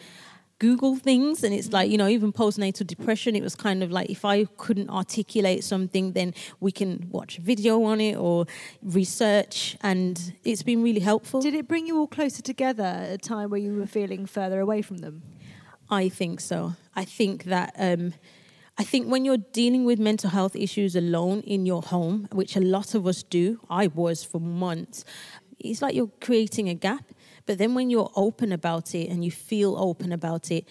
Google 0.59 0.95
things, 0.95 1.43
and 1.43 1.53
it's 1.53 1.73
like 1.73 1.91
you 1.91 1.97
know, 1.97 2.07
even 2.07 2.31
postnatal 2.31 2.87
depression. 2.87 3.35
It 3.35 3.43
was 3.43 3.55
kind 3.55 3.83
of 3.83 3.91
like 3.91 4.09
if 4.09 4.23
I 4.23 4.45
couldn't 4.45 4.89
articulate 4.89 5.63
something, 5.63 6.13
then 6.13 6.33
we 6.59 6.71
can 6.71 7.07
watch 7.11 7.37
a 7.37 7.41
video 7.41 7.83
on 7.83 7.99
it 7.99 8.15
or 8.15 8.45
research, 8.81 9.75
and 9.81 10.33
it's 10.43 10.63
been 10.63 10.81
really 10.81 11.01
helpful. 11.01 11.41
Did 11.41 11.55
it 11.55 11.67
bring 11.67 11.85
you 11.85 11.97
all 11.97 12.07
closer 12.07 12.41
together 12.41 12.83
at 12.83 13.11
a 13.11 13.17
time 13.17 13.49
where 13.49 13.59
you 13.59 13.73
were 13.73 13.87
feeling 13.87 14.25
further 14.25 14.59
away 14.59 14.81
from 14.81 14.99
them? 14.99 15.23
I 15.89 16.09
think 16.09 16.39
so. 16.39 16.75
I 16.95 17.05
think 17.05 17.45
that. 17.45 17.73
Um, 17.77 18.13
I 18.75 18.83
think 18.83 19.07
when 19.07 19.23
you're 19.23 19.37
dealing 19.37 19.85
with 19.85 19.99
mental 19.99 20.31
health 20.31 20.55
issues 20.55 20.95
alone 20.95 21.41
in 21.41 21.67
your 21.67 21.83
home, 21.83 22.27
which 22.31 22.55
a 22.55 22.59
lot 22.59 22.95
of 22.95 23.05
us 23.05 23.21
do, 23.21 23.59
I 23.69 23.85
was 23.85 24.23
for 24.23 24.41
months, 24.41 25.05
it's 25.59 25.81
like 25.81 25.93
you're 25.93 26.11
creating 26.21 26.69
a 26.69 26.73
gap. 26.73 27.12
But 27.45 27.57
then 27.57 27.73
when 27.73 27.89
you're 27.89 28.11
open 28.15 28.51
about 28.51 28.95
it 28.95 29.09
and 29.09 29.23
you 29.23 29.31
feel 29.31 29.75
open 29.77 30.11
about 30.11 30.51
it, 30.51 30.67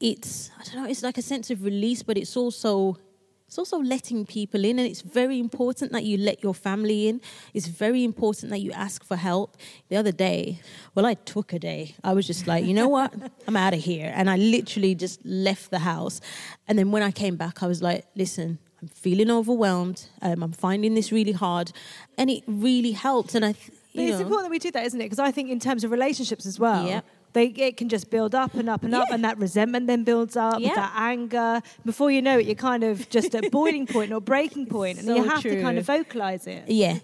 it's 0.00 0.50
I 0.58 0.64
don't 0.64 0.76
know, 0.76 0.88
it's 0.88 1.02
like 1.02 1.18
a 1.18 1.22
sense 1.22 1.50
of 1.50 1.64
release, 1.64 2.02
but 2.02 2.16
it's 2.18 2.36
also 2.36 2.98
it's 3.46 3.58
also 3.58 3.78
letting 3.78 4.24
people 4.24 4.64
in. 4.64 4.78
And 4.78 4.88
it's 4.88 5.02
very 5.02 5.38
important 5.38 5.92
that 5.92 6.04
you 6.04 6.16
let 6.16 6.42
your 6.42 6.54
family 6.54 7.08
in. 7.08 7.20
It's 7.52 7.66
very 7.66 8.02
important 8.02 8.48
that 8.48 8.60
you 8.60 8.72
ask 8.72 9.04
for 9.04 9.14
help. 9.14 9.58
The 9.90 9.96
other 9.96 10.12
day 10.12 10.60
well 10.94 11.06
i 11.06 11.14
took 11.14 11.52
a 11.52 11.58
day. 11.58 11.94
I 12.02 12.12
was 12.14 12.26
just 12.26 12.46
like 12.46 12.64
you 12.64 12.74
know 12.74 12.88
what? 12.88 13.14
I'm 13.46 13.56
out 13.56 13.74
of 13.74 13.80
here. 13.80 14.12
And 14.14 14.28
i 14.28 14.36
literally 14.36 14.94
just 14.94 15.24
left 15.24 15.70
the 15.70 15.80
house. 15.80 16.20
And 16.66 16.78
then 16.78 16.90
when 16.90 17.02
i 17.02 17.10
came 17.10 17.36
back 17.36 17.62
i 17.62 17.66
was 17.66 17.82
like 17.82 18.06
listen 18.16 18.58
i'm 18.80 18.88
feeling 18.88 19.30
overwhelmed. 19.30 20.08
Um, 20.20 20.42
i'm 20.42 20.52
finding 20.52 20.94
this 20.94 21.12
really 21.12 21.32
hard. 21.32 21.72
And 22.18 22.28
it 22.30 22.42
really 22.46 22.92
helped. 22.92 23.34
And 23.34 23.44
i 23.44 23.54
but 23.94 24.02
it's 24.02 24.18
know. 24.18 24.24
important 24.24 24.46
that 24.46 24.50
we 24.50 24.58
do 24.58 24.70
that, 24.70 24.86
isn't 24.86 25.00
it? 25.00 25.04
Because 25.04 25.18
I 25.18 25.30
think 25.30 25.50
in 25.50 25.60
terms 25.60 25.84
of 25.84 25.90
relationships 25.90 26.46
as 26.46 26.58
well. 26.58 27.02
They, 27.34 27.46
it 27.46 27.78
can 27.78 27.88
just 27.88 28.10
build 28.10 28.34
up 28.34 28.52
and 28.52 28.68
up 28.68 28.84
and 28.84 28.94
up, 28.94 29.08
and 29.10 29.24
that 29.24 29.38
resentment 29.38 29.86
then 29.86 30.04
builds 30.04 30.36
up, 30.36 30.60
yeah. 30.60 30.74
that 30.74 30.92
anger. 30.94 31.62
Before 31.82 32.10
you 32.10 32.20
know 32.20 32.38
it, 32.38 32.44
you're 32.44 32.54
kind 32.54 32.84
of 32.84 33.08
just 33.08 33.34
at 33.34 33.50
boiling 33.50 33.86
point 33.86 34.12
or 34.12 34.20
breaking 34.20 34.66
point, 34.66 34.98
and 34.98 35.06
so 35.06 35.14
you 35.14 35.24
have 35.24 35.40
true. 35.40 35.54
to 35.54 35.62
kind 35.62 35.78
of 35.78 35.86
vocalize 35.86 36.46
it. 36.46 36.68
Yeah, 36.68 36.98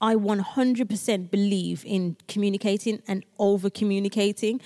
I 0.00 0.14
100% 0.14 1.30
believe 1.30 1.84
in 1.86 2.16
communicating 2.26 3.02
and 3.06 3.24
over 3.38 3.68
communicating. 3.68 4.60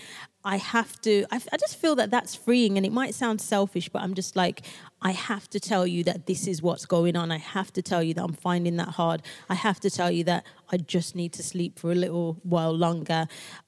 I 0.44 0.58
have 0.58 1.00
to, 1.02 1.24
I, 1.30 1.40
I, 1.52 1.56
just 1.56 1.76
feel 1.76 1.94
that 1.96 2.10
that's 2.10 2.34
freeing. 2.34 2.76
And 2.76 2.84
it 2.84 2.92
might 2.92 3.14
sound 3.14 3.40
selfish, 3.40 3.88
but 3.88 4.02
I'm 4.02 4.12
just 4.14 4.36
like, 4.36 4.62
I 5.00 5.12
have 5.12 5.48
to 5.50 5.60
tell 5.60 5.86
you 5.86 6.04
that 6.04 6.26
this 6.26 6.46
is 6.46 6.60
what's 6.60 6.84
going 6.84 7.16
on. 7.16 7.32
I 7.32 7.38
have 7.38 7.72
to 7.72 7.82
tell 7.82 8.02
you 8.02 8.12
that 8.14 8.22
I'm 8.22 8.34
finding 8.34 8.76
that 8.76 8.88
hard. 8.88 9.22
I 9.48 9.54
have 9.54 9.80
to 9.80 9.90
tell 9.90 10.10
you 10.10 10.22
that 10.24 10.44
I 10.70 10.76
just 10.76 11.16
need 11.16 11.32
to 11.34 11.42
sleep 11.42 11.78
for 11.78 11.92
a 11.92 11.94
little 11.94 12.38
while 12.42 12.72
longer. 12.76 13.26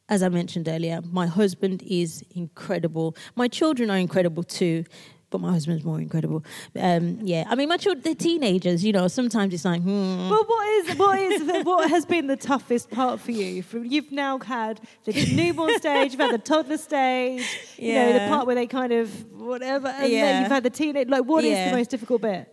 As 0.08 0.22
I 0.22 0.28
mentioned 0.28 0.68
earlier, 0.68 1.00
my 1.02 1.26
husband 1.26 1.82
is 1.82 2.22
incredible. 2.34 3.16
My 3.34 3.48
children 3.48 3.90
are 3.90 3.98
incredible 3.98 4.42
too 4.42 4.84
but 5.30 5.40
my 5.40 5.50
husband's 5.50 5.84
more 5.84 6.00
incredible. 6.00 6.44
Um, 6.78 7.18
yeah, 7.22 7.44
I 7.48 7.54
mean, 7.54 7.68
my 7.68 7.76
children, 7.76 8.02
they're 8.02 8.14
teenagers, 8.14 8.84
you 8.84 8.92
know. 8.92 9.08
Sometimes 9.08 9.52
it's 9.52 9.64
like, 9.64 9.82
hmm. 9.82 10.30
Well, 10.30 10.44
what 10.44 10.68
is 10.68 10.96
what 10.96 11.18
is 11.18 11.64
what 11.64 11.90
has 11.90 12.06
been 12.06 12.26
the 12.26 12.36
toughest 12.36 12.90
part 12.90 13.20
for 13.20 13.32
you? 13.32 13.62
From 13.62 13.84
You've 13.84 14.12
now 14.12 14.38
had 14.38 14.80
the 15.04 15.12
newborn 15.34 15.76
stage, 15.78 16.12
you've 16.12 16.20
had 16.20 16.34
the 16.34 16.38
toddler 16.38 16.78
stage, 16.78 17.44
yeah. 17.76 18.06
you 18.06 18.12
know, 18.12 18.18
the 18.20 18.28
part 18.28 18.46
where 18.46 18.54
they 18.54 18.66
kind 18.66 18.92
of 18.92 19.10
whatever, 19.32 19.88
and 19.88 20.12
yeah. 20.12 20.20
then 20.20 20.42
you've 20.42 20.52
had 20.52 20.62
the 20.62 20.70
teenage. 20.70 21.08
Like, 21.08 21.24
what 21.24 21.44
yeah. 21.44 21.64
is 21.66 21.70
the 21.70 21.76
most 21.76 21.90
difficult 21.90 22.22
bit? 22.22 22.52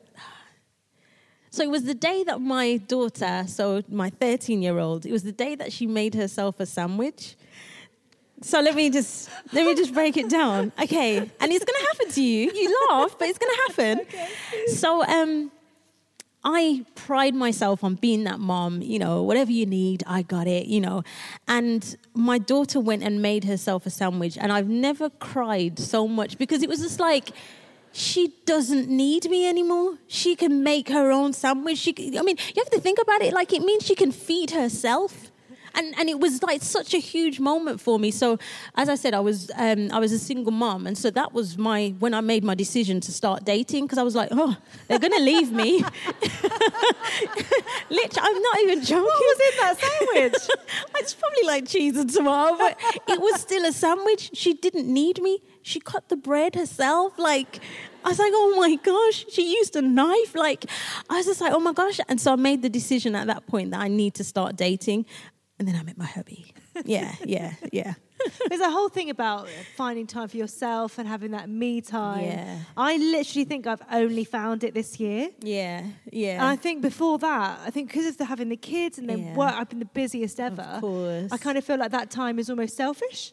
So 1.54 1.62
it 1.62 1.70
was 1.70 1.84
the 1.84 1.94
day 1.94 2.24
that 2.24 2.42
my 2.42 2.78
daughter, 2.78 3.46
so 3.48 3.84
my 3.88 4.10
13 4.10 4.64
year 4.64 4.80
old, 4.80 5.06
it 5.06 5.12
was 5.12 5.22
the 5.22 5.32
day 5.32 5.54
that 5.54 5.72
she 5.72 5.86
made 5.86 6.16
herself 6.16 6.60
a 6.60 6.66
sandwich. 6.66 7.36
So 8.44 8.60
let 8.60 8.76
me 8.76 8.90
just 8.90 9.30
let 9.54 9.66
me 9.66 9.74
just 9.74 9.94
break 9.94 10.18
it 10.18 10.30
down. 10.30 10.72
Okay, 10.82 11.18
and 11.18 11.52
it's 11.52 11.66
gonna 11.66 11.86
happen 11.88 12.10
to 12.12 12.22
you. 12.22 12.52
You 12.54 12.88
laugh, 12.90 13.18
but 13.18 13.30
it's 13.30 13.40
gonna 13.40 13.62
happen. 13.68 14.06
Okay. 14.14 14.30
So 14.68 15.04
um, 15.04 15.52
I 16.44 16.86
pride 16.96 17.34
myself 17.34 17.84
on 17.84 17.96
being 17.96 18.26
that 18.26 18.40
mom. 18.40 18.82
You 18.82 19.00
know, 19.00 19.24
whatever 19.24 19.52
you 19.52 19.66
need, 19.66 20.04
I 20.06 20.22
got 20.22 20.46
it. 20.46 20.68
You 20.68 20.82
know, 20.82 21.04
and 21.48 21.96
my 22.14 22.38
daughter 22.38 22.80
went 22.80 23.04
and 23.04 23.22
made 23.22 23.46
herself 23.46 23.86
a 23.86 23.90
sandwich, 23.90 24.38
and 24.38 24.52
I've 24.52 24.70
never 24.70 25.10
cried 25.10 25.80
so 25.80 26.08
much 26.08 26.38
because 26.38 26.62
it 26.64 26.70
was 26.70 26.80
just 26.80 27.00
like 27.00 27.32
she 27.94 28.34
doesn't 28.46 28.90
need 28.90 29.30
me 29.30 29.48
anymore. 29.48 29.98
She 30.08 30.36
can 30.36 30.64
make 30.64 30.90
her 30.90 31.12
own 31.12 31.32
sandwich. 31.32 31.78
She, 31.78 31.94
can, 31.94 32.18
I 32.18 32.24
mean, 32.24 32.38
you 32.56 32.62
have 32.62 32.72
to 32.72 32.80
think 32.80 33.00
about 33.00 33.22
it. 33.22 33.34
Like 33.34 33.54
it 33.54 33.62
means 33.62 33.86
she 33.86 33.96
can 33.96 34.12
feed 34.12 34.52
herself 34.52 35.23
and 35.76 35.94
and 35.98 36.10
it 36.10 36.20
was 36.20 36.44
like 36.44 36.62
such 36.62 36.94
a 36.94 36.98
huge 37.00 37.40
moment 37.40 37.82
for 37.82 38.00
me. 38.00 38.12
So 38.12 38.38
as 38.76 38.90
I 38.90 38.96
said, 38.96 39.14
I 39.14 39.20
was 39.20 39.52
um, 39.56 39.90
I 39.92 40.00
was 40.00 40.12
a 40.12 40.20
single 40.20 40.52
mom, 40.52 40.88
and 40.88 40.98
so 40.98 41.10
that 41.12 41.34
was 41.34 41.58
my 41.58 41.94
when 42.00 42.14
I 42.14 42.22
made 42.22 42.44
my 42.44 42.56
decision 42.56 43.00
to 43.02 43.12
start 43.12 43.46
dating 43.46 43.86
because 43.86 43.98
I 43.98 44.04
was 44.04 44.16
like, 44.16 44.30
oh, 44.32 44.56
they're 44.88 45.00
gonna 45.00 45.20
leave 45.20 45.52
me. 45.52 45.84
Literally, 47.90 48.22
I'm 48.22 48.42
not 48.42 48.60
even 48.62 48.84
joking. 48.84 49.04
What 49.04 49.20
was 49.20 49.40
in 49.40 49.58
that 49.60 49.78
sandwich? 49.80 50.50
it's 50.96 51.14
probably 51.14 51.44
like 51.46 51.68
cheese 51.68 51.98
and 51.98 52.12
tomato, 52.12 52.58
but 52.58 52.78
it 53.08 53.20
was 53.20 53.42
still 53.42 53.66
a 53.66 53.72
sandwich. 53.72 54.32
She 54.34 54.54
didn't 54.54 54.88
need 54.92 55.22
me. 55.22 55.40
She 55.62 55.80
cut 55.80 56.10
the 56.10 56.18
bread 56.18 56.56
herself. 56.56 57.18
Like 57.18 57.60
I 58.06 58.10
was 58.10 58.20
like, 58.20 58.34
oh 58.36 58.56
my 58.58 58.76
gosh, 58.76 59.26
she 59.32 59.56
used 59.56 59.76
a 59.76 59.82
knife. 59.82 60.36
Like, 60.36 60.66
I 61.10 61.18
was 61.18 61.26
just 61.26 61.40
like, 61.40 61.54
oh 61.54 61.60
my 61.60 61.72
gosh. 61.72 62.00
And 62.10 62.20
so 62.20 62.34
I 62.34 62.36
made 62.36 62.62
the 62.62 62.70
decision 62.70 63.16
at 63.16 63.28
that 63.28 63.48
point 63.48 63.72
that 63.72 63.80
I 63.80 63.88
need 63.88 64.14
to 64.16 64.24
start 64.24 64.58
dating. 64.58 65.06
And 65.64 65.74
then 65.74 65.80
I 65.80 65.84
met 65.84 65.98
my 65.98 66.06
hubby. 66.06 66.54
Yeah, 66.86 67.14
yeah, 67.24 67.54
yeah. 67.72 67.94
There's 68.50 68.60
a 68.60 68.70
whole 68.70 68.90
thing 68.90 69.12
about 69.12 69.48
finding 69.78 70.08
time 70.08 70.28
for 70.28 70.38
yourself 70.38 70.98
and 70.98 71.08
having 71.08 71.32
that 71.32 71.48
me 71.48 71.82
time. 71.82 72.26
Yeah. 72.26 72.58
I 72.76 72.98
literally 72.98 73.46
think 73.46 73.68
I've 73.68 73.82
only 73.92 74.26
found 74.26 74.64
it 74.64 74.74
this 74.74 75.00
year. 75.00 75.30
Yeah, 75.40 75.86
yeah. 76.12 76.34
And 76.34 76.46
I 76.46 76.56
think 76.56 76.82
before 76.82 77.20
that, 77.20 77.60
I 77.64 77.70
think 77.70 77.90
because 77.90 78.08
of 78.08 78.18
the, 78.18 78.26
having 78.26 78.50
the 78.50 78.58
kids 78.58 78.98
and 78.98 79.08
then 79.08 79.20
yeah. 79.20 79.36
work, 79.36 79.54
I've 79.54 79.70
been 79.70 79.80
the 79.80 79.86
busiest 79.86 80.40
ever. 80.40 80.64
Of 80.64 80.82
course. 80.82 81.32
I 81.32 81.38
kind 81.38 81.58
of 81.58 81.64
feel 81.64 81.78
like 81.78 81.92
that 81.92 82.10
time 82.10 82.40
is 82.40 82.50
almost 82.50 82.76
selfish 82.76 83.32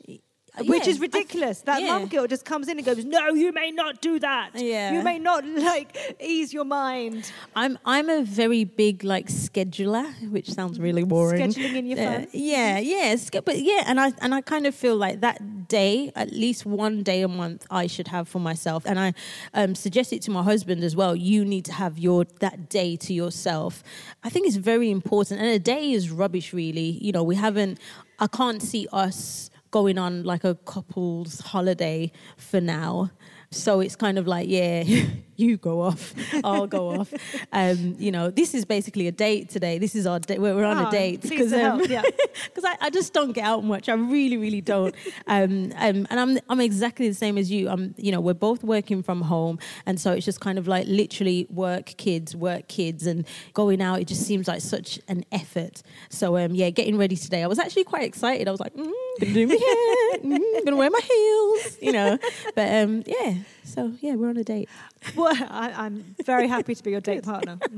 which 0.58 0.86
is 0.86 1.00
ridiculous. 1.00 1.62
that 1.62 1.82
yeah. 1.82 1.98
mum 1.98 2.06
guilt 2.06 2.30
just 2.30 2.44
comes 2.44 2.68
in 2.68 2.78
and 2.78 2.86
goes, 2.86 3.04
"No, 3.04 3.28
you 3.28 3.52
may 3.52 3.70
not 3.70 4.00
do 4.00 4.18
that. 4.18 4.50
Yeah. 4.54 4.92
You 4.92 5.02
may 5.02 5.18
not 5.18 5.44
like 5.46 5.96
ease 6.20 6.52
your 6.52 6.64
mind." 6.64 7.32
I'm 7.54 7.78
I'm 7.84 8.08
a 8.08 8.22
very 8.22 8.64
big 8.64 9.04
like 9.04 9.28
scheduler, 9.28 10.30
which 10.30 10.50
sounds 10.50 10.78
really 10.78 11.04
boring. 11.04 11.50
Scheduling 11.50 11.76
in 11.76 11.86
your 11.86 12.00
uh, 12.00 12.02
phone. 12.02 12.26
Yeah, 12.32 12.78
yeah, 12.78 13.16
but 13.44 13.60
yeah, 13.60 13.84
and 13.86 14.00
I 14.00 14.12
and 14.20 14.34
I 14.34 14.40
kind 14.40 14.66
of 14.66 14.74
feel 14.74 14.96
like 14.96 15.20
that 15.20 15.68
day, 15.68 16.12
at 16.14 16.32
least 16.32 16.66
one 16.66 17.02
day 17.02 17.22
a 17.22 17.28
month, 17.28 17.66
I 17.70 17.86
should 17.86 18.08
have 18.08 18.28
for 18.28 18.40
myself, 18.40 18.84
and 18.86 18.98
I 18.98 19.14
um, 19.54 19.74
suggest 19.74 20.12
it 20.12 20.22
to 20.22 20.30
my 20.30 20.42
husband 20.42 20.82
as 20.84 20.94
well. 20.94 21.16
You 21.16 21.44
need 21.44 21.64
to 21.66 21.72
have 21.72 21.98
your 21.98 22.26
that 22.40 22.68
day 22.68 22.96
to 22.96 23.14
yourself. 23.14 23.82
I 24.22 24.30
think 24.30 24.46
it's 24.46 24.56
very 24.56 24.90
important, 24.90 25.40
and 25.40 25.48
a 25.48 25.58
day 25.58 25.92
is 25.92 26.10
rubbish, 26.10 26.52
really. 26.52 26.98
You 27.00 27.12
know, 27.12 27.22
we 27.22 27.36
haven't. 27.36 27.78
I 28.18 28.26
can't 28.26 28.60
see 28.60 28.86
us 28.92 29.50
going 29.70 29.98
on 29.98 30.24
like 30.24 30.44
a 30.44 30.54
couple's 30.54 31.40
holiday 31.40 32.10
for 32.36 32.60
now. 32.60 33.10
So 33.50 33.80
it's 33.80 33.96
kind 33.96 34.18
of 34.18 34.26
like, 34.26 34.48
yeah, 34.48 34.84
you 35.40 35.56
go 35.56 35.80
off, 35.80 36.14
I'll 36.44 36.66
go 36.66 37.00
off. 37.00 37.12
Um, 37.52 37.96
you 37.98 38.10
know, 38.12 38.30
this 38.30 38.54
is 38.54 38.64
basically 38.64 39.06
a 39.06 39.12
date 39.12 39.48
today. 39.48 39.78
This 39.78 39.94
is 39.94 40.06
our 40.06 40.18
date. 40.20 40.40
We're, 40.40 40.54
we're 40.54 40.64
on 40.64 40.78
Oh, 40.78 40.88
a 40.88 40.90
date 40.90 41.20
pleased 41.20 41.30
because 41.30 41.50
help, 41.52 41.88
yeah. 41.88 42.02
I, 42.64 42.76
I 42.82 42.90
just 42.90 43.12
don't 43.12 43.32
get 43.32 43.44
out 43.44 43.64
much. 43.64 43.88
I 43.88 43.94
really, 43.94 44.36
really 44.36 44.60
don't. 44.60 44.94
Um, 45.26 45.72
um, 45.76 46.06
and 46.10 46.20
I'm 46.20 46.38
I'm 46.48 46.60
exactly 46.60 47.08
the 47.08 47.14
same 47.14 47.38
as 47.38 47.50
you. 47.50 47.68
I'm, 47.68 47.94
you 47.96 48.12
know, 48.12 48.20
we're 48.20 48.34
both 48.34 48.62
working 48.62 49.02
from 49.02 49.22
home, 49.22 49.58
and 49.86 50.00
so 50.00 50.12
it's 50.12 50.24
just 50.24 50.40
kind 50.40 50.58
of 50.58 50.68
like 50.68 50.86
literally 50.86 51.46
work, 51.50 51.86
kids, 51.96 52.36
work, 52.36 52.68
kids, 52.68 53.06
and 53.06 53.26
going 53.54 53.80
out. 53.82 54.00
It 54.00 54.06
just 54.08 54.22
seems 54.26 54.46
like 54.46 54.60
such 54.60 55.00
an 55.08 55.24
effort. 55.32 55.82
So 56.10 56.36
um, 56.36 56.54
yeah, 56.54 56.70
getting 56.70 56.96
ready 56.98 57.16
today. 57.16 57.42
I 57.42 57.46
was 57.46 57.58
actually 57.58 57.84
quite 57.84 58.04
excited. 58.04 58.46
I 58.46 58.50
was 58.50 58.60
like, 58.60 58.74
mm, 58.74 58.92
gonna 59.20 59.32
do 59.32 59.46
my 59.46 59.54
hair, 59.54 60.38
mm, 60.38 60.64
gonna 60.64 60.76
wear 60.76 60.90
my 60.90 61.00
heels, 61.00 61.78
you 61.80 61.92
know. 61.92 62.18
But 62.54 62.68
um, 62.82 63.02
yeah, 63.06 63.34
so 63.64 63.92
yeah, 64.00 64.14
we're 64.14 64.28
on 64.28 64.36
a 64.36 64.44
date. 64.44 64.68
Well, 65.16 65.34
I, 65.48 65.72
I'm 65.72 66.14
very 66.24 66.46
happy 66.46 66.74
to 66.74 66.82
be 66.82 66.90
your 66.90 67.00
date 67.00 67.24
partner. 67.24 67.58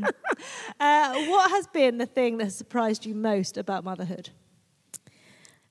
Uh, 0.80 1.26
what 1.26 1.48
has 1.52 1.68
been 1.68 1.98
the 1.98 2.06
thing 2.06 2.38
that 2.38 2.44
has 2.44 2.56
surprised 2.56 3.06
you 3.06 3.14
most 3.14 3.56
about 3.56 3.84
motherhood? 3.84 4.30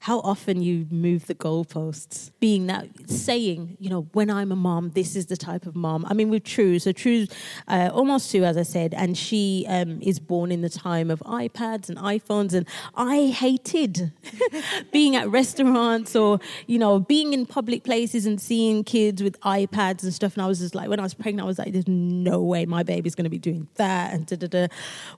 How 0.01 0.19
often 0.21 0.63
you 0.63 0.87
move 0.89 1.27
the 1.27 1.35
goalposts, 1.35 2.31
being 2.39 2.65
that 2.65 2.87
saying, 3.07 3.77
you 3.79 3.87
know, 3.87 4.07
when 4.13 4.31
I'm 4.31 4.51
a 4.51 4.55
mom, 4.55 4.89
this 4.95 5.15
is 5.15 5.27
the 5.27 5.37
type 5.37 5.67
of 5.67 5.75
mom. 5.75 6.07
I 6.09 6.15
mean, 6.15 6.31
with 6.31 6.43
True, 6.43 6.79
so 6.79 6.91
True's 6.91 7.29
uh, 7.67 7.91
almost 7.93 8.31
two, 8.31 8.43
as 8.43 8.57
I 8.57 8.63
said, 8.63 8.95
and 8.95 9.15
she 9.15 9.63
um, 9.69 10.01
is 10.01 10.19
born 10.19 10.51
in 10.51 10.61
the 10.61 10.69
time 10.69 11.11
of 11.11 11.19
iPads 11.19 11.87
and 11.87 11.99
iPhones, 11.99 12.53
and 12.53 12.67
I 12.95 13.27
hated 13.27 14.11
being 14.91 15.15
at 15.15 15.29
restaurants 15.29 16.15
or 16.15 16.39
you 16.65 16.79
know 16.79 16.99
being 16.99 17.33
in 17.33 17.45
public 17.45 17.83
places 17.83 18.25
and 18.25 18.41
seeing 18.41 18.83
kids 18.83 19.21
with 19.21 19.39
iPads 19.41 20.01
and 20.01 20.11
stuff. 20.11 20.33
And 20.33 20.41
I 20.41 20.47
was 20.47 20.57
just 20.57 20.73
like, 20.73 20.89
when 20.89 20.99
I 20.99 21.03
was 21.03 21.13
pregnant, 21.13 21.45
I 21.45 21.47
was 21.47 21.59
like, 21.59 21.73
there's 21.73 21.87
no 21.87 22.41
way 22.41 22.65
my 22.65 22.81
baby's 22.81 23.13
going 23.13 23.25
to 23.25 23.29
be 23.29 23.37
doing 23.37 23.67
that. 23.75 24.15
And 24.15 24.25
da 24.25 24.35
da 24.35 24.47
da. 24.47 24.67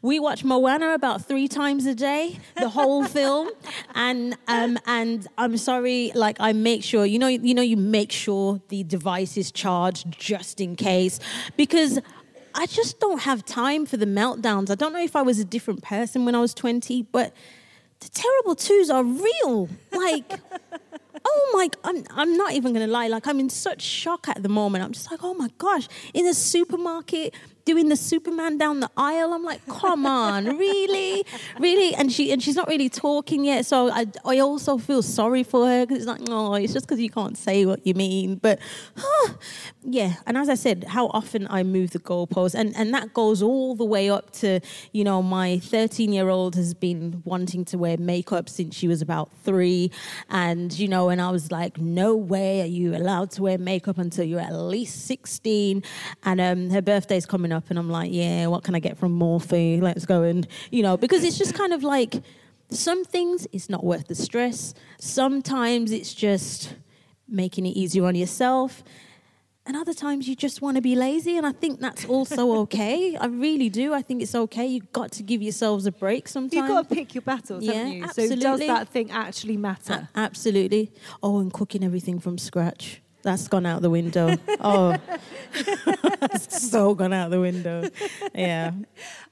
We 0.01 0.19
watch 0.19 0.43
Moana 0.43 0.93
about 0.93 1.23
three 1.23 1.47
times 1.47 1.85
a 1.85 1.95
day, 1.95 2.37
the 2.57 2.67
whole 2.67 3.03
film, 3.05 3.49
and 3.95 4.35
um, 4.49 4.72
Um, 4.73 4.83
and 4.85 5.27
I'm 5.37 5.57
sorry, 5.57 6.11
like 6.15 6.37
I 6.39 6.53
make 6.53 6.83
sure 6.83 7.05
you 7.05 7.19
know 7.19 7.27
you 7.27 7.53
know 7.53 7.61
you 7.61 7.77
make 7.77 8.11
sure 8.11 8.61
the 8.69 8.83
device 8.83 9.37
is 9.37 9.51
charged 9.51 10.11
just 10.11 10.61
in 10.61 10.75
case 10.75 11.19
because. 11.57 11.99
I 12.55 12.67
just 12.67 12.99
don't 12.99 13.21
have 13.21 13.43
time 13.45 13.87
for 13.87 13.97
the 13.97 14.05
meltdowns. 14.05 14.69
I 14.69 14.75
don't 14.75 14.93
know 14.93 15.01
if 15.01 15.15
I 15.15 15.23
was 15.23 15.39
a 15.39 15.43
different 15.43 15.81
person 15.81 16.23
when 16.23 16.35
I 16.35 16.39
was 16.39 16.53
20, 16.53 17.01
but 17.11 17.33
the 17.99 18.09
terrible 18.09 18.53
twos 18.53 18.91
are 18.91 19.03
real. 19.03 19.69
Like, 19.91 20.39
oh 21.25 21.51
my, 21.53 21.69
I'm, 21.83 22.03
I'm 22.11 22.37
not 22.37 22.53
even 22.53 22.73
gonna 22.73 22.85
lie. 22.85 23.07
Like, 23.07 23.25
I'm 23.25 23.39
in 23.39 23.49
such 23.49 23.81
shock 23.81 24.27
at 24.27 24.43
the 24.43 24.49
moment. 24.49 24.83
I'm 24.83 24.91
just 24.91 25.09
like, 25.09 25.21
oh 25.23 25.33
my 25.33 25.49
gosh, 25.57 25.87
in 26.13 26.27
a 26.27 26.33
supermarket, 26.35 27.33
doing 27.65 27.89
the 27.89 27.95
Superman 27.95 28.57
down 28.57 28.79
the 28.79 28.89
aisle. 28.97 29.33
I'm 29.33 29.43
like, 29.43 29.65
come 29.67 30.05
on, 30.05 30.57
really, 30.57 31.25
really? 31.59 31.95
And 31.95 32.11
she 32.11 32.31
and 32.31 32.41
she's 32.41 32.55
not 32.55 32.67
really 32.67 32.89
talking 32.89 33.45
yet. 33.45 33.65
So 33.65 33.89
I, 33.89 34.05
I 34.25 34.39
also 34.39 34.77
feel 34.77 35.01
sorry 35.01 35.43
for 35.43 35.67
her 35.67 35.85
because 35.85 35.99
it's 35.99 36.07
like, 36.07 36.21
no, 36.21 36.55
it's 36.55 36.73
just 36.73 36.87
because 36.87 36.99
you 36.99 37.09
can't 37.09 37.37
say 37.37 37.65
what 37.65 37.85
you 37.85 37.93
mean. 37.93 38.35
But 38.35 38.59
yeah, 39.83 40.15
and 40.25 40.37
as 40.37 40.49
I 40.49 40.55
said, 40.55 40.85
how 40.85 41.07
often 41.07 41.47
I 41.49 41.63
move 41.63 41.91
the 41.91 41.99
goalpost, 41.99 42.55
and 42.55 42.75
and 42.75 42.93
that 42.93 43.13
goes 43.13 43.41
all 43.41 43.75
the 43.75 43.85
way 43.85 44.09
up 44.09 44.31
to 44.33 44.59
you 44.91 45.03
know 45.03 45.21
my 45.21 45.59
13 45.59 46.11
year 46.11 46.29
old 46.29 46.55
has 46.55 46.73
been 46.73 47.21
wanting 47.25 47.65
to 47.65 47.77
wear 47.77 47.97
makeup 47.97 48.49
since 48.49 48.75
she 48.75 48.87
was 48.87 49.01
about 49.01 49.31
three, 49.43 49.91
and 50.29 50.77
you 50.77 50.87
know, 50.87 51.09
and 51.09 51.21
I 51.21 51.31
was 51.31 51.51
like, 51.51 51.77
no 51.77 52.15
way 52.15 52.61
are 52.61 52.65
you 52.65 52.95
allowed 52.95 53.31
to 53.31 53.43
wear 53.43 53.57
makeup 53.57 53.97
until 53.97 54.25
you're 54.25 54.39
at 54.39 54.53
least 54.53 55.05
16, 55.05 55.83
and 56.23 56.41
um, 56.41 56.69
her 56.69 56.81
birthday's 56.81 57.25
coming 57.25 57.52
up, 57.53 57.69
and 57.69 57.79
I'm 57.79 57.89
like, 57.89 58.11
yeah, 58.11 58.47
what 58.47 58.63
can 58.63 58.75
I 58.75 58.79
get 58.79 58.97
from 58.97 59.17
Morphe? 59.17 59.81
Let's 59.81 60.05
go 60.05 60.23
and 60.23 60.47
you 60.71 60.83
know, 60.83 60.97
because 60.97 61.23
it's 61.23 61.37
just 61.37 61.53
kind 61.55 61.73
of 61.73 61.83
like 61.83 62.15
some 62.69 63.03
things 63.05 63.47
it's 63.51 63.69
not 63.69 63.83
worth 63.83 64.07
the 64.07 64.15
stress. 64.15 64.73
Sometimes 64.99 65.91
it's 65.91 66.13
just 66.13 66.75
making 67.27 67.65
it 67.65 67.71
easier 67.77 68.05
on 68.05 68.15
yourself. 68.15 68.83
And 69.65 69.77
other 69.77 69.93
times 69.93 70.27
you 70.27 70.35
just 70.35 70.61
want 70.61 70.75
to 70.75 70.81
be 70.81 70.93
lazy, 70.93 71.37
and 71.37 71.47
I 71.47 71.53
think 71.53 71.79
that's 71.79 72.03
also 72.03 72.57
okay. 72.63 73.15
I 73.15 73.27
really 73.27 73.69
do. 73.69 73.93
I 73.93 74.01
think 74.01 74.21
it's 74.21 74.35
okay. 74.35 74.65
You've 74.65 74.91
got 74.91 75.13
to 75.13 75.23
give 75.23 75.41
yourselves 75.41 75.85
a 75.85 75.91
break 75.93 76.27
sometimes. 76.27 76.53
You've 76.53 76.67
got 76.67 76.89
to 76.89 76.95
pick 76.95 77.15
your 77.15 77.21
battles, 77.21 77.63
Yeah, 77.63 77.73
haven't 77.73 77.93
you? 77.93 78.07
So 78.09 78.35
does 78.35 78.59
that 78.59 78.89
thing 78.89 79.09
actually 79.11 79.55
matter? 79.55 80.09
A- 80.13 80.19
absolutely. 80.19 80.91
Oh, 81.21 81.39
and 81.39 81.53
cooking 81.53 81.81
everything 81.81 82.19
from 82.19 82.37
scratch. 82.37 83.01
That's 83.23 83.47
gone 83.47 83.65
out 83.65 83.81
the 83.81 83.89
window. 83.89 84.35
oh, 84.59 84.97
it's 85.55 86.69
so 86.69 86.93
gone 86.93 87.13
out 87.13 87.31
the 87.31 87.39
window. 87.39 87.89
Yeah. 88.35 88.71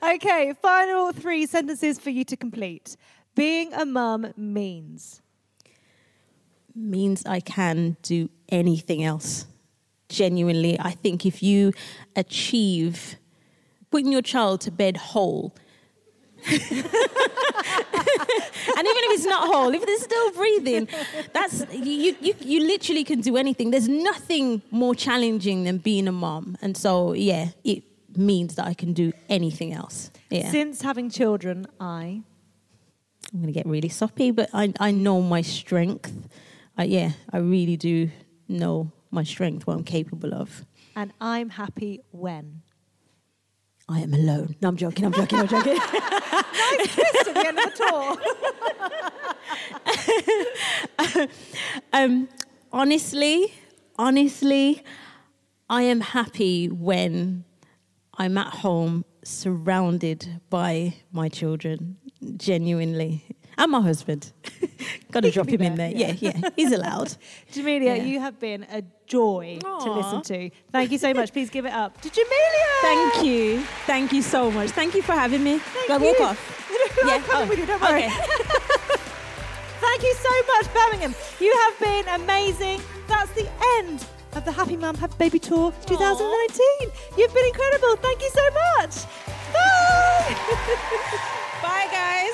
Okay, 0.02 0.54
final 0.62 1.12
three 1.12 1.46
sentences 1.46 2.00
for 2.00 2.10
you 2.10 2.24
to 2.26 2.38
complete. 2.38 2.96
Being 3.36 3.74
a 3.74 3.86
mum 3.86 4.34
means. 4.38 5.22
means 6.74 7.26
I 7.26 7.42
can 7.42 7.98
do 8.02 8.30
anything 8.50 9.04
else. 9.04 9.46
Genuinely, 10.08 10.80
I 10.80 10.92
think 10.92 11.26
if 11.26 11.44
you 11.44 11.74
achieve 12.16 13.18
putting 13.92 14.12
your 14.12 14.22
child 14.22 14.62
to 14.62 14.72
bed 14.72 14.96
whole, 14.98 15.54
and 16.48 16.58
even 18.88 19.04
if 19.06 19.12
it's 19.12 19.26
not 19.26 19.48
whole, 19.48 19.74
if 19.74 19.86
they're 19.86 19.98
still 19.98 20.32
breathing, 20.32 20.88
that's 21.34 21.66
you, 21.74 22.16
you. 22.20 22.34
You 22.40 22.60
literally 22.66 23.04
can 23.04 23.22
do 23.22 23.38
anything. 23.38 23.72
There's 23.72 23.88
nothing 23.88 24.62
more 24.72 24.96
challenging 24.96 25.64
than 25.64 25.78
being 25.78 26.08
a 26.08 26.12
mom, 26.12 26.58
and 26.62 26.76
so 26.76 27.14
yeah, 27.14 27.50
it 27.64 27.84
means 28.16 28.56
that 28.56 28.66
I 28.66 28.74
can 28.74 28.94
do 28.94 29.14
anything 29.30 29.74
else. 29.74 30.12
Yeah, 30.30 30.50
Since 30.50 30.82
having 30.82 31.10
children, 31.10 31.68
I. 31.80 32.24
I'm 33.34 33.40
gonna 33.40 33.52
get 33.52 33.66
really 33.66 33.90
soppy, 33.90 34.32
but 34.32 34.50
I 34.54 34.74
I 34.80 34.92
know 34.92 35.22
my 35.22 35.42
strength. 35.42 36.28
I, 36.78 36.86
yeah, 36.86 37.12
I 37.32 37.38
really 37.38 37.78
do 37.78 38.10
know 38.48 38.92
my 39.12 39.24
strength, 39.24 39.68
what 39.68 39.78
I'm 39.78 39.84
capable 39.84 40.34
of. 40.34 40.66
And 40.96 41.14
I'm 41.22 41.50
happy 41.50 42.02
when. 42.12 42.62
I 43.92 44.00
am 44.00 44.14
alone. 44.14 44.56
No, 44.62 44.70
I'm 44.70 44.78
joking. 44.78 45.06
I'm 45.06 45.12
joking. 45.12 45.40
I'm 45.40 45.48
joking. 45.48 45.78
Twist 45.80 47.28
at 47.28 47.34
the 47.34 47.48
end 47.48 47.60
of 47.60 47.66
the 47.66 47.72
tour. 51.18 51.28
um, 51.94 52.30
honestly, 52.72 53.54
honestly, 53.98 54.82
I 55.70 55.82
am 55.84 56.00
happy 56.00 56.70
when 56.70 57.44
I'm 58.18 58.38
at 58.38 58.54
home 58.56 59.04
surrounded 59.24 60.42
by 60.50 60.96
my 61.12 61.28
children. 61.28 61.98
Genuinely, 62.38 63.26
and 63.62 63.72
my 63.72 63.82
husband. 63.82 64.32
Got 65.12 65.22
to 65.24 65.32
drop 65.32 65.48
him 65.50 65.62
in 65.62 65.76
there, 65.76 65.90
there. 65.92 65.98
yeah. 66.00 66.16
Yeah, 66.20 66.32
yeah. 66.42 66.50
He's 66.56 66.72
allowed. 66.72 67.16
Jamelia, 67.54 67.98
Yeah. 67.98 68.04
you 68.04 68.20
have 68.20 68.40
been 68.40 68.64
a 68.72 68.82
joy 69.06 69.60
to 69.62 69.92
listen 69.92 70.22
to. 70.24 70.50
Thank 70.72 70.92
you 70.92 70.98
so 70.98 71.14
much. 71.14 71.32
Please 71.32 71.50
give 71.50 71.66
it 71.66 71.74
up 71.74 72.00
to 72.02 72.10
Jamelia. 72.10 72.82
Thank 72.82 73.26
you. 73.26 73.62
Thank 73.86 74.14
you 74.14 74.22
so 74.22 74.50
much. 74.52 74.70
Thank 74.72 74.96
you 74.96 75.02
for 75.02 75.14
having 75.14 75.44
me. 75.44 75.60
Walk 75.90 76.02
you. 76.02 76.16
off. 76.26 76.40
I'm 77.04 77.08
Yeah. 77.08 77.20
coming 77.22 77.48
Oh, 77.48 77.50
with 77.50 77.60
you, 77.60 77.66
don't 77.66 77.82
oh, 77.84 77.90
worry. 77.92 78.06
okay. 78.06 78.16
Thank 79.80 80.04
you 80.04 80.14
so 80.16 80.30
much, 80.54 80.74
Birmingham. 80.74 81.16
You 81.40 81.54
have 81.64 81.80
been 81.80 82.08
amazing. 82.22 82.82
That's 83.08 83.32
the 83.34 83.50
end 83.80 84.06
of 84.34 84.46
the 84.46 84.52
Happy 84.52 84.78
Mum 84.78 84.96
Happy 84.96 85.16
Baby 85.18 85.40
Tour 85.40 85.72
2019. 85.86 86.92
You've 87.18 87.34
been 87.34 87.46
incredible. 87.46 87.96
Thank 87.98 88.22
you 88.22 88.30
so 88.30 88.46
much. 88.78 88.94
Bye. 89.54 90.36
Bye, 91.62 91.88
guys. 91.92 92.34